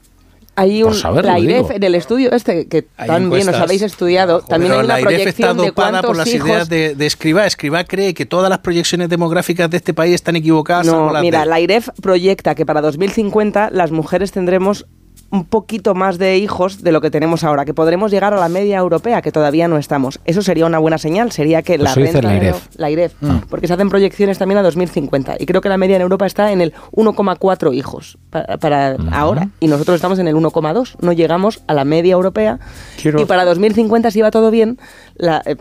Hay 0.55 0.83
un, 0.83 0.95
la 1.23 1.38
IREF 1.38 1.71
en 1.71 1.83
el 1.83 1.95
estudio 1.95 2.31
este 2.33 2.69
que 2.69 2.83
también 2.83 3.49
os 3.49 3.55
habéis 3.55 3.81
estudiado, 3.81 4.43
también 4.43 4.73
hay 4.73 4.79
una 4.81 5.01
la 5.01 5.01
IREF 5.01 5.29
está 5.29 5.55
dopada 5.55 6.03
por 6.03 6.15
las 6.15 6.29
ideas 6.29 6.69
de, 6.69 6.95
de 6.95 7.07
Escribá. 7.07 7.47
Escribá 7.47 7.85
cree 7.85 8.12
que 8.12 8.27
todas 8.27 8.51
las 8.51 8.59
proyecciones 8.59 9.09
demográficas 9.09 9.71
de 9.71 9.79
este 9.79 9.95
país 9.95 10.15
están 10.15 10.37
equivocadas. 10.37 10.87
No, 10.87 11.11
mira, 11.23 11.47
la 11.47 11.59
IREF 11.59 11.88
proyecta 12.03 12.55
que 12.55 12.67
para 12.67 12.83
2050 12.83 13.71
las 13.73 13.93
mujeres 13.93 14.31
tendremos 14.33 14.87
un 15.33 15.47
poquito 15.47 15.95
más 15.95 16.18
de 16.18 16.37
hijos 16.37 16.83
de 16.83 16.92
lo 16.92 17.01
que 17.01 17.11
tenemos 17.11 17.42
ahora, 17.42 17.64
que 17.64 17.73
podremos 17.73 18.11
llegar 18.11 18.35
a 18.35 18.37
la 18.37 18.51
media 18.51 18.77
europea, 18.77 19.23
que 19.23 19.33
todavía 19.33 19.66
no 19.66 19.79
estamos. 19.79 20.21
Eso 20.27 20.42
sería 20.42 20.66
una 20.66 20.79
buena 20.79 20.99
señal, 20.99 21.33
sería 21.33 21.62
que 21.62 21.79
la 21.79 21.95
renta... 21.95 22.21
La 22.21 22.37
IREF. 22.37 22.68
la 22.77 22.90
IREF 22.90 23.14
mm. 23.18 23.37
porque 23.49 23.66
se 23.66 23.73
hacen 23.73 23.88
proyecciones 23.88 24.37
también 24.37 24.59
a 24.59 24.62
2050, 24.62 25.37
y 25.40 25.47
creo 25.47 25.62
que 25.62 25.71
la 25.71 25.79
media 25.79 25.97
en 25.97 26.03
Europa 26.03 26.27
está 26.27 26.53
en 26.53 26.61
el 26.61 26.75
1,4 26.92 27.75
hijos 27.75 28.18
para, 28.31 28.97
ahora, 29.11 29.49
y 29.59 29.68
nosotros 29.68 29.97
estamos 29.97 30.18
en 30.18 30.29
el 30.29 30.37
1,2, 30.37 30.97
no 31.01 31.12
llegamos 31.12 31.62
a 31.66 31.73
la 31.73 31.87
media 31.87 32.12
europea, 32.12 32.61
y 33.03 33.25
para 33.25 33.47
2050, 33.47 34.11
si 34.11 34.21
va 34.21 34.31
todo 34.31 34.51
bien, 34.51 34.79
la, 35.16 35.42
eh, 35.47 35.57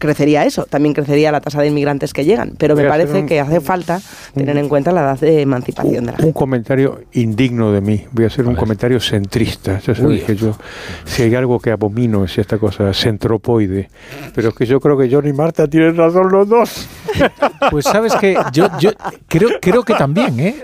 crecería 0.00 0.44
eso, 0.44 0.64
también 0.64 0.94
crecería 0.94 1.30
la 1.30 1.40
tasa 1.40 1.60
de 1.60 1.68
inmigrantes 1.68 2.12
que 2.12 2.24
llegan, 2.24 2.54
pero 2.58 2.74
me 2.74 2.84
parece 2.84 3.26
que 3.26 3.38
hace 3.38 3.60
falta 3.60 4.00
tener 4.34 4.56
en 4.56 4.68
cuenta 4.68 4.90
la 4.90 5.02
edad 5.02 5.20
de 5.20 5.42
emancipación 5.42 6.06
de 6.06 6.12
la 6.12 6.16
gente. 6.16 6.26
Un 6.26 6.32
comentario 6.32 7.02
indigno 7.12 7.70
de 7.70 7.80
mí, 7.80 8.04
voy 8.10 8.24
a 8.24 8.26
hacer 8.28 8.46
un 8.46 8.56
comentario 8.56 8.98
centrista, 8.98 9.78
ya 9.78 9.94
sabes 9.94 10.24
que 10.24 10.34
yo, 10.34 10.56
si 11.04 11.22
hay 11.22 11.34
algo 11.34 11.60
que 11.60 11.70
abomino 11.70 12.24
es 12.24 12.36
esta 12.38 12.58
cosa 12.58 12.92
centropoide, 12.92 13.88
pero 14.34 14.48
es 14.48 14.54
que 14.54 14.66
yo 14.66 14.80
creo 14.80 14.98
que 14.98 15.08
John 15.10 15.28
y 15.28 15.32
Marta 15.32 15.68
tienen 15.68 15.96
razón 15.96 16.32
los 16.32 16.48
dos. 16.48 16.88
Pues 17.70 17.84
sabes 17.84 18.14
que 18.14 18.34
yo, 18.52 18.68
yo 18.80 18.90
creo, 19.28 19.50
creo 19.60 19.82
que 19.82 19.94
también, 19.94 20.40
¿eh? 20.40 20.56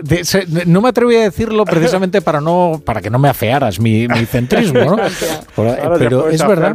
no 0.67 0.81
me 0.81 0.89
atrevo 0.89 1.11
a 1.11 1.25
decirlo 1.25 1.65
precisamente 1.67 2.23
para 2.23 2.41
no 2.41 2.81
para 2.83 3.03
que 3.03 3.11
no 3.11 3.19
me 3.19 3.29
afearas 3.29 3.79
mi, 3.79 4.09
centrismo, 4.27 4.81
¿no? 4.81 4.97
Pero 5.99 6.29
es 6.31 6.45
verdad. 6.47 6.75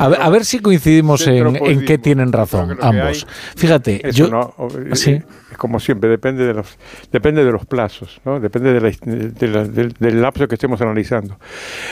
A, 0.00 0.28
ver, 0.28 0.44
si 0.44 0.58
coincidimos 0.58 1.26
en, 1.28 1.56
en 1.64 1.83
que 1.86 1.98
tienen 1.98 2.32
razón 2.32 2.76
ambos. 2.80 3.26
Fíjate, 3.56 4.02
yo 4.12 4.54
¿sí? 4.92 5.22
como 5.56 5.80
siempre 5.80 6.10
depende 6.10 6.46
de 6.46 6.54
los 6.54 6.78
depende 7.12 7.44
de 7.44 7.52
los 7.52 7.66
plazos, 7.66 8.20
¿no? 8.24 8.40
Depende 8.40 8.72
del, 8.72 10.22
lapso 10.22 10.48
que 10.48 10.54
estemos 10.54 10.80
analizando. 10.80 11.38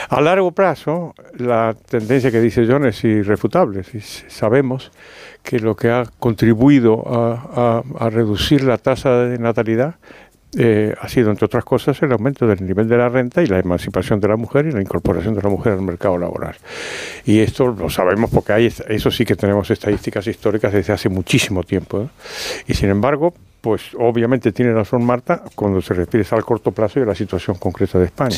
A 0.09 0.21
largo 0.21 0.51
plazo, 0.51 1.13
la 1.37 1.75
tendencia 1.89 2.31
que 2.31 2.39
dice 2.39 2.65
John 2.67 2.85
es 2.85 3.03
irrefutable. 3.03 3.83
sabemos 4.27 4.91
que 5.41 5.59
lo 5.59 5.75
que 5.75 5.89
ha 5.89 6.03
contribuido 6.19 7.03
a 7.05 8.09
reducir 8.09 8.63
la 8.63 8.77
tasa 8.77 9.23
de 9.23 9.37
natalidad 9.37 9.95
eh, 10.57 10.93
ha 10.99 11.07
sido, 11.07 11.31
entre 11.31 11.45
otras 11.45 11.63
cosas, 11.63 12.01
el 12.01 12.11
aumento 12.11 12.47
del 12.47 12.65
nivel 12.65 12.87
de 12.87 12.97
la 12.97 13.09
renta 13.09 13.41
y 13.41 13.47
la 13.47 13.59
emancipación 13.59 14.19
de 14.19 14.27
la 14.27 14.35
mujer 14.35 14.65
y 14.67 14.71
la 14.71 14.81
incorporación 14.81 15.33
de 15.33 15.41
la 15.41 15.49
mujer 15.49 15.73
al 15.73 15.81
mercado 15.81 16.17
laboral. 16.17 16.55
Y 17.25 17.39
esto 17.39 17.67
lo 17.67 17.89
sabemos 17.89 18.29
porque 18.31 18.53
hay, 18.53 18.73
eso 18.87 19.11
sí 19.11 19.25
que 19.25 19.35
tenemos 19.35 19.69
estadísticas 19.71 20.27
históricas 20.27 20.73
desde 20.73 20.93
hace 20.93 21.09
muchísimo 21.09 21.63
tiempo. 21.63 22.03
¿eh? 22.03 22.07
Y 22.67 22.73
sin 22.73 22.89
embargo, 22.89 23.33
pues 23.63 23.81
obviamente 23.97 24.51
tiene 24.51 24.73
razón 24.73 25.05
Marta 25.05 25.41
cuando 25.55 25.81
se 25.81 25.93
refiere 25.93 26.27
al 26.31 26.43
corto 26.43 26.73
plazo 26.73 26.99
y 26.99 27.03
a 27.03 27.05
la 27.05 27.15
situación 27.15 27.55
concreta 27.55 27.97
de 27.97 28.07
España. 28.07 28.37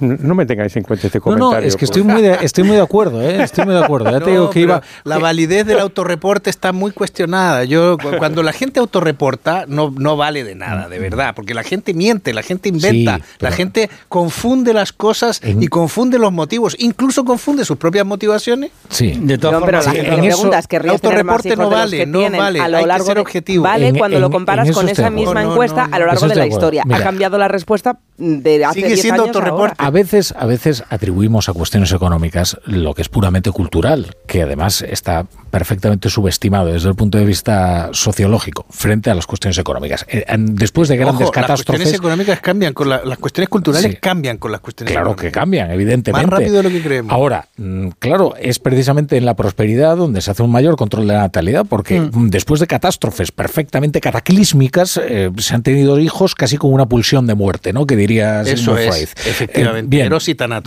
No 0.00 0.34
me 0.34 0.46
tengáis 0.46 0.74
en 0.74 0.82
cuenta 0.82 1.06
este 1.06 1.20
comentario. 1.20 1.54
No, 1.54 1.60
no 1.60 1.64
es 1.64 1.76
que 1.76 1.84
estoy 1.84 2.02
muy, 2.02 2.20
de, 2.20 2.38
estoy 2.42 2.64
muy 2.64 2.74
de 2.74 2.82
acuerdo, 2.82 3.22
¿eh? 3.22 3.40
estoy 3.40 3.66
muy 3.66 3.74
de 3.74 3.84
acuerdo. 3.84 4.10
Ya 4.10 4.18
te 4.18 4.30
digo 4.32 4.50
que 4.50 4.58
iba... 4.58 4.82
La 5.04 5.18
validez 5.18 5.64
del 5.64 5.78
autorreporte 5.78 6.50
está 6.50 6.72
muy 6.72 6.90
cuestionada. 6.90 7.62
Yo 7.62 7.96
Cuando 8.18 8.42
la 8.42 8.52
gente 8.52 8.80
autorreporta, 8.80 9.64
no, 9.68 9.94
no 9.96 10.16
vale 10.16 10.42
de 10.42 10.56
nada, 10.56 10.88
de 10.88 10.98
verdad, 10.98 11.36
porque 11.36 11.54
la 11.54 11.62
gente 11.62 11.94
miente, 11.94 12.34
la 12.34 12.42
gente 12.42 12.68
inventa, 12.68 13.20
la 13.38 13.52
gente 13.52 13.88
confunde 14.08 14.74
las 14.74 14.92
cosas 14.92 15.40
y 15.44 15.68
confunde 15.68 16.18
los 16.18 16.32
motivos, 16.32 16.74
incluso 16.80 17.24
confunde 17.24 17.64
sus 17.64 17.76
propias 17.76 18.04
motivaciones. 18.04 18.72
Sí, 18.88 19.20
de 19.22 19.38
todas 19.38 19.60
formas. 19.60 19.86
Pero 19.86 20.14
en 20.14 20.20
preguntas, 20.20 20.66
el 20.68 20.88
autorreporte 20.88 21.54
no 21.54 21.70
vale, 21.70 22.06
no 22.06 22.28
vale, 22.28 22.60
a 22.60 22.66
lo 22.66 22.84
largo 22.84 23.14
de 23.14 23.20
objetivo. 23.20 23.62
Vale 23.62 23.92
cuando 23.96 24.18
lo 24.18 24.30
comparas 24.48 24.74
con 24.74 24.88
esa 24.88 25.10
misma 25.10 25.42
encuesta 25.42 25.88
a 25.90 25.98
lo 25.98 26.06
largo 26.06 26.28
de 26.28 26.36
la 26.36 26.46
historia. 26.46 26.84
ha 26.90 27.02
cambiado 27.02 27.38
la 27.38 27.48
respuesta 27.48 27.98
de 28.16 28.64
hace 28.64 28.80
Sigue 28.80 28.96
siendo 28.96 29.24
años 29.24 29.36
ahora. 29.36 29.74
A 29.78 29.90
veces, 29.90 30.34
a 30.36 30.46
veces 30.46 30.84
atribuimos 30.88 31.48
a 31.48 31.52
cuestiones 31.52 31.92
económicas 31.92 32.58
lo 32.64 32.94
que 32.94 33.02
es 33.02 33.08
puramente 33.08 33.50
cultural, 33.50 34.16
que 34.26 34.42
además 34.42 34.82
está 34.82 35.26
perfectamente 35.50 36.10
subestimado 36.10 36.72
desde 36.72 36.88
el 36.88 36.94
punto 36.94 37.18
de 37.18 37.24
vista 37.24 37.90
sociológico 37.92 38.66
frente 38.70 39.10
a 39.10 39.14
las 39.14 39.26
cuestiones 39.26 39.58
económicas. 39.58 40.04
Eh, 40.08 40.24
después 40.38 40.88
de 40.88 40.96
grandes 40.96 41.30
catástrofes... 41.30 41.58
Las 41.58 41.64
cuestiones 41.64 41.94
económicas 41.94 42.40
cambian, 42.40 42.74
con 42.74 42.88
las 42.88 43.18
cuestiones 43.18 43.48
culturales 43.48 43.98
cambian 44.00 44.38
con 44.38 44.52
las 44.52 44.60
cuestiones 44.60 44.92
Claro 44.92 45.16
que 45.16 45.30
cambian, 45.30 45.70
evidentemente. 45.70 46.26
Más 46.26 46.38
rápido 46.38 46.58
de 46.58 46.62
lo 46.64 46.70
que 46.70 46.82
creemos. 46.82 47.12
Ahora, 47.12 47.48
mm, 47.56 47.88
claro, 47.98 48.34
es 48.38 48.58
precisamente 48.58 49.16
en 49.16 49.24
la 49.24 49.34
prosperidad 49.34 49.96
donde 49.96 50.20
se 50.20 50.30
hace 50.30 50.42
un 50.42 50.50
mayor 50.50 50.76
control 50.76 51.06
de 51.06 51.14
la 51.14 51.20
natalidad, 51.20 51.64
porque 51.68 52.00
mm. 52.00 52.28
después 52.28 52.60
de 52.60 52.66
catástrofes 52.66 53.32
perfectamente 53.32 54.00
cataclísmicas, 54.00 54.37
eh, 54.38 55.30
se 55.38 55.54
han 55.54 55.62
tenido 55.62 55.98
hijos 55.98 56.34
casi 56.34 56.56
como 56.56 56.74
una 56.74 56.86
pulsión 56.86 57.26
de 57.26 57.34
muerte, 57.34 57.72
¿no? 57.72 57.86
Que 57.86 57.96
diría 57.96 58.42
Eso 58.42 58.76
es, 58.78 59.14
efectivamente. 59.26 59.96
Eh, 59.96 60.08
bien, 60.08 60.12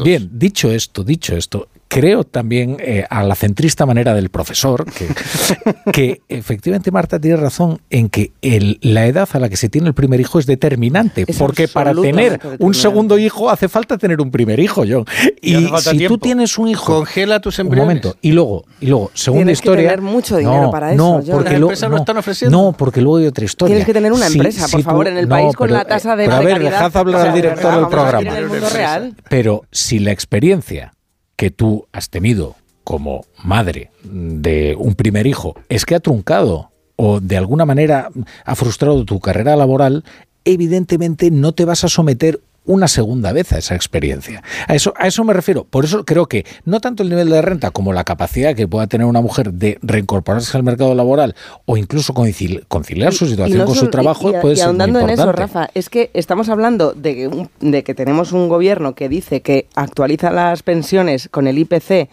bien, 0.03 0.29
dicho 0.33 0.71
esto, 0.71 1.03
dicho 1.03 1.35
esto, 1.35 1.67
creo 1.91 2.23
también 2.23 2.77
eh, 2.79 3.05
a 3.09 3.21
la 3.21 3.35
centrista 3.35 3.85
manera 3.85 4.13
del 4.13 4.29
profesor, 4.29 4.85
que, 4.85 5.07
que 5.91 6.21
efectivamente 6.29 6.89
Marta 6.89 7.19
tiene 7.19 7.35
razón 7.35 7.81
en 7.89 8.07
que 8.07 8.31
el, 8.41 8.79
la 8.81 9.07
edad 9.07 9.27
a 9.33 9.39
la 9.39 9.49
que 9.49 9.57
se 9.57 9.67
tiene 9.67 9.89
el 9.89 9.93
primer 9.93 10.21
hijo 10.21 10.39
es 10.39 10.45
determinante, 10.45 11.25
porque 11.37 11.67
para 11.67 11.93
tener 11.93 12.39
un 12.59 12.73
segundo 12.73 13.19
hijo 13.19 13.49
hace 13.49 13.67
falta 13.67 13.97
tener 13.97 14.21
un 14.21 14.31
primer 14.31 14.61
hijo, 14.61 14.85
John. 14.87 15.03
Y, 15.41 15.67
si 15.79 16.07
tú 16.07 16.17
tienes 16.17 16.57
un 16.57 16.69
hijo... 16.69 16.93
Congela 16.93 17.41
tus 17.41 17.59
embriones. 17.59 17.81
Un 17.81 17.87
momento, 17.87 18.17
y 18.21 18.31
luego, 18.31 18.63
y 18.79 18.85
luego 18.85 19.11
segunda 19.13 19.41
Tienes 19.41 19.57
historia... 19.57 19.83
Que 19.83 19.89
tener 19.89 20.01
mucho 20.01 20.37
dinero 20.37 20.61
no, 20.61 20.71
para 20.71 20.93
eso, 20.93 20.97
no, 20.97 21.33
porque 21.33 21.59
lo, 21.59 21.67
no, 21.67 21.97
están 21.97 22.17
ofreciendo. 22.17 22.57
No, 22.57 22.71
porque 22.71 23.01
luego 23.01 23.17
hay 23.17 23.25
otra 23.25 23.43
historia. 23.43 23.73
Tienes 23.73 23.85
que 23.85 23.93
tener 23.93 24.13
una 24.13 24.27
empresa, 24.27 24.65
por 24.69 24.81
favor, 24.81 25.07
en 25.09 25.17
el 25.17 25.27
país 25.27 25.53
con 25.57 25.69
la 25.69 25.83
tasa 25.83 26.15
de 26.15 26.23
pero 26.23 26.37
a 26.37 26.39
ver, 26.39 26.63
dejad 26.63 26.95
hablar 26.95 27.27
al 27.27 27.33
director 27.33 27.75
del 27.75 27.87
programa. 27.89 28.31
Pero 29.27 29.65
si 29.71 29.99
la 29.99 30.13
experiencia 30.13 30.93
que 31.41 31.49
tú 31.49 31.87
has 31.91 32.11
tenido 32.11 32.55
como 32.83 33.25
madre 33.43 33.89
de 34.03 34.75
un 34.77 34.93
primer 34.93 35.25
hijo 35.25 35.55
es 35.69 35.85
que 35.85 35.95
ha 35.95 35.99
truncado 35.99 36.69
o 36.95 37.19
de 37.19 37.35
alguna 37.35 37.65
manera 37.65 38.11
ha 38.45 38.55
frustrado 38.55 39.05
tu 39.05 39.19
carrera 39.19 39.55
laboral, 39.55 40.03
evidentemente 40.45 41.31
no 41.31 41.53
te 41.53 41.65
vas 41.65 41.83
a 41.83 41.89
someter 41.89 42.41
una 42.65 42.87
segunda 42.87 43.33
vez 43.33 43.51
a 43.53 43.57
esa 43.57 43.75
experiencia. 43.75 44.43
A 44.67 44.75
eso, 44.75 44.93
a 44.97 45.07
eso 45.07 45.23
me 45.23 45.33
refiero. 45.33 45.63
Por 45.63 45.85
eso 45.85 46.05
creo 46.05 46.27
que 46.27 46.45
no 46.65 46.79
tanto 46.79 47.03
el 47.03 47.09
nivel 47.09 47.29
de 47.29 47.41
renta 47.41 47.71
como 47.71 47.93
la 47.93 48.03
capacidad 48.03 48.55
que 48.55 48.67
pueda 48.67 48.87
tener 48.87 49.07
una 49.07 49.21
mujer 49.21 49.53
de 49.53 49.79
reincorporarse 49.81 50.55
al 50.57 50.63
mercado 50.63 50.93
laboral 50.95 51.35
o 51.65 51.77
incluso 51.77 52.13
conciliar, 52.13 53.13
su 53.13 53.25
situación 53.25 53.65
con 53.65 53.75
su 53.75 53.89
trabajo 53.89 54.31
puede 54.41 54.55
ser 54.55 54.67
muy 54.67 54.85
importante. 54.85 55.13
en 55.13 55.19
eso, 55.19 55.31
Rafa, 55.31 55.69
es 55.73 55.89
que 55.89 56.11
estamos 56.13 56.49
hablando 56.49 56.93
de 56.93 57.47
de 57.59 57.83
que 57.83 57.93
tenemos 57.93 58.31
un 58.31 58.49
gobierno 58.49 58.95
que 58.95 59.09
dice 59.09 59.41
que 59.41 59.67
actualiza 59.75 60.31
las 60.31 60.63
pensiones 60.63 61.29
con 61.29 61.47
el 61.47 61.57
IPC 61.57 62.09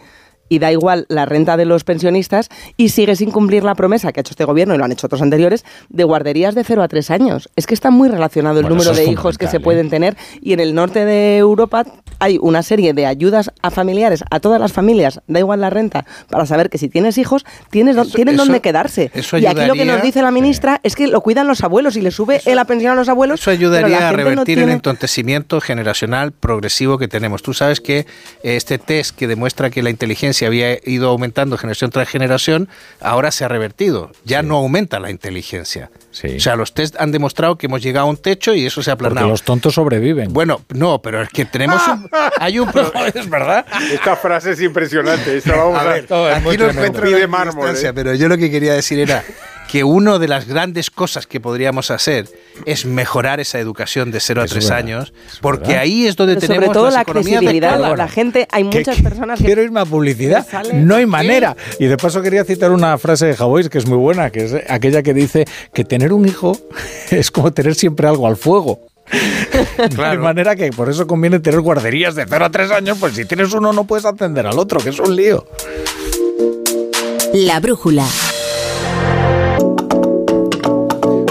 y 0.49 0.59
da 0.59 0.71
igual 0.71 1.05
la 1.07 1.25
renta 1.25 1.55
de 1.55 1.65
los 1.65 1.83
pensionistas 1.83 2.49
y 2.75 2.89
sigue 2.89 3.15
sin 3.15 3.31
cumplir 3.31 3.63
la 3.63 3.75
promesa 3.75 4.11
que 4.11 4.19
ha 4.19 4.21
hecho 4.21 4.33
este 4.33 4.45
gobierno 4.45 4.75
y 4.75 4.77
lo 4.77 4.85
han 4.85 4.91
hecho 4.91 5.07
otros 5.07 5.21
anteriores 5.21 5.63
de 5.89 6.03
guarderías 6.03 6.55
de 6.55 6.63
0 6.63 6.83
a 6.83 6.87
3 6.87 7.11
años. 7.11 7.49
Es 7.55 7.67
que 7.67 7.73
está 7.73 7.91
muy 7.91 8.09
relacionado 8.09 8.59
el 8.59 8.67
número 8.67 8.93
de 8.93 9.05
hijos 9.05 9.37
que 9.37 9.47
se 9.47 9.59
pueden 9.59 9.87
¿eh? 9.87 9.89
tener 9.89 10.17
y 10.41 10.53
en 10.53 10.59
el 10.59 10.73
norte 10.75 11.05
de 11.05 11.37
Europa 11.37 11.85
hay 12.19 12.37
una 12.41 12.63
serie 12.63 12.93
de 12.93 13.05
ayudas 13.05 13.51
a 13.61 13.71
familiares, 13.71 14.23
a 14.29 14.39
todas 14.39 14.59
las 14.59 14.73
familias, 14.73 15.21
da 15.27 15.39
igual 15.39 15.61
la 15.61 15.69
renta, 15.69 16.05
para 16.29 16.45
saber 16.45 16.69
que 16.69 16.77
si 16.77 16.89
tienes 16.89 17.17
hijos 17.17 17.45
tienes 17.69 17.95
tienen 18.13 18.37
dónde 18.37 18.61
quedarse. 18.61 19.11
y 19.15 19.45
aquí 19.45 19.65
lo 19.65 19.73
que 19.73 19.85
nos 19.85 20.01
dice 20.01 20.21
la 20.21 20.31
ministra 20.31 20.79
es 20.83 20.95
que 20.95 21.07
lo 21.07 21.21
cuidan 21.21 21.47
los 21.47 21.63
abuelos 21.63 21.95
y 21.95 22.01
le 22.01 22.11
sube 22.11 22.41
la 22.45 22.65
pensión 22.65 22.91
a 22.91 22.95
los 22.95 23.09
abuelos. 23.09 23.39
Eso 23.39 23.51
ayudaría 23.51 24.09
a 24.09 24.11
revertir 24.11 24.59
el 24.59 24.69
entontecimiento 24.69 25.61
generacional 25.61 26.31
progresivo 26.31 26.97
que 26.97 27.07
tenemos. 27.07 27.41
Tú 27.41 27.53
sabes 27.53 27.79
que 27.81 28.05
este 28.43 28.77
test 28.77 29.15
que 29.15 29.27
demuestra 29.27 29.69
que 29.69 29.81
la 29.81 29.89
inteligencia 29.89 30.47
había 30.47 30.77
ido 30.85 31.09
aumentando 31.09 31.57
generación 31.57 31.91
tras 31.91 32.09
generación, 32.09 32.67
ahora 33.01 33.31
se 33.31 33.45
ha 33.45 33.47
revertido. 33.47 34.11
Ya 34.25 34.41
no 34.41 34.57
aumenta 34.57 34.99
la 34.99 35.11
inteligencia. 35.11 35.89
O 36.11 36.39
sea, 36.39 36.55
los 36.55 36.73
test 36.73 36.95
han 36.99 37.11
demostrado 37.11 37.57
que 37.57 37.67
hemos 37.67 37.81
llegado 37.81 38.07
a 38.07 38.09
un 38.09 38.17
techo 38.17 38.53
y 38.53 38.65
eso 38.65 38.81
se 38.81 38.89
ha 38.89 38.93
aplanado. 38.93 39.27
Porque 39.27 39.31
los 39.31 39.43
tontos 39.43 39.75
sobreviven. 39.75 40.33
Bueno, 40.33 40.61
no, 40.69 41.01
pero 41.01 41.21
es 41.21 41.29
que 41.29 41.45
tenemos 41.45 41.81
un, 41.87 42.09
hay 42.39 42.59
un 42.59 42.69
es 43.13 43.29
verdad. 43.29 43.65
Esta 43.91 44.15
frase 44.15 44.51
es 44.51 44.61
impresionante. 44.61 45.37
Esta 45.37 45.55
vamos 45.55 45.79
a, 45.79 45.83
ver. 45.83 46.07
aquí 46.11 46.57
no 46.57 46.69
encuentro 46.69 47.09
de 47.09 47.27
mármol, 47.27 47.75
¿eh? 47.75 47.93
pero 47.93 48.15
yo 48.15 48.27
lo 48.27 48.37
que 48.37 48.49
quería 48.49 48.73
decir 48.73 48.99
era 48.99 49.23
que 49.69 49.83
una 49.83 50.17
de 50.17 50.27
las 50.27 50.47
grandes 50.47 50.89
cosas 50.89 51.27
que 51.27 51.39
podríamos 51.39 51.91
hacer 51.91 52.27
es 52.65 52.85
mejorar 52.85 53.39
esa 53.39 53.59
educación 53.59 54.09
de 54.09 54.19
0 54.19 54.41
a 54.41 54.45
3 54.47 54.71
años, 54.71 55.13
porque 55.41 55.77
ahí 55.77 56.07
es 56.07 56.15
donde 56.15 56.37
tenemos 56.37 56.65
sobre 56.65 56.73
todo 56.73 56.89
la 56.89 57.01
accesibilidad. 57.01 57.95
La 57.95 58.07
gente, 58.07 58.47
hay 58.51 58.63
muchas 58.63 58.99
personas 58.99 59.39
que 59.39 59.45
quiero 59.45 59.61
irme 59.61 59.79
a 59.79 59.85
publicidad, 59.85 60.45
no 60.73 60.95
hay 60.95 61.05
manera. 61.05 61.55
Y 61.79 61.85
de 61.85 61.97
paso 61.97 62.23
quería 62.23 62.43
citar 62.45 62.71
una 62.71 62.97
frase 62.97 63.27
de 63.27 63.35
Javois 63.35 63.69
que 63.69 63.77
es 63.77 63.85
muy 63.85 63.99
buena, 63.99 64.31
que 64.31 64.45
es 64.45 64.55
aquella 64.67 65.03
que 65.03 65.13
dice 65.13 65.45
que 65.71 65.85
tener 65.85 66.13
un 66.13 66.27
hijo 66.27 66.57
es 67.11 67.29
como 67.29 67.53
tener 67.53 67.75
siempre 67.75 68.07
algo 68.07 68.25
al 68.25 68.37
fuego. 68.37 68.79
De 69.89 70.17
manera 70.17 70.55
que 70.55 70.71
por 70.71 70.89
eso 70.89 71.05
conviene 71.05 71.39
tener 71.39 71.61
guarderías 71.61 72.15
de 72.15 72.25
0 72.27 72.45
a 72.45 72.49
3 72.49 72.71
años, 72.71 72.97
pues 72.99 73.13
si 73.13 73.25
tienes 73.25 73.53
uno 73.53 73.71
no 73.71 73.85
puedes 73.85 74.05
atender 74.05 74.47
al 74.47 74.57
otro, 74.57 74.79
que 74.79 74.89
es 74.89 74.99
un 74.99 75.15
lío. 75.15 75.45
La 77.33 77.59
brújula. 77.59 78.05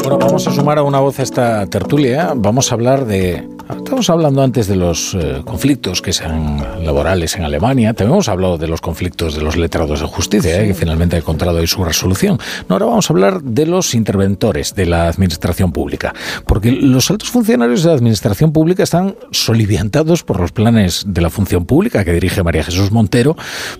Bueno, 0.09 0.25
vamos 0.25 0.49
a 0.49 0.53
sumar 0.53 0.79
a 0.79 0.83
una 0.83 1.01
voz 1.01 1.18
esta 1.18 1.66
tertulia. 1.66 2.33
Vamos 2.35 2.72
a 2.72 2.76
hablar 2.76 3.05
de 3.05 3.47
Estamos 3.71 4.09
hablando 4.09 4.43
antes 4.43 4.66
de 4.66 4.77
los 4.77 5.14
eh, 5.14 5.43
conflictos 5.45 6.01
que 6.01 6.14
sean 6.14 6.85
laborales 6.85 7.37
en 7.37 7.45
Alemania. 7.45 7.93
También 7.93 8.14
hemos 8.14 8.29
hablado 8.29 8.57
de 8.57 8.66
los 8.66 8.81
conflictos 8.81 9.35
de 9.35 9.43
los 9.43 9.57
letrados 9.57 10.01
de 10.01 10.07
justicia, 10.07 10.62
eh, 10.62 10.69
que 10.69 10.75
finalmente 10.75 11.16
ha 11.16 11.19
encontrado 11.19 11.59
ahí 11.59 11.66
su 11.66 11.85
resolución. 11.85 12.39
No, 12.69 12.75
ahora 12.75 12.87
vamos 12.87 13.11
a 13.11 13.12
hablar 13.12 13.43
de 13.43 13.66
los 13.66 13.95
interventores 13.95 14.75
de 14.75 14.87
la 14.87 15.09
administración 15.09 15.73
pública. 15.73 16.14
Porque 16.47 16.73
los 16.73 17.11
altos 17.11 17.29
funcionarios 17.29 17.83
de 17.83 17.91
la 17.91 17.97
administración 17.97 18.53
pública 18.53 18.85
están 18.85 19.16
soliviantados 19.33 20.23
por 20.23 20.41
los 20.41 20.53
planes 20.53 21.05
de 21.07 21.21
la 21.21 21.29
función 21.29 21.66
pública 21.66 22.05
que 22.05 22.12
dirige 22.12 22.43
María 22.43 22.64
Jesús 22.64 22.91
Montero 22.91 23.37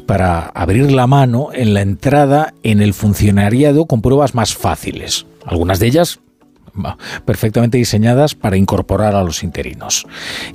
para 0.07 0.41
abrir 0.41 0.93
la 0.93 1.07
mano 1.07 1.49
en 1.55 1.73
la 1.73 1.81
entrada 1.81 2.53
en 2.63 2.83
el 2.83 2.93
funcionariado 2.93 3.87
con 3.87 4.03
pruebas 4.03 4.35
más 4.35 4.55
fáciles. 4.55 5.25
Algunas 5.47 5.79
de 5.81 5.87
ellas 5.87 6.21
perfectamente 7.25 7.79
diseñadas 7.79 8.35
para 8.35 8.57
incorporar 8.57 9.15
a 9.15 9.23
los 9.23 9.43
interinos. 9.43 10.07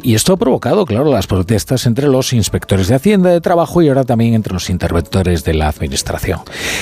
Y 0.01 0.15
esto 0.15 0.33
ha 0.33 0.37
provocado, 0.37 0.85
claro, 0.85 1.11
las 1.11 1.27
protestas 1.27 1.85
entre 1.85 2.07
los 2.07 2.33
inspectores 2.33 2.87
de 2.87 2.95
Hacienda 2.95 3.29
de 3.29 3.41
Trabajo 3.41 3.81
y 3.81 3.89
ahora 3.89 4.03
también 4.03 4.33
entre 4.33 4.53
los 4.53 4.69
interventores 4.69 5.43
de 5.43 5.53
la 5.53 5.67
Administración. 5.67 6.41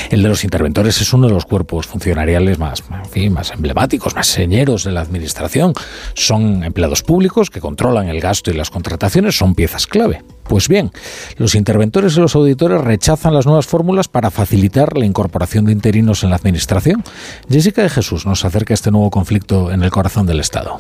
El 0.10 0.24
de 0.24 0.30
los 0.30 0.44
interventores 0.44 1.02
es 1.02 1.14
uno 1.14 1.28
de 1.28 1.34
los 1.34 1.46
cuerpos 1.46 1.88
funcionariales 1.88 2.60
más, 2.60 2.84
más 2.90 3.52
emblemáticos, 3.52 4.16
más 4.16 4.28
señeros 4.28 4.84
de 4.84 4.92
la 4.92 5.02
Administración. 5.02 5.74
Son 6.14 6.64
empleados 6.64 7.04
públicos 7.04 7.50
que 7.50 7.60
controlan 7.60 8.10
el 8.10 8.20
gasto 8.20 8.52
y 8.52 8.54
las 8.54 8.70
contrataciones, 8.70 9.38
son 9.38 9.56
piezas 9.56 9.88
clave. 9.88 10.24
Pues 10.44 10.68
bien, 10.68 10.92
los 11.38 11.56
interventores 11.56 12.18
y 12.18 12.20
los 12.20 12.36
auditores 12.36 12.82
rechazan 12.82 13.34
las 13.34 13.46
nuevas 13.46 13.68
fórmulas 13.68 14.08
para 14.08 14.32
facilitar 14.32 14.98
la 14.98 15.06
incorporación 15.06 15.66
de 15.66 15.72
interinos 15.72 16.24
en 16.24 16.32
la 16.32 16.36
Administración. 16.36 17.04
Jessica 17.50 17.82
de 17.82 17.90
Jesús 17.90 18.26
nos 18.26 18.44
acerca 18.46 18.74
este 18.74 18.92
nuevo 18.92 19.10
conflicto 19.10 19.72
en 19.72 19.84
el 19.84 19.92
corazón 19.92 20.26
del 20.26 20.40
Estado. 20.40 20.78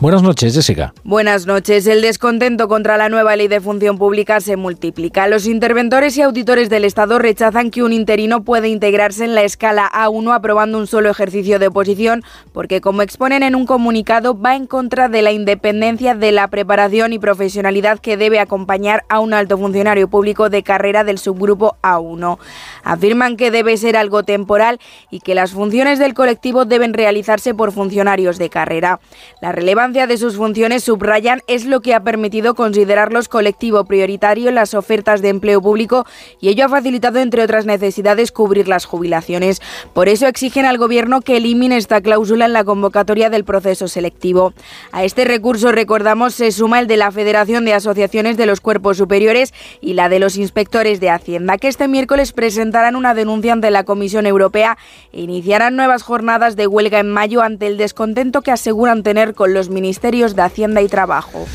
Buenas 0.00 0.22
noches, 0.22 0.54
Jessica. 0.54 0.94
Buenas 1.02 1.46
noches. 1.46 1.84
El 1.88 2.02
descontento 2.02 2.68
contra 2.68 2.96
la 2.96 3.08
nueva 3.08 3.34
ley 3.34 3.48
de 3.48 3.60
función 3.60 3.98
pública 3.98 4.40
se 4.40 4.56
multiplica. 4.56 5.26
Los 5.26 5.44
interventores 5.44 6.16
y 6.16 6.22
auditores 6.22 6.70
del 6.70 6.84
Estado 6.84 7.18
rechazan 7.18 7.72
que 7.72 7.82
un 7.82 7.92
interino 7.92 8.44
pueda 8.44 8.68
integrarse 8.68 9.24
en 9.24 9.34
la 9.34 9.42
escala 9.42 9.90
A1 9.92 10.32
aprobando 10.32 10.78
un 10.78 10.86
solo 10.86 11.10
ejercicio 11.10 11.58
de 11.58 11.66
oposición, 11.66 12.22
porque, 12.52 12.80
como 12.80 13.02
exponen 13.02 13.42
en 13.42 13.56
un 13.56 13.66
comunicado, 13.66 14.40
va 14.40 14.54
en 14.54 14.68
contra 14.68 15.08
de 15.08 15.20
la 15.20 15.32
independencia 15.32 16.14
de 16.14 16.30
la 16.30 16.46
preparación 16.46 17.12
y 17.12 17.18
profesionalidad 17.18 17.98
que 17.98 18.16
debe 18.16 18.38
acompañar 18.38 19.02
a 19.08 19.18
un 19.18 19.34
alto 19.34 19.58
funcionario 19.58 20.06
público 20.06 20.48
de 20.48 20.62
carrera 20.62 21.02
del 21.02 21.18
subgrupo 21.18 21.76
A1. 21.82 22.38
Afirman 22.84 23.36
que 23.36 23.50
debe 23.50 23.76
ser 23.76 23.96
algo 23.96 24.22
temporal 24.22 24.78
y 25.10 25.18
que 25.18 25.34
las 25.34 25.50
funciones 25.50 25.98
del 25.98 26.14
colectivo 26.14 26.66
deben 26.66 26.94
realizarse 26.94 27.52
por 27.52 27.72
funcionarios 27.72 28.38
de 28.38 28.48
carrera. 28.48 29.00
La 29.42 29.50
relevancia 29.50 29.87
de 29.92 30.18
sus 30.18 30.36
funciones, 30.36 30.84
subrayan, 30.84 31.40
es 31.46 31.64
lo 31.64 31.80
que 31.80 31.94
ha 31.94 32.04
permitido 32.04 32.54
considerarlos 32.54 33.28
colectivo 33.28 33.84
prioritario 33.86 34.50
en 34.50 34.54
las 34.54 34.74
ofertas 34.74 35.22
de 35.22 35.30
empleo 35.30 35.62
público 35.62 36.04
y 36.40 36.48
ello 36.48 36.66
ha 36.66 36.68
facilitado, 36.68 37.20
entre 37.20 37.42
otras 37.42 37.64
necesidades, 37.64 38.30
cubrir 38.30 38.68
las 38.68 38.84
jubilaciones. 38.84 39.62
Por 39.94 40.10
eso 40.10 40.26
exigen 40.26 40.66
al 40.66 40.76
Gobierno 40.76 41.22
que 41.22 41.38
elimine 41.38 41.78
esta 41.78 42.02
cláusula 42.02 42.44
en 42.44 42.52
la 42.52 42.64
convocatoria 42.64 43.30
del 43.30 43.44
proceso 43.44 43.88
selectivo. 43.88 44.52
A 44.92 45.04
este 45.04 45.24
recurso, 45.24 45.72
recordamos, 45.72 46.34
se 46.34 46.52
suma 46.52 46.80
el 46.80 46.86
de 46.86 46.98
la 46.98 47.10
Federación 47.10 47.64
de 47.64 47.72
Asociaciones 47.72 48.36
de 48.36 48.44
los 48.44 48.60
Cuerpos 48.60 48.98
Superiores 48.98 49.54
y 49.80 49.94
la 49.94 50.10
de 50.10 50.18
los 50.18 50.36
inspectores 50.36 51.00
de 51.00 51.08
Hacienda, 51.08 51.56
que 51.56 51.68
este 51.68 51.88
miércoles 51.88 52.32
presentarán 52.32 52.94
una 52.94 53.14
denuncia 53.14 53.54
ante 53.54 53.70
la 53.70 53.84
Comisión 53.84 54.26
Europea 54.26 54.76
e 55.12 55.22
iniciarán 55.22 55.76
nuevas 55.76 56.02
jornadas 56.02 56.56
de 56.56 56.66
huelga 56.66 57.00
en 57.00 57.10
mayo 57.10 57.40
ante 57.40 57.66
el 57.66 57.78
descontento 57.78 58.42
que 58.42 58.50
aseguran 58.50 59.02
tener 59.02 59.34
con 59.34 59.54
los 59.54 59.70
ministerios 59.78 60.34
de 60.34 60.42
Hacienda 60.42 60.82
y 60.82 60.88
Trabajo. 60.88 61.46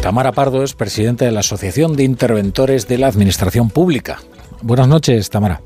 Tamara 0.00 0.32
Pardo 0.32 0.62
es 0.62 0.72
presidenta 0.72 1.26
de 1.26 1.32
la 1.32 1.40
Asociación 1.40 1.94
de 1.94 2.04
Interventores 2.04 2.88
de 2.88 2.96
la 2.96 3.08
Administración 3.08 3.68
Pública. 3.68 4.18
Buenas 4.62 4.88
noches, 4.88 5.28
Tamara. 5.28 5.60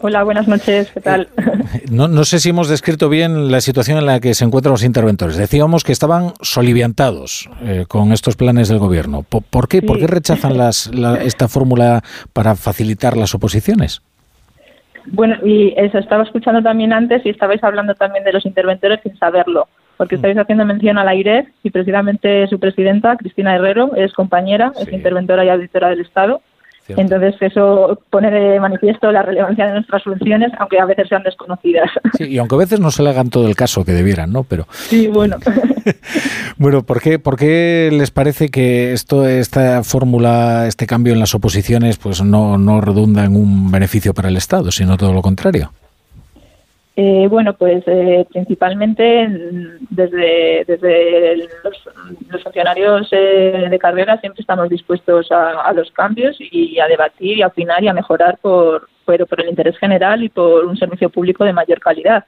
Hola, 0.00 0.22
buenas 0.22 0.48
noches, 0.48 0.88
¿qué 0.92 1.00
tal? 1.00 1.28
Eh, 1.74 1.84
no, 1.90 2.24
sé 2.24 2.40
si 2.40 2.50
hemos 2.50 2.68
descrito 2.68 3.08
bien 3.08 3.50
la 3.50 3.60
situación 3.60 3.98
en 3.98 4.06
la 4.06 4.20
que 4.20 4.34
se 4.34 4.44
encuentran 4.44 4.72
los 4.72 4.84
interventores. 4.84 5.36
Decíamos 5.36 5.84
que 5.84 5.92
estaban 5.92 6.32
soliviantados 6.40 7.50
eh, 7.62 7.84
con 7.86 8.12
estos 8.12 8.36
planes 8.36 8.68
del 8.68 8.78
gobierno. 8.78 9.22
¿Por, 9.22 9.68
qué, 9.68 9.82
¿Por 9.82 9.98
qué 9.98 10.06
rechazan 10.06 10.56
las, 10.56 10.90
esta 11.22 11.48
fórmula 11.48 12.02
para 12.32 12.54
facilitar 12.54 13.16
las 13.16 13.34
oposiciones? 13.34 14.02
Bueno, 15.06 15.36
y 15.44 15.74
eso 15.76 15.98
estaba 15.98 16.24
escuchando 16.24 16.62
también 16.62 16.92
antes 16.92 17.24
y 17.26 17.30
estabais 17.30 17.62
hablando 17.62 17.94
también 17.94 18.24
de 18.24 18.32
los 18.32 18.46
interventores 18.46 19.00
sin 19.02 19.16
saberlo 19.16 19.68
porque 19.96 20.16
estáis 20.16 20.36
haciendo 20.36 20.64
mención 20.64 20.98
a 20.98 21.04
la 21.04 21.14
IREF 21.14 21.48
y 21.62 21.70
precisamente 21.70 22.46
su 22.48 22.58
presidenta, 22.58 23.16
Cristina 23.16 23.54
Herrero, 23.54 23.94
es 23.96 24.12
compañera, 24.12 24.72
es 24.78 24.92
interventora 24.92 25.44
y 25.44 25.48
auditora 25.48 25.90
del 25.90 26.00
Estado. 26.00 26.40
Entonces 26.88 27.34
eso 27.40 27.98
pone 28.10 28.30
de 28.30 28.60
manifiesto 28.60 29.10
la 29.10 29.22
relevancia 29.22 29.66
de 29.66 29.72
nuestras 29.74 30.02
funciones, 30.02 30.52
aunque 30.58 30.78
a 30.78 30.84
veces 30.84 31.08
sean 31.08 31.22
desconocidas. 31.22 31.90
Sí, 32.16 32.24
y 32.24 32.38
aunque 32.38 32.54
a 32.54 32.58
veces 32.58 32.80
no 32.80 32.90
se 32.90 33.02
le 33.02 33.10
hagan 33.10 33.30
todo 33.30 33.48
el 33.48 33.56
caso 33.56 33.84
que 33.84 33.92
debieran, 33.92 34.32
¿no? 34.32 34.44
Pero 34.44 34.66
sí, 34.72 35.08
bueno. 35.08 35.36
bueno, 36.56 36.82
¿por 36.82 37.00
qué, 37.00 37.18
¿por 37.18 37.36
qué 37.36 37.90
les 37.92 38.10
parece 38.10 38.50
que 38.50 38.92
esto, 38.92 39.26
esta 39.26 39.82
fórmula, 39.82 40.66
este 40.66 40.86
cambio 40.86 41.12
en 41.12 41.20
las 41.20 41.34
oposiciones, 41.34 41.96
pues 41.96 42.22
no, 42.22 42.58
no 42.58 42.80
redunda 42.80 43.24
en 43.24 43.36
un 43.36 43.70
beneficio 43.70 44.14
para 44.14 44.28
el 44.28 44.36
Estado, 44.36 44.70
sino 44.70 44.96
todo 44.96 45.12
lo 45.12 45.22
contrario? 45.22 45.72
Eh, 46.96 47.26
bueno, 47.28 47.54
pues 47.54 47.82
eh, 47.86 48.24
principalmente 48.30 49.26
desde, 49.90 50.64
desde 50.64 51.48
los, 51.64 52.42
funcionarios 52.44 53.08
eh, 53.10 53.66
de 53.68 53.78
carrera 53.80 54.20
siempre 54.20 54.42
estamos 54.42 54.68
dispuestos 54.68 55.26
a, 55.32 55.72
los 55.72 55.90
cambios 55.90 56.36
y 56.38 56.78
a 56.78 56.86
debatir 56.86 57.38
y 57.38 57.42
a 57.42 57.48
opinar 57.48 57.82
y 57.82 57.88
a 57.88 57.94
mejorar 57.94 58.38
por, 58.40 58.88
por, 59.04 59.26
por 59.26 59.40
el 59.40 59.48
interés 59.48 59.76
general 59.78 60.22
y 60.22 60.28
por 60.28 60.64
un 60.66 60.76
servicio 60.76 61.10
público 61.10 61.44
de 61.44 61.52
mayor 61.52 61.80
calidad. 61.80 62.26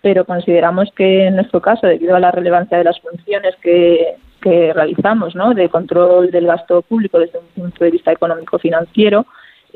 Pero 0.00 0.24
consideramos 0.24 0.90
que 0.96 1.26
en 1.26 1.36
nuestro 1.36 1.60
caso, 1.60 1.86
debido 1.86 2.16
a 2.16 2.20
la 2.20 2.30
relevancia 2.30 2.78
de 2.78 2.84
las 2.84 2.98
funciones 3.00 3.54
que, 3.60 4.16
que 4.40 4.72
realizamos, 4.72 5.34
¿no? 5.34 5.52
de 5.52 5.68
control 5.68 6.30
del 6.30 6.46
gasto 6.46 6.80
público 6.80 7.18
desde 7.18 7.38
un 7.38 7.48
punto 7.48 7.84
de 7.84 7.90
vista 7.90 8.12
económico-financiero, 8.12 9.26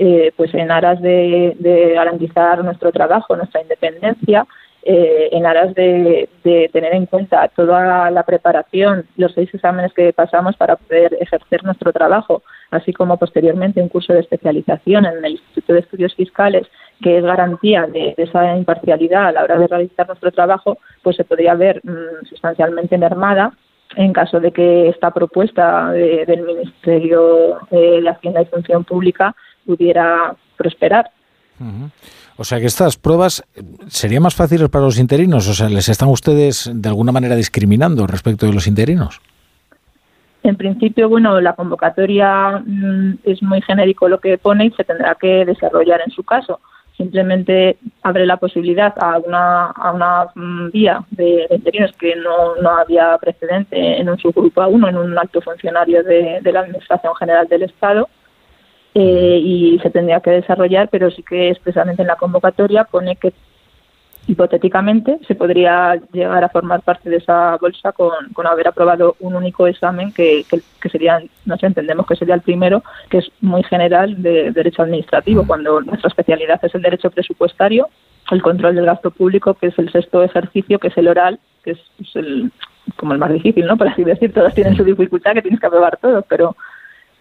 eh, 0.03 0.33
pues 0.35 0.55
en 0.55 0.71
aras 0.71 0.99
de, 1.03 1.93
garantizar 1.95 2.65
nuestro 2.65 2.91
trabajo, 2.91 3.37
nuestra 3.37 3.61
independencia, 3.61 4.47
eh, 4.83 5.29
en 5.31 5.45
aras 5.45 5.75
de, 5.75 6.27
tener 6.73 6.95
en 6.95 7.05
cuenta 7.05 7.47
toda 7.49 8.11
la 8.11 8.23
preparación, 8.23 9.05
los 9.19 9.35
seis 9.35 9.53
exámenes 9.53 9.93
que 9.93 10.15
pasamos 10.15 10.57
para 10.57 10.77
poder 10.77 11.19
ejercer 11.21 11.63
nuestro 11.65 11.93
trabajo, 11.93 12.43
así 12.71 12.95
como 12.95 13.19
posteriormente 13.19 13.83
un 13.83 13.91
curso 13.91 14.15
de 14.15 14.21
especialización 14.21 15.05
en 15.05 15.23
el 15.23 15.33
Instituto 15.33 15.75
de 15.75 15.81
Estudios 15.81 16.15
Fiscales, 16.15 16.67
que 17.03 17.19
es 17.19 17.23
garantía 17.23 17.87
de, 17.87 18.15
esa 18.17 18.57
imparcialidad 18.57 19.27
a 19.27 19.33
la 19.33 19.45
hora 19.45 19.59
de 19.59 19.67
realizar 19.67 20.07
nuestro 20.07 20.33
trabajo, 20.33 20.79
pues 21.03 21.17
se 21.17 21.25
podría 21.25 21.53
ver 21.53 21.83
mm, 21.85 22.25
sustancialmente 22.27 22.97
mermada 22.97 23.53
en 23.97 24.15
caso 24.15 24.41
de 24.41 24.53
que 24.53 24.89
esta 24.89 25.11
propuesta 25.11 25.91
del 25.91 26.43
Ministerio 26.43 27.59
de 27.73 28.09
Hacienda 28.09 28.41
y 28.41 28.47
Función 28.47 28.85
Pública 28.85 29.35
pudiera 29.71 30.35
prosperar. 30.57 31.11
O 32.37 32.45
sea 32.45 32.59
que 32.59 32.67
estas 32.67 32.97
pruebas 32.97 33.45
serían 33.89 34.23
más 34.23 34.35
fáciles 34.35 34.69
para 34.69 34.85
los 34.85 34.99
interinos, 34.99 35.47
o 35.47 35.55
sea, 35.55 35.69
¿les 35.69 35.89
están 35.89 36.09
ustedes 36.09 36.71
de 36.73 36.89
alguna 36.89 37.13
manera 37.13 37.37
discriminando 37.37 38.07
respecto 38.07 38.47
de 38.47 38.53
los 38.53 38.67
interinos? 38.67 39.21
En 40.43 40.57
principio, 40.57 41.09
bueno, 41.09 41.39
la 41.41 41.53
convocatoria 41.53 42.63
mm, 42.65 43.19
es 43.25 43.43
muy 43.43 43.61
genérico 43.61 44.09
lo 44.09 44.19
que 44.19 44.39
pone 44.39 44.67
y 44.67 44.71
se 44.71 44.85
tendrá 44.85 45.15
que 45.17 45.45
desarrollar 45.45 46.01
en 46.05 46.13
su 46.13 46.23
caso. 46.23 46.61
Simplemente 46.97 47.77
abre 48.03 48.25
la 48.25 48.39
posibilidad 48.39 48.95
a 48.99 49.19
una, 49.19 49.67
a 49.67 49.93
una 49.93 50.29
mm, 50.35 50.71
vía 50.71 51.05
de, 51.11 51.47
interinos 51.51 51.93
que 51.99 52.17
no, 52.17 52.57
no, 52.57 52.71
había 52.71 53.19
precedente 53.19 54.01
en 54.01 54.09
un 54.09 54.19
subgrupo 54.19 54.63
A1, 54.63 54.89
en 54.89 54.97
un 54.97 55.19
alto 55.19 55.43
funcionario 55.43 56.03
de 56.03 56.53
la 56.53 56.61
Administración 56.61 57.15
General 57.17 57.47
del 57.47 57.65
Estado, 57.65 58.09
eh, 58.95 59.41
y 59.43 59.79
se 59.81 59.91
tendría 59.91 60.21
que 60.21 60.31
desarrollar, 60.31 60.89
pero 60.91 61.11
sí 61.11 61.23
que 61.23 61.51
expresamente 61.51 62.03
en 62.03 62.09
la 62.09 62.17
convocatoria 62.17 62.85
pone 62.85 63.17
que 63.17 63.33
hipotéticamente 64.27 65.19
se 65.27 65.35
podría 65.35 66.01
llegar 66.13 66.45
a 66.45 66.49
formar 66.49 66.83
parte 66.83 67.11
de 67.11 67.17
esa 67.17 67.57
bolsa 67.57 67.93
con, 67.93 68.13
con 68.33 68.47
haber 68.47 68.69
aprobado 68.69 69.17
un 69.21 69.35
único 69.35 69.67
examen 69.67 70.13
que, 70.13 70.45
que, 70.81 70.89
sería, 70.89 71.21
no 71.47 71.57
sé, 71.57 71.67
entendemos 71.67 72.07
que 72.07 72.17
sería 72.17 72.35
el 72.35 72.43
primero, 72.43 72.83
que 73.09 73.19
es 73.19 73.31
muy 73.41 73.63
general 73.65 74.23
de 74.23 74.53
derecho 74.53 74.83
administrativo, 74.83 75.47
cuando 75.47 75.81
nuestra 75.81 76.09
especialidad 76.09 76.65
es 76.65 76.75
el 76.75 76.83
derecho 76.83 77.11
presupuestario, 77.11 77.89
el 78.31 78.43
control 78.43 78.77
del 78.77 78.87
gasto 78.87 79.11
público, 79.11 79.55
que 79.55 79.69
es 79.69 79.79
el 79.79 79.91
sexto 79.91 80.23
ejercicio, 80.23 80.79
que 80.79 80.89
es 80.89 80.97
el 80.97 81.09
oral, 81.09 81.41
que 81.65 81.73
es, 81.73 81.81
el, 82.15 82.53
como 82.97 83.13
el 83.13 83.19
más 83.19 83.33
difícil, 83.33 83.67
¿no? 83.67 83.77
Por 83.79 83.89
así 83.89 84.05
decir, 84.05 84.33
todos 84.33 84.55
tienen 84.55 84.77
su 84.77 84.85
dificultad, 84.85 85.35
que 85.35 85.43
tienes 85.43 85.61
que 85.61 85.67
aprobar 85.67 85.97
todos, 85.97 86.25
pero 86.29 86.57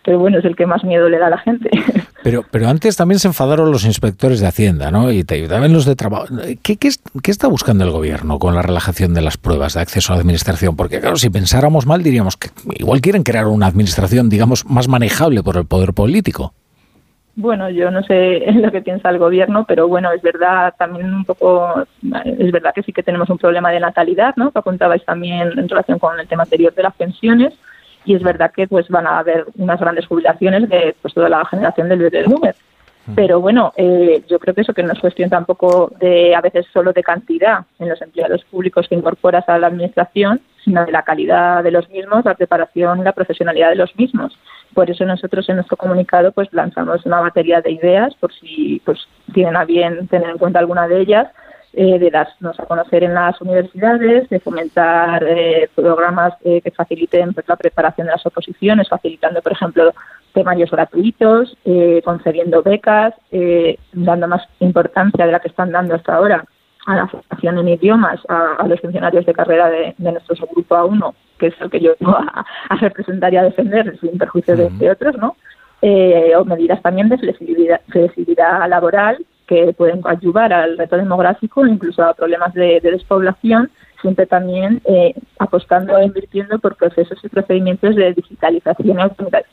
pero 0.10 0.18
bueno, 0.18 0.40
es 0.40 0.46
el 0.46 0.56
que 0.56 0.66
más 0.66 0.84
miedo 0.84 1.08
le 1.08 1.20
da 1.20 1.28
a 1.28 1.30
la 1.30 1.38
gente. 1.38 1.70
Pero, 2.24 2.44
pero 2.52 2.68
antes 2.68 2.98
también 2.98 3.18
se 3.18 3.30
enfadaron 3.30 3.72
los 3.72 3.86
inspectores 3.86 4.42
de 4.42 4.48
Hacienda, 4.48 4.92
¿no? 4.92 5.10
Y 5.10 5.24
también 5.24 5.72
los 5.72 5.86
de 5.86 5.96
trabajo. 5.96 6.26
¿Qué, 6.62 6.76
qué, 6.76 6.90
qué 7.24 7.32
está 7.32 7.48
buscando 7.48 7.86
el 7.86 7.92
gobierno 7.92 8.40
con 8.40 8.56
la 8.56 8.62
relajación 8.62 9.14
de 9.14 9.22
las 9.22 9.38
pruebas 9.38 9.76
de 9.76 9.82
acceso 9.82 10.12
a 10.12 10.18
la 10.18 10.22
administración? 10.22 10.76
Porque, 10.76 11.00
claro, 11.00 11.16
si 11.16 11.30
pensáramos 11.30 11.86
mal, 11.86 12.04
diríamos 12.04 12.36
que 12.36 12.50
igual 12.76 13.00
quieren 13.00 13.24
crear 13.24 13.48
una 13.48 13.68
administración, 13.68 14.30
digamos, 14.30 14.66
más 14.66 14.90
manejable 14.90 15.44
por 15.44 15.56
el 15.56 15.66
poder 15.66 15.94
político. 15.94 16.54
Bueno, 17.36 17.70
yo 17.70 17.90
no 17.90 18.04
sé 18.04 18.52
lo 18.52 18.70
que 18.70 18.82
piensa 18.82 19.10
el 19.12 19.18
gobierno, 19.18 19.64
pero 19.66 19.88
bueno, 19.88 20.12
es 20.12 20.22
verdad 20.22 20.74
también 20.78 21.14
un 21.14 21.24
poco, 21.24 21.86
es 22.26 22.52
verdad 22.52 22.74
que 22.76 22.84
sí 22.84 22.92
que 22.92 23.04
tenemos 23.04 23.30
un 23.30 23.38
problema 23.38 23.72
de 23.72 23.80
natalidad, 23.80 24.34
¿no? 24.36 24.52
Que 24.52 24.60
apuntabais 24.60 25.06
también 25.06 25.58
en 25.58 25.70
relación 25.70 26.00
con 26.00 26.20
el 26.20 26.28
tema 26.28 26.44
anterior 26.44 26.74
de 26.74 26.84
las 26.84 26.96
pensiones 26.96 27.54
y 28.10 28.16
es 28.16 28.24
verdad 28.24 28.52
que 28.52 28.68
pues 28.68 28.88
van 28.90 29.06
a 29.06 29.20
haber 29.20 29.46
unas 29.56 29.80
grandes 29.80 30.08
jubilaciones 30.08 30.68
de 30.68 30.96
pues 31.00 31.14
toda 31.14 31.30
la 31.30 31.46
generación 31.46 31.90
del 31.90 32.00
bebé 32.00 32.24
boomer. 32.24 32.56
Pero 33.16 33.40
bueno, 33.40 33.72
eh, 33.76 34.24
yo 34.28 34.40
creo 34.40 34.56
que 34.56 34.62
eso 34.62 34.74
que 34.74 34.82
no 34.82 34.94
es 34.94 35.00
cuestión 35.00 35.30
tampoco 35.30 35.92
de 36.00 36.36
a 36.36 36.42
veces 36.42 36.66
solo 36.74 36.92
de 36.92 37.04
cantidad 37.04 37.66
en 37.78 37.90
los 37.90 38.02
empleados 38.02 38.44
públicos 38.46 38.88
que 38.88 38.96
incorporas 38.96 39.48
a 39.48 39.60
la 39.60 39.68
administración, 39.68 40.42
sino 40.64 40.86
de 40.86 40.92
la 40.92 41.04
calidad 41.04 41.64
de 41.64 41.72
los 41.72 41.88
mismos, 41.90 42.26
la 42.26 42.34
preparación 42.34 43.04
la 43.04 43.14
profesionalidad 43.14 43.70
de 43.70 43.76
los 43.76 43.96
mismos. 43.96 44.38
Por 44.74 44.90
eso 44.90 45.06
nosotros 45.06 45.48
en 45.50 45.58
nuestro 45.58 45.78
comunicado 45.78 46.32
pues 46.32 46.52
lanzamos 46.52 47.06
una 47.06 47.22
batería 47.22 47.62
de 47.62 47.72
ideas 47.72 48.16
por 48.16 48.34
si 48.34 48.82
pues 48.86 49.00
tienen 49.34 49.56
a 49.56 49.66
bien 49.66 50.08
tener 50.08 50.32
en 50.32 50.38
cuenta 50.40 50.58
alguna 50.58 50.88
de 50.88 51.02
ellas 51.02 51.28
eh, 51.74 52.00
de 52.00 52.10
darnos 52.10 52.60
a 52.60 52.66
conocer 52.66 53.04
en 53.04 53.14
las 53.14 53.40
universidades, 53.42 54.28
de 54.30 54.40
fomentar 54.40 55.24
eh, 55.24 55.70
programas 55.76 56.34
eh, 56.44 56.62
que 56.62 56.72
faciliten 56.72 57.32
pues, 57.36 57.48
la 57.48 57.58
preparación 57.58 58.08
de 58.08 58.14
las 58.14 58.26
oposiciones, 58.26 58.90
facilitando, 58.90 59.40
por 59.44 59.52
ejemplo, 59.52 59.94
temarios 60.34 60.72
gratuitos, 60.72 61.56
concediendo 62.04 62.64
becas, 62.64 63.14
dando 63.94 64.28
más 64.28 64.44
importancia 64.60 65.26
de 65.26 65.32
la 65.32 65.40
que 65.40 65.48
están 65.48 65.72
dando 65.72 65.96
hasta 65.96 66.16
ahora 66.16 66.44
a 66.86 66.96
la 66.96 67.08
formación 67.08 67.58
en 67.60 67.68
idiomas 67.68 68.20
a, 68.30 68.66
los 68.68 68.80
funcionarios 68.80 69.26
de 69.26 69.34
carrera 69.34 69.70
de, 69.70 69.94
nuestro 69.98 70.48
grupo 70.52 70.76
A1, 70.76 71.14
que 71.38 71.48
es 71.48 71.62
el 71.62 71.70
que 71.70 71.80
yo 71.80 71.94
vengo 72.00 72.16
a, 72.16 72.46
representar 72.78 73.34
y 73.34 73.38
a 73.38 73.44
defender 73.44 73.98
sin 74.00 74.18
perjuicio 74.18 74.56
de, 74.56 74.92
otros, 74.92 75.18
¿no? 75.18 75.36
o 75.82 76.46
medidas 76.46 76.82
también 76.82 77.10
de 77.10 77.18
flexibilidad, 77.18 77.82
flexibilidad 77.90 78.68
laboral 78.70 79.18
que 79.50 79.74
pueden 79.74 80.02
ayudar 80.06 80.54
al 80.54 80.78
reto 80.78 80.96
demográfico, 80.96 81.66
incluso 81.66 82.04
a 82.04 82.14
problemas 82.14 82.54
de, 82.54 82.80
despoblación, 82.84 83.72
siempre 84.00 84.28
también 84.28 84.80
eh, 84.86 85.16
apostando 85.40 85.98
e 85.98 86.06
invirtiendo 86.06 86.60
por 86.60 86.76
procesos 86.76 87.18
y 87.24 87.30
procedimientos 87.30 87.96
de 87.96 88.14
digitalización 88.14 89.00
y 89.00 89.02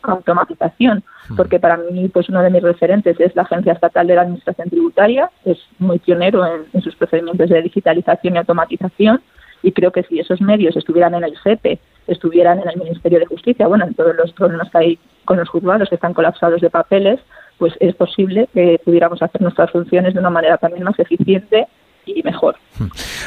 automatización, 0.02 1.02
porque 1.34 1.58
para 1.58 1.78
mí 1.78 2.08
pues 2.08 2.28
uno 2.28 2.42
de 2.42 2.50
mis 2.50 2.62
referentes 2.62 3.18
es 3.18 3.34
la 3.34 3.42
Agencia 3.42 3.72
Estatal 3.72 4.06
de 4.06 4.16
la 4.16 4.22
Administración 4.22 4.68
Tributaria, 4.68 5.30
es 5.46 5.58
muy 5.78 5.98
pionero 5.98 6.44
en, 6.44 6.82
sus 6.82 6.94
procedimientos 6.94 7.48
de 7.48 7.62
digitalización 7.62 8.34
y 8.34 8.38
automatización, 8.38 9.22
y 9.62 9.72
creo 9.72 9.92
que 9.92 10.02
si 10.02 10.20
esos 10.20 10.42
medios 10.42 10.76
estuvieran 10.76 11.14
en 11.14 11.24
el 11.24 11.38
CEPE, 11.42 11.78
estuvieran 12.06 12.60
en 12.60 12.68
el 12.68 12.76
Ministerio 12.76 13.18
de 13.18 13.26
Justicia, 13.26 13.66
bueno, 13.66 13.86
en 13.86 13.94
todos 13.94 14.14
los 14.14 14.30
problemas 14.34 14.70
que 14.70 14.78
hay 14.78 14.98
con 15.26 15.36
los 15.36 15.50
juzgados 15.50 15.90
que 15.90 15.96
están 15.96 16.14
colapsados 16.14 16.62
de 16.62 16.70
papeles, 16.70 17.20
pues 17.58 17.74
es 17.80 17.94
posible 17.94 18.48
que 18.54 18.80
pudiéramos 18.84 19.20
hacer 19.22 19.42
nuestras 19.42 19.70
funciones 19.70 20.14
de 20.14 20.20
una 20.20 20.30
manera 20.30 20.56
también 20.56 20.84
más 20.84 20.98
eficiente 20.98 21.66
y 22.06 22.22
mejor. 22.22 22.56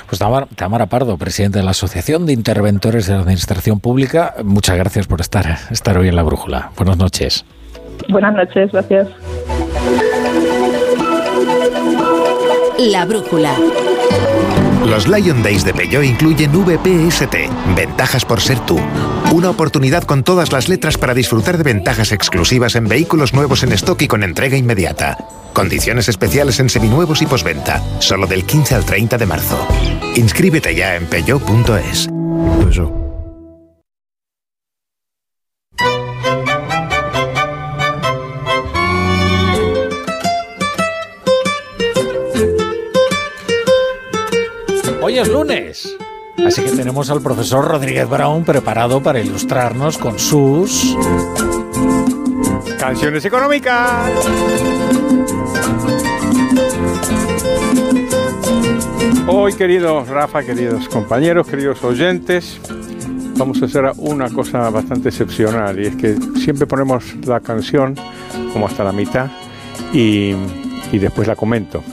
Pues 0.08 0.20
Tamara, 0.56 0.86
Pardo, 0.88 1.18
presidente 1.18 1.60
de 1.60 1.66
la 1.66 1.72
Asociación 1.72 2.26
de 2.26 2.34
Interventores 2.34 3.08
de 3.08 3.14
la 3.14 3.22
Administración 3.22 3.80
Pública, 3.80 4.36
muchas 4.44 4.78
gracias 4.78 5.08
por 5.08 5.22
estar, 5.22 5.46
estar 5.70 5.98
hoy 5.98 6.08
en 6.08 6.16
la 6.16 6.24
Brújula. 6.24 6.72
Buenas 6.78 6.98
noches. 6.98 7.46
Buenas 8.08 8.34
noches, 8.34 8.72
gracias. 8.72 9.08
La 12.80 13.06
Brújula. 13.06 13.54
Los 14.86 15.08
Lion 15.08 15.44
Days 15.44 15.66
de 15.66 15.74
Peugeot 15.74 16.06
incluyen 16.06 16.52
VPST, 16.52 17.36
ventajas 17.76 18.24
por 18.24 18.40
ser 18.40 18.60
tú. 18.62 18.80
Una 19.32 19.52
oportunidad 19.52 20.04
con 20.06 20.24
todas 20.24 20.52
las 20.52 20.70
letras 20.70 20.98
para 20.98 21.14
disfrutar 21.14 21.58
de 21.58 21.64
ventajas 21.64 22.12
exclusivas 22.12 22.76
en 22.76 22.88
vehículos 22.88 23.32
nuevos 23.32 23.62
en 23.62 23.72
stock 23.74 24.02
y 24.02 24.08
con 24.08 24.24
entrega 24.24 24.58
inmediata. 24.58 25.18
Condiciones 25.54 26.10
especiales 26.10 26.60
en 26.60 26.68
seminuevos 26.68 27.22
y 27.22 27.28
posventa, 27.28 27.80
solo 28.00 28.26
del 28.26 28.44
15 28.44 28.74
al 28.74 28.86
30 28.86 29.20
de 29.20 29.26
marzo. 29.28 29.68
Inscríbete 30.16 30.74
ya 30.74 30.96
en 30.96 31.06
peugeot.es. 31.06 32.10
Hoy 45.02 45.20
es 45.20 45.28
lunes. 45.28 45.98
Así 46.46 46.62
que 46.64 46.72
tenemos 46.72 47.10
al 47.10 47.22
profesor 47.22 47.68
Rodríguez 47.68 48.10
Brown 48.10 48.44
preparado 48.44 49.02
para 49.02 49.20
ilustrarnos 49.20 49.98
con 49.98 50.18
sus... 50.18 50.96
Canciones 52.80 53.26
económicas. 53.26 54.12
Hoy, 59.28 59.54
queridos 59.54 60.08
Rafa, 60.08 60.44
queridos 60.44 60.88
compañeros, 60.90 61.46
queridos 61.46 61.84
oyentes, 61.84 62.60
vamos 63.38 63.62
a 63.62 63.66
hacer 63.66 63.92
una 63.98 64.30
cosa 64.30 64.70
bastante 64.70 65.10
excepcional 65.10 65.80
y 65.80 65.88
es 65.88 65.96
que 65.96 66.16
siempre 66.40 66.66
ponemos 66.66 67.16
la 67.26 67.40
canción 67.42 67.96
como 68.54 68.66
hasta 68.66 68.84
la 68.84 68.92
mitad 68.92 69.28
y, 69.94 70.34
y 70.92 70.98
después 71.00 71.28
la 71.28 71.36
comento. 71.36 71.84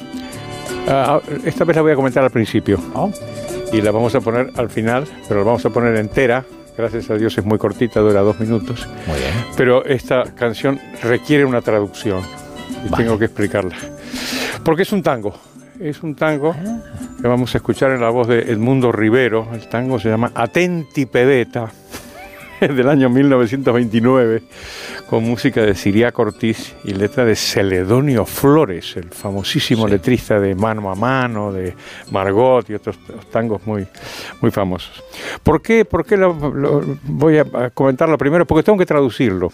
Ah, 0.89 1.21
esta 1.45 1.65
vez 1.65 1.77
la 1.77 1.83
voy 1.83 1.93
a 1.93 1.97
comentar 1.97 2.23
al 2.25 2.31
principio. 2.31 2.81
Oh. 2.95 3.11
Y 3.73 3.81
la 3.81 3.91
vamos 3.91 4.15
a 4.15 4.21
poner 4.21 4.53
al 4.57 4.71
final, 4.71 5.07
pero 5.29 5.41
la 5.41 5.47
vamos 5.47 5.65
a 5.67 5.71
poner 5.71 5.97
entera. 5.97 6.45
Gracias 6.77 7.11
a 7.11 7.15
Dios 7.15 7.37
es 7.39 7.45
muy 7.45 7.59
cortita, 7.59 8.01
dura 8.01 8.21
dos 8.21 8.39
minutos. 8.39 8.87
Muy 9.07 9.19
bien. 9.19 9.33
Pero 9.57 9.85
esta 9.85 10.25
canción 10.35 10.81
requiere 11.03 11.45
una 11.45 11.63
traducción 11.63 12.23
y 12.85 12.95
tengo 12.95 13.19
que 13.19 13.27
explicarla. 13.27 13.77
Porque 14.65 14.83
es 14.83 14.93
un 14.93 15.03
tango. 15.03 15.35
Es 15.81 16.03
un 16.03 16.15
tango 16.15 16.55
ah. 16.57 16.81
que 17.21 17.29
vamos 17.29 17.55
a 17.55 17.59
escuchar 17.59 17.91
en 17.93 18.01
la 18.01 18.11
voz 18.11 18.29
de 18.29 18.41
Edmundo 18.41 18.93
Rivero. 18.93 19.49
El 19.53 19.69
tango 19.69 19.99
se 19.99 20.09
llama 20.09 20.33
Atenti 20.35 21.07
Pedeta 21.07 21.71
del 22.61 22.89
año 22.89 23.11
1929, 23.11 24.43
con 25.09 25.25
música 25.25 25.63
de 25.63 25.75
Siria 25.75 26.13
Ortiz 26.15 26.75
y 26.85 26.95
letra 26.95 27.25
de 27.25 27.37
Celedonio 27.37 28.25
Flores, 28.25 28.97
el 28.97 29.11
famosísimo 29.11 29.87
letrista 29.87 30.41
de 30.41 30.55
Mano 30.55 30.91
a 30.91 30.95
Mano, 30.95 31.53
de 31.53 31.75
Margot 32.11 32.69
y 32.71 32.75
otros 32.75 32.99
tangos 33.31 33.67
muy, 33.67 33.87
muy 34.41 34.51
famosos. 34.51 35.03
¿Por 35.43 35.61
qué, 35.61 35.85
por 35.85 36.07
qué 36.07 36.17
lo, 36.17 36.35
voy 37.05 37.39
a 37.39 37.71
comentarlo 37.71 38.17
primero? 38.17 38.47
Porque 38.47 38.63
tengo 38.63 38.79
que 38.79 38.87
traducirlo. 38.87 39.53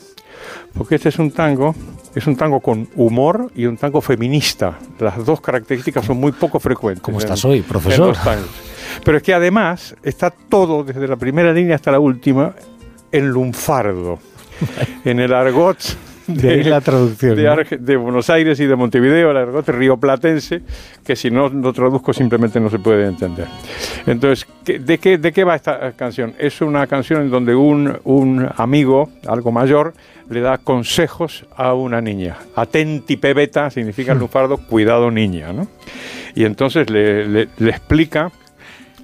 Porque 0.74 0.96
este 0.96 1.08
es 1.10 1.18
un 1.18 1.30
tango, 1.30 1.74
es 2.14 2.26
un 2.26 2.36
tango 2.36 2.60
con 2.60 2.88
humor 2.96 3.50
y 3.54 3.66
un 3.66 3.76
tango 3.76 4.00
feminista. 4.00 4.78
Las 4.98 5.24
dos 5.24 5.40
características 5.40 6.04
son 6.04 6.18
muy 6.18 6.32
poco 6.32 6.58
frecuentes. 6.58 7.02
¿Cómo 7.02 7.18
estás 7.18 7.44
hoy, 7.44 7.62
profesor? 7.62 8.16
Pero 9.04 9.16
es 9.16 9.22
que 9.22 9.34
además 9.34 9.94
está 10.02 10.30
todo, 10.30 10.84
desde 10.84 11.06
la 11.06 11.16
primera 11.16 11.52
línea 11.52 11.76
hasta 11.76 11.90
la 11.90 12.00
última, 12.00 12.54
en 12.71 12.71
lunfardo, 13.20 14.18
en 15.04 15.20
el 15.20 15.32
argot 15.32 15.78
de, 16.26 16.64
la 16.64 16.80
traducción, 16.80 17.36
de, 17.36 17.96
Buenos 17.96 18.30
Aires 18.30 18.60
y 18.60 18.66
de 18.66 18.76
Montevideo, 18.76 19.30
el 19.30 19.36
argot 19.36 19.68
rioplatense, 19.68 20.62
que 21.04 21.16
si 21.16 21.30
no 21.30 21.48
lo 21.48 21.72
traduzco 21.72 22.12
simplemente 22.12 22.60
no 22.60 22.70
se 22.70 22.78
puede 22.78 23.06
entender. 23.06 23.46
Entonces, 24.06 24.46
¿de 24.64 24.98
qué, 24.98 25.18
¿de 25.18 25.32
qué 25.32 25.44
va 25.44 25.56
esta 25.56 25.92
canción? 25.92 26.34
Es 26.38 26.60
una 26.60 26.86
canción 26.86 27.22
en 27.22 27.30
donde 27.30 27.54
un, 27.54 27.98
un 28.04 28.48
amigo, 28.56 29.10
algo 29.26 29.52
mayor, 29.52 29.94
le 30.30 30.40
da 30.40 30.58
consejos 30.58 31.44
a 31.56 31.74
una 31.74 32.00
niña. 32.00 32.36
Atenti 32.54 33.16
pebeta 33.16 33.70
significa 33.70 34.12
en 34.12 34.18
lunfardo, 34.18 34.56
cuidado 34.56 35.10
niña. 35.10 35.52
¿no? 35.52 35.68
Y 36.34 36.44
entonces 36.44 36.88
le, 36.88 37.26
le 37.26 37.70
explica 37.70 38.30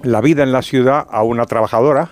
la 0.03 0.21
vida 0.21 0.43
en 0.43 0.51
la 0.51 0.61
ciudad 0.61 1.05
a 1.09 1.23
una 1.23 1.45
trabajadora 1.45 2.11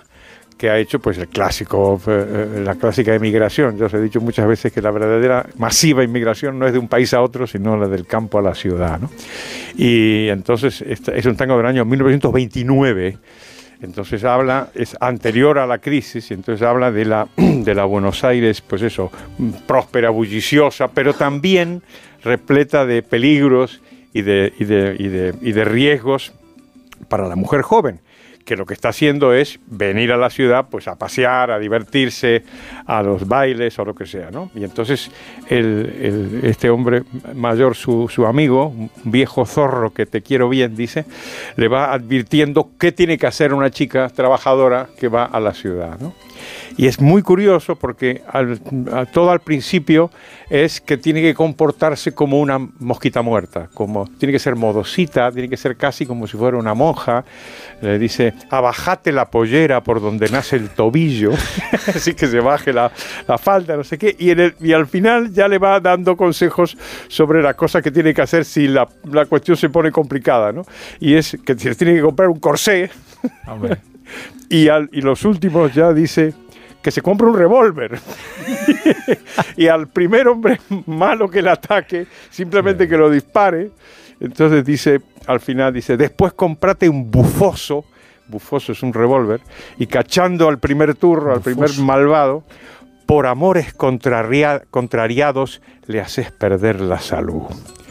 que 0.58 0.68
ha 0.68 0.76
hecho 0.76 0.98
pues 0.98 1.16
el 1.18 1.28
clásico, 1.28 2.00
eh, 2.06 2.26
eh, 2.56 2.62
la 2.64 2.74
clásica 2.74 3.14
emigración. 3.14 3.78
Yo 3.78 3.86
os 3.86 3.94
he 3.94 4.00
dicho 4.00 4.20
muchas 4.20 4.46
veces 4.46 4.72
que 4.72 4.82
la 4.82 4.90
verdadera 4.90 5.46
masiva 5.56 6.02
inmigración 6.02 6.58
no 6.58 6.66
es 6.66 6.72
de 6.72 6.80
un 6.80 6.88
país 6.88 7.14
a 7.14 7.22
otro, 7.22 7.46
sino 7.46 7.76
la 7.76 7.86
del 7.86 8.06
campo 8.06 8.38
a 8.38 8.42
la 8.42 8.54
ciudad. 8.54 8.98
¿no? 8.98 9.08
Y 9.76 10.28
entonces 10.28 10.82
es 10.82 11.26
un 11.26 11.36
tango 11.36 11.56
del 11.56 11.66
año 11.66 11.84
1929. 11.84 13.18
Entonces 13.80 14.24
habla, 14.24 14.70
es 14.74 14.96
anterior 15.00 15.60
a 15.60 15.66
la 15.66 15.78
crisis, 15.78 16.32
y 16.32 16.34
entonces 16.34 16.66
habla 16.66 16.90
de 16.90 17.04
la, 17.04 17.28
de 17.36 17.74
la 17.74 17.84
Buenos 17.84 18.24
Aires, 18.24 18.60
pues 18.60 18.82
eso, 18.82 19.12
próspera, 19.68 20.10
bulliciosa, 20.10 20.88
pero 20.88 21.14
también 21.14 21.82
repleta 22.24 22.84
de 22.84 23.02
peligros 23.04 23.80
y 24.12 24.22
de, 24.22 24.52
y 24.58 24.64
de, 24.64 24.96
y 24.98 25.06
de, 25.06 25.34
y 25.40 25.52
de 25.52 25.64
riesgos 25.64 26.32
para 27.08 27.28
la 27.28 27.36
mujer 27.36 27.62
joven 27.62 28.00
que 28.48 28.56
lo 28.56 28.64
que 28.64 28.72
está 28.72 28.88
haciendo 28.88 29.34
es 29.34 29.60
venir 29.66 30.10
a 30.10 30.16
la 30.16 30.30
ciudad 30.30 30.68
pues 30.70 30.88
a 30.88 30.96
pasear, 30.96 31.50
a 31.50 31.58
divertirse, 31.58 32.44
a 32.86 33.02
los 33.02 33.28
bailes 33.28 33.78
o 33.78 33.84
lo 33.84 33.94
que 33.94 34.06
sea, 34.06 34.30
¿no? 34.30 34.50
Y 34.54 34.64
entonces 34.64 35.10
el, 35.50 36.40
este 36.44 36.70
hombre 36.70 37.02
mayor, 37.34 37.76
su, 37.76 38.08
su, 38.08 38.24
amigo, 38.24 38.68
un 38.68 38.90
viejo 39.04 39.44
zorro 39.44 39.92
que 39.92 40.06
te 40.06 40.22
quiero 40.22 40.48
bien, 40.48 40.74
dice, 40.74 41.04
le 41.56 41.68
va 41.68 41.92
advirtiendo 41.92 42.70
qué 42.78 42.90
tiene 42.90 43.18
que 43.18 43.26
hacer 43.26 43.52
una 43.52 43.70
chica 43.70 44.08
trabajadora 44.08 44.88
que 44.98 45.08
va 45.08 45.26
a 45.26 45.40
la 45.40 45.52
ciudad, 45.52 46.00
¿no? 46.00 46.14
Y 46.76 46.86
es 46.86 47.00
muy 47.00 47.22
curioso 47.22 47.76
porque 47.76 48.22
todo 49.12 49.30
al 49.30 49.40
principio 49.40 50.10
es 50.50 50.80
que 50.80 50.96
tiene 50.96 51.20
que 51.20 51.34
comportarse 51.34 52.12
como 52.12 52.40
una 52.40 52.58
mosquita 52.58 53.22
muerta, 53.22 53.68
como 53.74 54.06
tiene 54.18 54.32
que 54.32 54.38
ser 54.38 54.56
modosita, 54.56 55.30
tiene 55.32 55.48
que 55.48 55.56
ser 55.56 55.76
casi 55.76 56.06
como 56.06 56.26
si 56.26 56.36
fuera 56.36 56.56
una 56.56 56.74
monja. 56.74 57.24
Le 57.82 57.98
dice, 57.98 58.34
abajate 58.50 59.12
la 59.12 59.26
pollera 59.26 59.82
por 59.82 60.00
donde 60.00 60.28
nace 60.28 60.56
el 60.56 60.70
tobillo, 60.70 61.32
así 61.86 62.14
que 62.14 62.26
se 62.26 62.40
baje 62.40 62.72
la, 62.72 62.90
falda, 63.38 63.76
no 63.76 63.84
sé 63.84 63.98
qué. 63.98 64.14
Y, 64.18 64.30
en 64.30 64.40
el, 64.40 64.54
y 64.60 64.72
al 64.72 64.86
final 64.86 65.32
ya 65.32 65.48
le 65.48 65.58
va 65.58 65.80
dando 65.80 66.16
consejos 66.16 66.76
sobre 67.08 67.42
las 67.42 67.54
cosas 67.54 67.82
que 67.82 67.90
tiene 67.90 68.14
que 68.14 68.22
hacer 68.22 68.44
si 68.44 68.68
la, 68.68 68.88
la 69.10 69.26
cuestión 69.26 69.56
se 69.56 69.68
pone 69.68 69.90
complicada, 69.90 70.52
¿no? 70.52 70.62
Y 71.00 71.14
es 71.14 71.36
que 71.44 71.54
tiene 71.54 71.94
que 71.94 72.02
comprar 72.02 72.28
un 72.28 72.38
corsé. 72.38 72.90
Y, 74.48 74.68
al, 74.68 74.88
y 74.92 75.00
los 75.00 75.24
últimos 75.24 75.74
ya 75.74 75.92
dice 75.92 76.34
que 76.82 76.90
se 76.90 77.02
compre 77.02 77.26
un 77.26 77.36
revólver. 77.36 77.98
y 79.56 79.66
al 79.68 79.88
primer 79.88 80.28
hombre 80.28 80.60
malo 80.86 81.28
que 81.28 81.42
le 81.42 81.50
ataque, 81.50 82.06
simplemente 82.30 82.88
que 82.88 82.96
lo 82.96 83.10
dispare. 83.10 83.70
Entonces 84.20 84.64
dice, 84.64 85.00
al 85.26 85.40
final 85.40 85.72
dice, 85.72 85.96
después 85.96 86.32
comprate 86.32 86.88
un 86.88 87.10
bufoso, 87.10 87.84
bufoso 88.26 88.72
es 88.72 88.82
un 88.82 88.92
revólver, 88.92 89.40
y 89.78 89.86
cachando 89.86 90.48
al 90.48 90.58
primer 90.58 90.94
turro, 90.94 91.32
al 91.32 91.40
primer 91.40 91.70
malvado, 91.78 92.44
por 93.06 93.26
amores 93.26 93.72
contrariados 93.72 95.62
le 95.86 96.00
haces 96.00 96.30
perder 96.30 96.80
la 96.80 97.00
salud. 97.00 97.42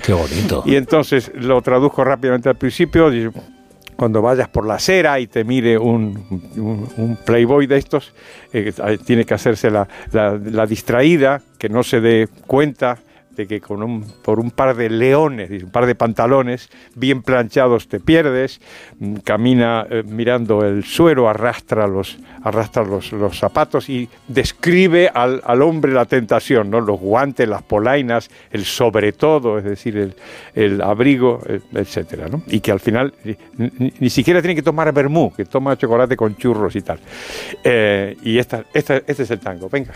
Qué 0.05 0.13
bonito. 0.13 0.63
Y 0.65 0.75
entonces 0.75 1.31
lo 1.33 1.59
traduzco 1.61 2.03
rápidamente 2.03 2.49
al 2.49 2.55
principio, 2.55 3.09
cuando 3.97 4.21
vayas 4.21 4.47
por 4.47 4.65
la 4.65 4.75
acera 4.75 5.19
y 5.19 5.27
te 5.27 5.43
mire 5.43 5.77
un, 5.77 7.17
playboy 7.25 7.67
de 7.67 7.77
estos, 7.77 8.13
eh, 8.53 8.71
tiene 9.05 9.25
que 9.25 9.33
hacerse 9.33 9.69
la, 9.69 9.87
la, 10.11 10.65
distraída, 10.65 11.41
que 11.57 11.67
no 11.67 11.83
se 11.83 11.99
dé 11.99 12.29
cuenta 12.45 12.99
que 13.45 13.61
con 13.61 13.83
un, 13.83 14.03
por 14.23 14.39
un 14.39 14.51
par 14.51 14.75
de 14.75 14.89
leones, 14.89 15.63
un 15.63 15.69
par 15.69 15.85
de 15.85 15.95
pantalones 15.95 16.69
bien 16.95 17.21
planchados 17.21 17.87
te 17.87 17.99
pierdes, 17.99 18.59
mm, 18.99 19.17
camina 19.17 19.85
eh, 19.89 20.03
mirando 20.03 20.65
el 20.65 20.83
suelo, 20.83 21.29
arrastra 21.29 21.87
los, 21.87 22.17
arrastra 22.43 22.83
los, 22.83 23.11
los 23.11 23.37
zapatos 23.37 23.89
y 23.89 24.09
describe 24.27 25.09
al, 25.13 25.41
al, 25.45 25.61
hombre 25.61 25.91
la 25.91 26.05
tentación, 26.05 26.69
¿no? 26.69 26.81
los 26.81 26.99
guantes, 26.99 27.47
las 27.47 27.63
polainas, 27.63 28.29
el 28.51 28.65
sobre 28.65 29.11
todo, 29.11 29.57
es 29.57 29.65
decir, 29.65 29.97
el, 29.97 30.15
el 30.55 30.81
abrigo, 30.81 31.41
eh, 31.47 31.59
etcétera, 31.73 32.27
¿no? 32.29 32.41
Y 32.47 32.61
que 32.61 32.71
al 32.71 32.79
final 32.79 33.13
ni, 33.99 34.09
siquiera 34.09 34.41
tiene 34.41 34.55
que 34.55 34.63
tomar 34.63 34.91
vermú, 34.93 35.33
que 35.35 35.45
toma 35.45 35.77
chocolate 35.77 36.15
con 36.15 36.35
churros 36.37 36.75
y 36.75 36.81
tal. 36.81 36.99
Eh, 37.63 38.15
y 38.23 38.37
esta, 38.37 38.63
esta, 38.73 38.97
este 38.97 39.23
es 39.23 39.31
el 39.31 39.39
tango, 39.39 39.69
venga. 39.69 39.93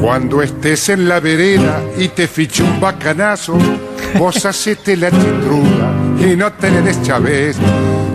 Cuando 0.00 0.42
estés 0.42 0.88
en 0.88 1.08
la 1.08 1.20
vereda 1.20 1.80
y 1.96 2.08
te 2.08 2.26
fiche 2.26 2.62
un 2.62 2.80
bacanazo, 2.80 3.56
vos 4.18 4.44
hacete 4.44 4.96
la 4.96 5.10
chitruda 5.10 5.92
y 6.20 6.36
no 6.36 6.52
te 6.52 6.70
le 6.70 6.82
des 6.82 7.00
chavés. 7.02 7.56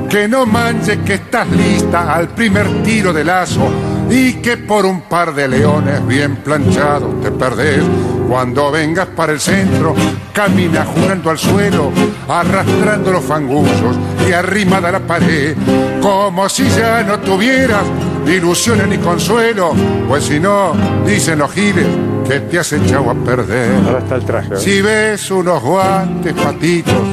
Que 0.09 0.27
no 0.27 0.45
manches 0.45 0.99
que 1.05 1.15
estás 1.15 1.49
lista 1.49 2.13
al 2.13 2.29
primer 2.29 2.83
tiro 2.83 3.13
de 3.13 3.23
lazo 3.23 3.94
y 4.10 4.34
que 4.36 4.58
por 4.58 4.86
un 4.86 5.01
par 5.01 5.34
de 5.34 5.47
leones 5.47 6.06
bien 6.06 6.38
planchados 6.38 7.22
te 7.22 7.32
perdés. 7.32 7.84
Cuando 8.28 8.72
vengas 8.72 9.08
para 9.08 9.34
el 9.34 9.39
centro, 9.39 9.93
camina 10.34 10.86
jurando 10.86 11.30
al 11.30 11.38
suelo, 11.38 11.91
arrastrando 12.28 13.12
los 13.12 13.24
fangullos 13.24 13.95
y 14.28 14.32
arrimada 14.32 14.89
a 14.89 14.93
la 14.93 14.99
pared, 14.99 15.56
como 16.01 16.49
si 16.49 16.68
ya 16.70 17.03
no 17.03 17.20
tuvieras 17.20 17.84
ilusiones 18.28 18.88
ni 18.88 18.97
consuelo, 18.97 19.74
pues 20.08 20.26
si 20.26 20.39
no, 20.39 20.74
dicen 21.06 21.39
los 21.39 21.51
giles 21.51 21.86
que 22.28 22.39
te 22.39 22.60
has 22.60 22.74
echado 22.74 23.12
a 23.12 23.14
perder. 23.14 23.72
Ahora 23.86 23.99
está 23.99 24.16
el 24.16 24.26
traje. 24.26 24.53
¿eh? 24.56 24.58
Si 24.58 24.82
ves 24.82 25.30
unos 25.30 25.62
guantes 25.62 26.34
patitos, 26.34 27.03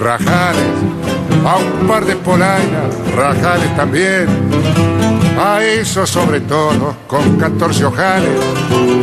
rajales, 0.00 0.62
a 1.44 1.56
un 1.56 1.88
par 1.88 2.04
de 2.04 2.14
polainas, 2.16 2.94
rajales 3.16 3.74
también, 3.76 4.26
a 5.42 5.60
eso 5.64 6.06
sobre 6.06 6.40
todo, 6.40 6.96
con 7.08 7.36
14 7.36 7.84
ojales, 7.84 8.30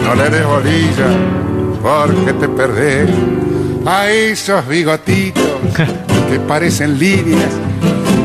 no 0.05 0.15
le 0.15 0.29
des 0.29 0.45
bolilla, 0.45 1.07
porque 1.81 2.33
te 2.33 2.47
perdés. 2.47 3.09
A 3.85 4.09
esos 4.09 4.65
bigotitos 4.67 5.43
que 6.29 6.39
parecen 6.47 6.97
líneas 6.97 7.51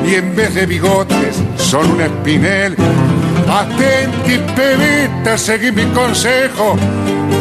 y 0.07 0.15
en 0.15 0.37
vez 0.37 0.55
de 0.55 0.67
bigotes 0.67 1.43
son 1.57 1.93
un 1.93 2.01
espinel. 2.01 2.77
Atenti, 3.49 4.39
pebeta, 4.55 5.37
seguí 5.37 5.73
mi 5.73 5.85
consejo. 5.87 6.77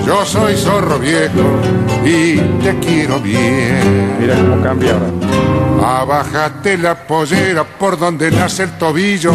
Yo 0.06 0.26
soy 0.26 0.56
zorro 0.56 0.98
viejo 1.00 1.60
y 2.06 2.38
te 2.64 2.80
quiero 2.80 3.20
bien. 3.20 4.18
Mira 4.20 4.36
cómo 4.36 4.62
cambia 4.64 4.94
ahora. 4.94 6.02
Abájate 6.02 6.78
la 6.78 6.96
pollera 6.96 7.64
por 7.64 7.98
donde 8.00 8.32
nace 8.32 8.64
el 8.64 8.72
tobillo 8.78 9.34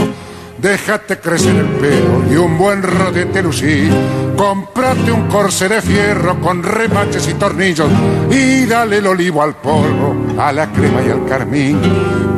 déjate 0.61 1.19
crecer 1.19 1.57
el 1.57 1.67
pelo 1.67 2.25
y 2.31 2.37
un 2.37 2.59
buen 2.59 2.83
rodete 2.83 3.43
lucí. 3.43 3.89
Comprate 4.37 5.11
un 5.11 5.29
corsé 5.29 5.69
de 5.69 5.83
fierro 5.83 6.41
con 6.41 6.63
remaches 6.63 7.29
y 7.29 7.35
tornillos 7.35 7.89
y 8.31 8.67
dale 8.67 8.99
el 8.99 9.07
olivo 9.07 9.43
al 9.43 9.57
polvo, 9.57 10.15
a 10.39 10.53
la 10.53 10.71
crema 10.73 11.03
y 11.03 11.11
al 11.11 11.25
carmín. 11.27 11.81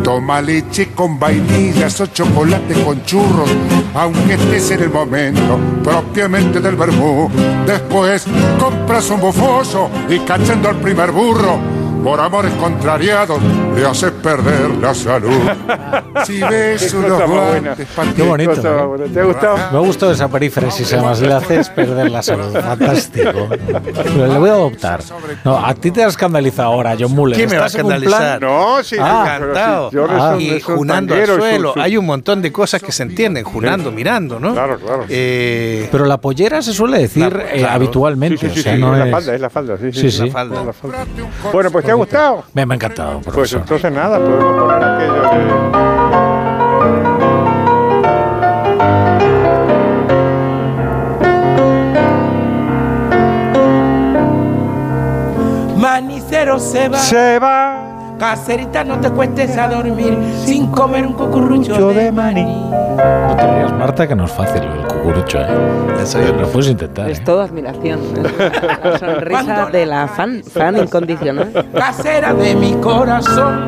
Toma 0.02 0.40
leche 0.40 0.92
con 0.94 1.18
vainillas 1.18 2.00
o 2.00 2.06
chocolate 2.06 2.74
con 2.84 3.02
churros, 3.04 3.50
aunque 3.94 4.34
estés 4.34 4.70
en 4.70 4.82
el 4.84 4.90
momento 4.90 5.58
propiamente 5.84 6.60
del 6.60 6.76
vermú. 6.76 7.30
Después 7.66 8.24
compras 8.58 9.10
un 9.10 9.20
bufoso 9.20 9.90
y 10.08 10.18
cachando 10.20 10.70
al 10.70 10.76
primer 10.76 11.10
burro 11.10 11.58
por 12.02 12.18
amores 12.18 12.52
contrariados 12.54 13.40
le 13.74 13.86
haces 13.86 14.10
perder 14.12 14.70
la 14.80 14.94
salud. 14.94 15.30
Si 16.24 16.40
ves 16.42 16.92
unos 16.92 17.22
guantes 17.30 17.88
Qué 18.14 18.22
bonito. 18.22 18.52
¿Te 18.60 19.20
ha 19.20 19.24
gustado? 19.24 19.56
Me 19.56 19.78
ha 19.78 19.80
gustado 19.80 20.12
esa 20.12 20.28
perífrasis, 20.28 20.92
además 20.92 21.20
le 21.20 21.32
haces 21.32 21.68
perder 21.70 22.10
la 22.10 22.22
salud. 22.22 22.52
Fantástico. 22.52 23.48
le 24.16 24.38
voy 24.38 24.50
a 24.50 24.52
adoptar. 24.52 25.00
No, 25.44 25.64
a 25.64 25.74
ti 25.74 25.90
te 25.90 26.02
has 26.02 26.10
escandalizado 26.10 26.72
ahora, 26.72 26.96
John 26.98 27.12
Muller. 27.12 27.36
¿Quién 27.36 27.48
me 27.48 27.56
va 27.56 27.64
a 27.64 27.66
escandalizar? 27.68 28.40
No, 28.40 28.82
sí, 28.82 28.96
ah, 29.00 29.36
encantado. 29.36 29.90
Ah, 30.08 30.36
y 30.38 30.60
junando 30.60 31.14
al 31.14 31.26
suelo. 31.26 31.74
Hay 31.76 31.96
un 31.96 32.06
montón 32.06 32.42
de 32.42 32.52
cosas 32.52 32.82
que 32.82 32.92
se 32.92 33.02
entienden, 33.02 33.44
junando, 33.44 33.90
mirando, 33.90 34.38
¿no? 34.38 34.52
Claro, 34.52 34.78
claro. 34.78 35.04
Eh, 35.08 35.88
Pero 35.90 36.04
la 36.04 36.18
pollera 36.18 36.60
se 36.60 36.72
suele 36.72 36.98
decir 36.98 37.34
eh, 37.52 37.64
habitualmente. 37.68 38.48
Sí, 38.50 38.62
sí, 38.62 38.62
sí, 38.62 38.78
no 38.78 38.94
es... 38.94 39.06
la 39.06 39.10
falda, 39.10 39.34
es 39.34 39.40
la 39.40 39.50
falda. 39.50 39.78
Sí, 39.78 39.92
sí, 39.92 40.10
sí. 40.10 40.26
La 40.26 40.32
falda. 40.32 40.64
Bueno, 41.52 41.70
pues 41.70 41.84
¿te 41.84 41.90
ha 41.90 41.94
gustado? 41.94 42.44
Me, 42.52 42.62
ha 42.62 42.64
encantado, 42.64 43.20
Pues 43.20 43.56
entonces 43.60 43.92
nada, 43.92 44.18
podemos 44.18 44.58
poner 44.58 44.84
aquello 44.84 45.22
de... 45.22 45.30
Manicero 55.76 56.58
se 56.58 56.88
va. 56.88 56.98
Se 56.98 57.38
va. 57.38 57.69
Cacerita, 58.20 58.84
no 58.84 59.00
te 59.00 59.10
cuestes 59.10 59.56
a 59.56 59.66
dormir 59.66 60.14
sin 60.44 60.66
comer 60.66 61.06
un 61.06 61.14
cucurucho 61.14 61.88
de 61.88 62.12
maní. 62.12 62.44
No 62.44 63.34
te 63.34 63.46
rías, 63.46 63.72
Marta, 63.72 64.06
que 64.06 64.14
no 64.14 64.26
es 64.26 64.30
fácil 64.30 64.62
el 64.62 64.86
cucurucho, 64.86 65.38
¿eh? 65.40 65.48
Lo 66.38 66.46
puedes 66.48 66.68
intentar. 66.68 67.08
Es 67.08 67.18
¿eh? 67.18 67.22
todo 67.24 67.40
admiración. 67.40 67.98
La 68.84 68.98
sonrisa 68.98 69.70
de 69.72 69.86
la 69.86 70.06
fan, 70.06 70.42
fan 70.44 70.76
incondicional. 70.76 71.66
Casera 71.72 72.34
de 72.34 72.54
mi 72.56 72.74
corazón. 72.74 73.64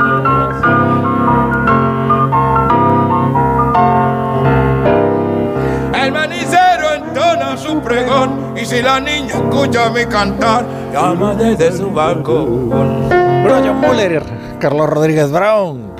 El 5.94 6.12
manicero 6.12 6.92
entona 6.94 7.56
su 7.56 7.80
pregón 7.80 8.54
y 8.54 8.66
si 8.66 8.82
la 8.82 9.00
niña 9.00 9.32
escucha 9.32 9.88
mi 9.88 10.04
cantar, 10.04 10.66
llama 10.92 11.34
desde 11.36 11.72
su 11.72 11.90
balcón. 11.90 13.08
Brian 13.44 13.80
Muller, 13.80 14.22
Carlos 14.62 14.88
Rodríguez 14.88 15.32
Brown. 15.32 15.91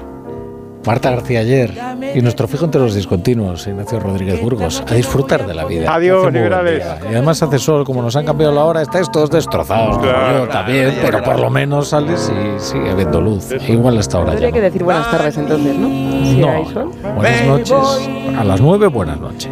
Marta 0.85 1.11
García 1.11 1.41
ayer 1.41 1.73
y 2.15 2.21
nuestro 2.21 2.49
fijo 2.49 2.65
entre 2.65 2.81
los 2.81 2.95
discontinuos, 2.95 3.67
Ignacio 3.67 4.01
Rodríguez 4.01 4.41
Burgos, 4.41 4.83
a 4.89 4.95
disfrutar 4.95 5.47
de 5.47 5.55
la 5.55 5.65
vida. 5.65 5.95
Adiós, 5.95 6.33
Y 6.35 7.07
además 7.07 7.43
hace 7.43 7.59
sol, 7.59 7.85
como 7.85 8.03
nos 8.03 8.17
han 8.17 8.25
cambiado 8.25 8.53
la 8.53 8.65
hora, 8.65 8.83
estáis 8.83 9.11
todos 9.11 9.31
destrozados. 9.31 9.99
Claro, 9.99 10.49
también, 10.49 10.99
pero 11.03 11.23
por 11.23 11.39
lo 11.39 11.51
menos 11.51 11.89
sales 11.89 12.31
y 12.31 12.61
sigue 12.61 12.91
habiendo 12.91 13.21
luz. 13.21 13.51
Igual 13.69 13.99
hasta 13.99 14.19
ahora. 14.19 14.31
Tendría 14.31 14.53
que 14.53 14.61
decir 14.61 14.83
buenas 14.83 15.11
tardes 15.11 15.37
entonces, 15.37 15.77
¿no? 15.77 15.89
Si 16.25 16.37
no, 16.37 16.51
hay 16.51 16.67
sol. 16.67 16.91
Buenas 17.17 17.45
noches. 17.47 18.09
A 18.39 18.45
las 18.45 18.61
nueve, 18.61 18.87
buenas 18.87 19.21
noches. 19.21 19.51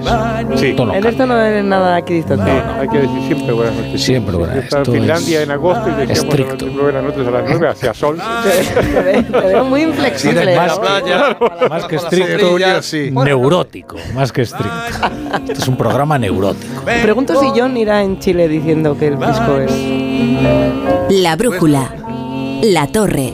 Sí. 0.57 0.74
en 0.78 1.07
esto 1.07 1.26
no 1.26 1.41
es 1.41 1.64
nada 1.64 1.99
equidistante. 1.99 2.51
No, 2.51 2.81
hay 2.81 2.89
que 2.89 2.99
decir 2.99 3.22
siempre 3.26 3.53
buenas 3.53 3.74
noches. 3.74 4.03
Siempre 4.03 4.37
buenas 4.37 4.57
noches. 4.57 4.72
en 4.72 4.85
Finlandia 4.85 5.43
en 5.43 5.51
agosto 5.51 5.89
y 5.89 6.07
decíamos 6.07 6.35
estricto. 6.35 6.83
buenas 6.83 7.05
noches 7.05 7.26
a 7.26 7.31
las 7.31 7.45
nueve 7.49 7.68
hacia 7.68 7.95
sol. 7.95 8.18
Te 9.31 9.41
veo 9.41 9.64
muy 9.64 9.83
inflexible. 9.83 10.57
Más, 11.20 11.70
más 11.70 11.84
que 11.86 11.96
estricto, 11.96 12.58
neurótico, 13.24 13.96
más 14.14 14.32
que 14.32 14.42
estricto. 14.42 14.70
Este 15.48 15.52
es 15.52 15.68
un 15.68 15.76
programa 15.76 16.18
neurótico. 16.18 16.82
pregunto 17.02 17.40
si 17.40 17.58
John 17.58 17.76
irá 17.76 18.02
en 18.02 18.18
Chile 18.18 18.48
diciendo 18.48 18.96
que 18.98 19.08
el 19.08 19.18
pisco 19.18 19.58
es... 19.58 19.72
La 21.10 21.36
brújula, 21.36 21.94
la 22.62 22.86
torre. 22.86 23.32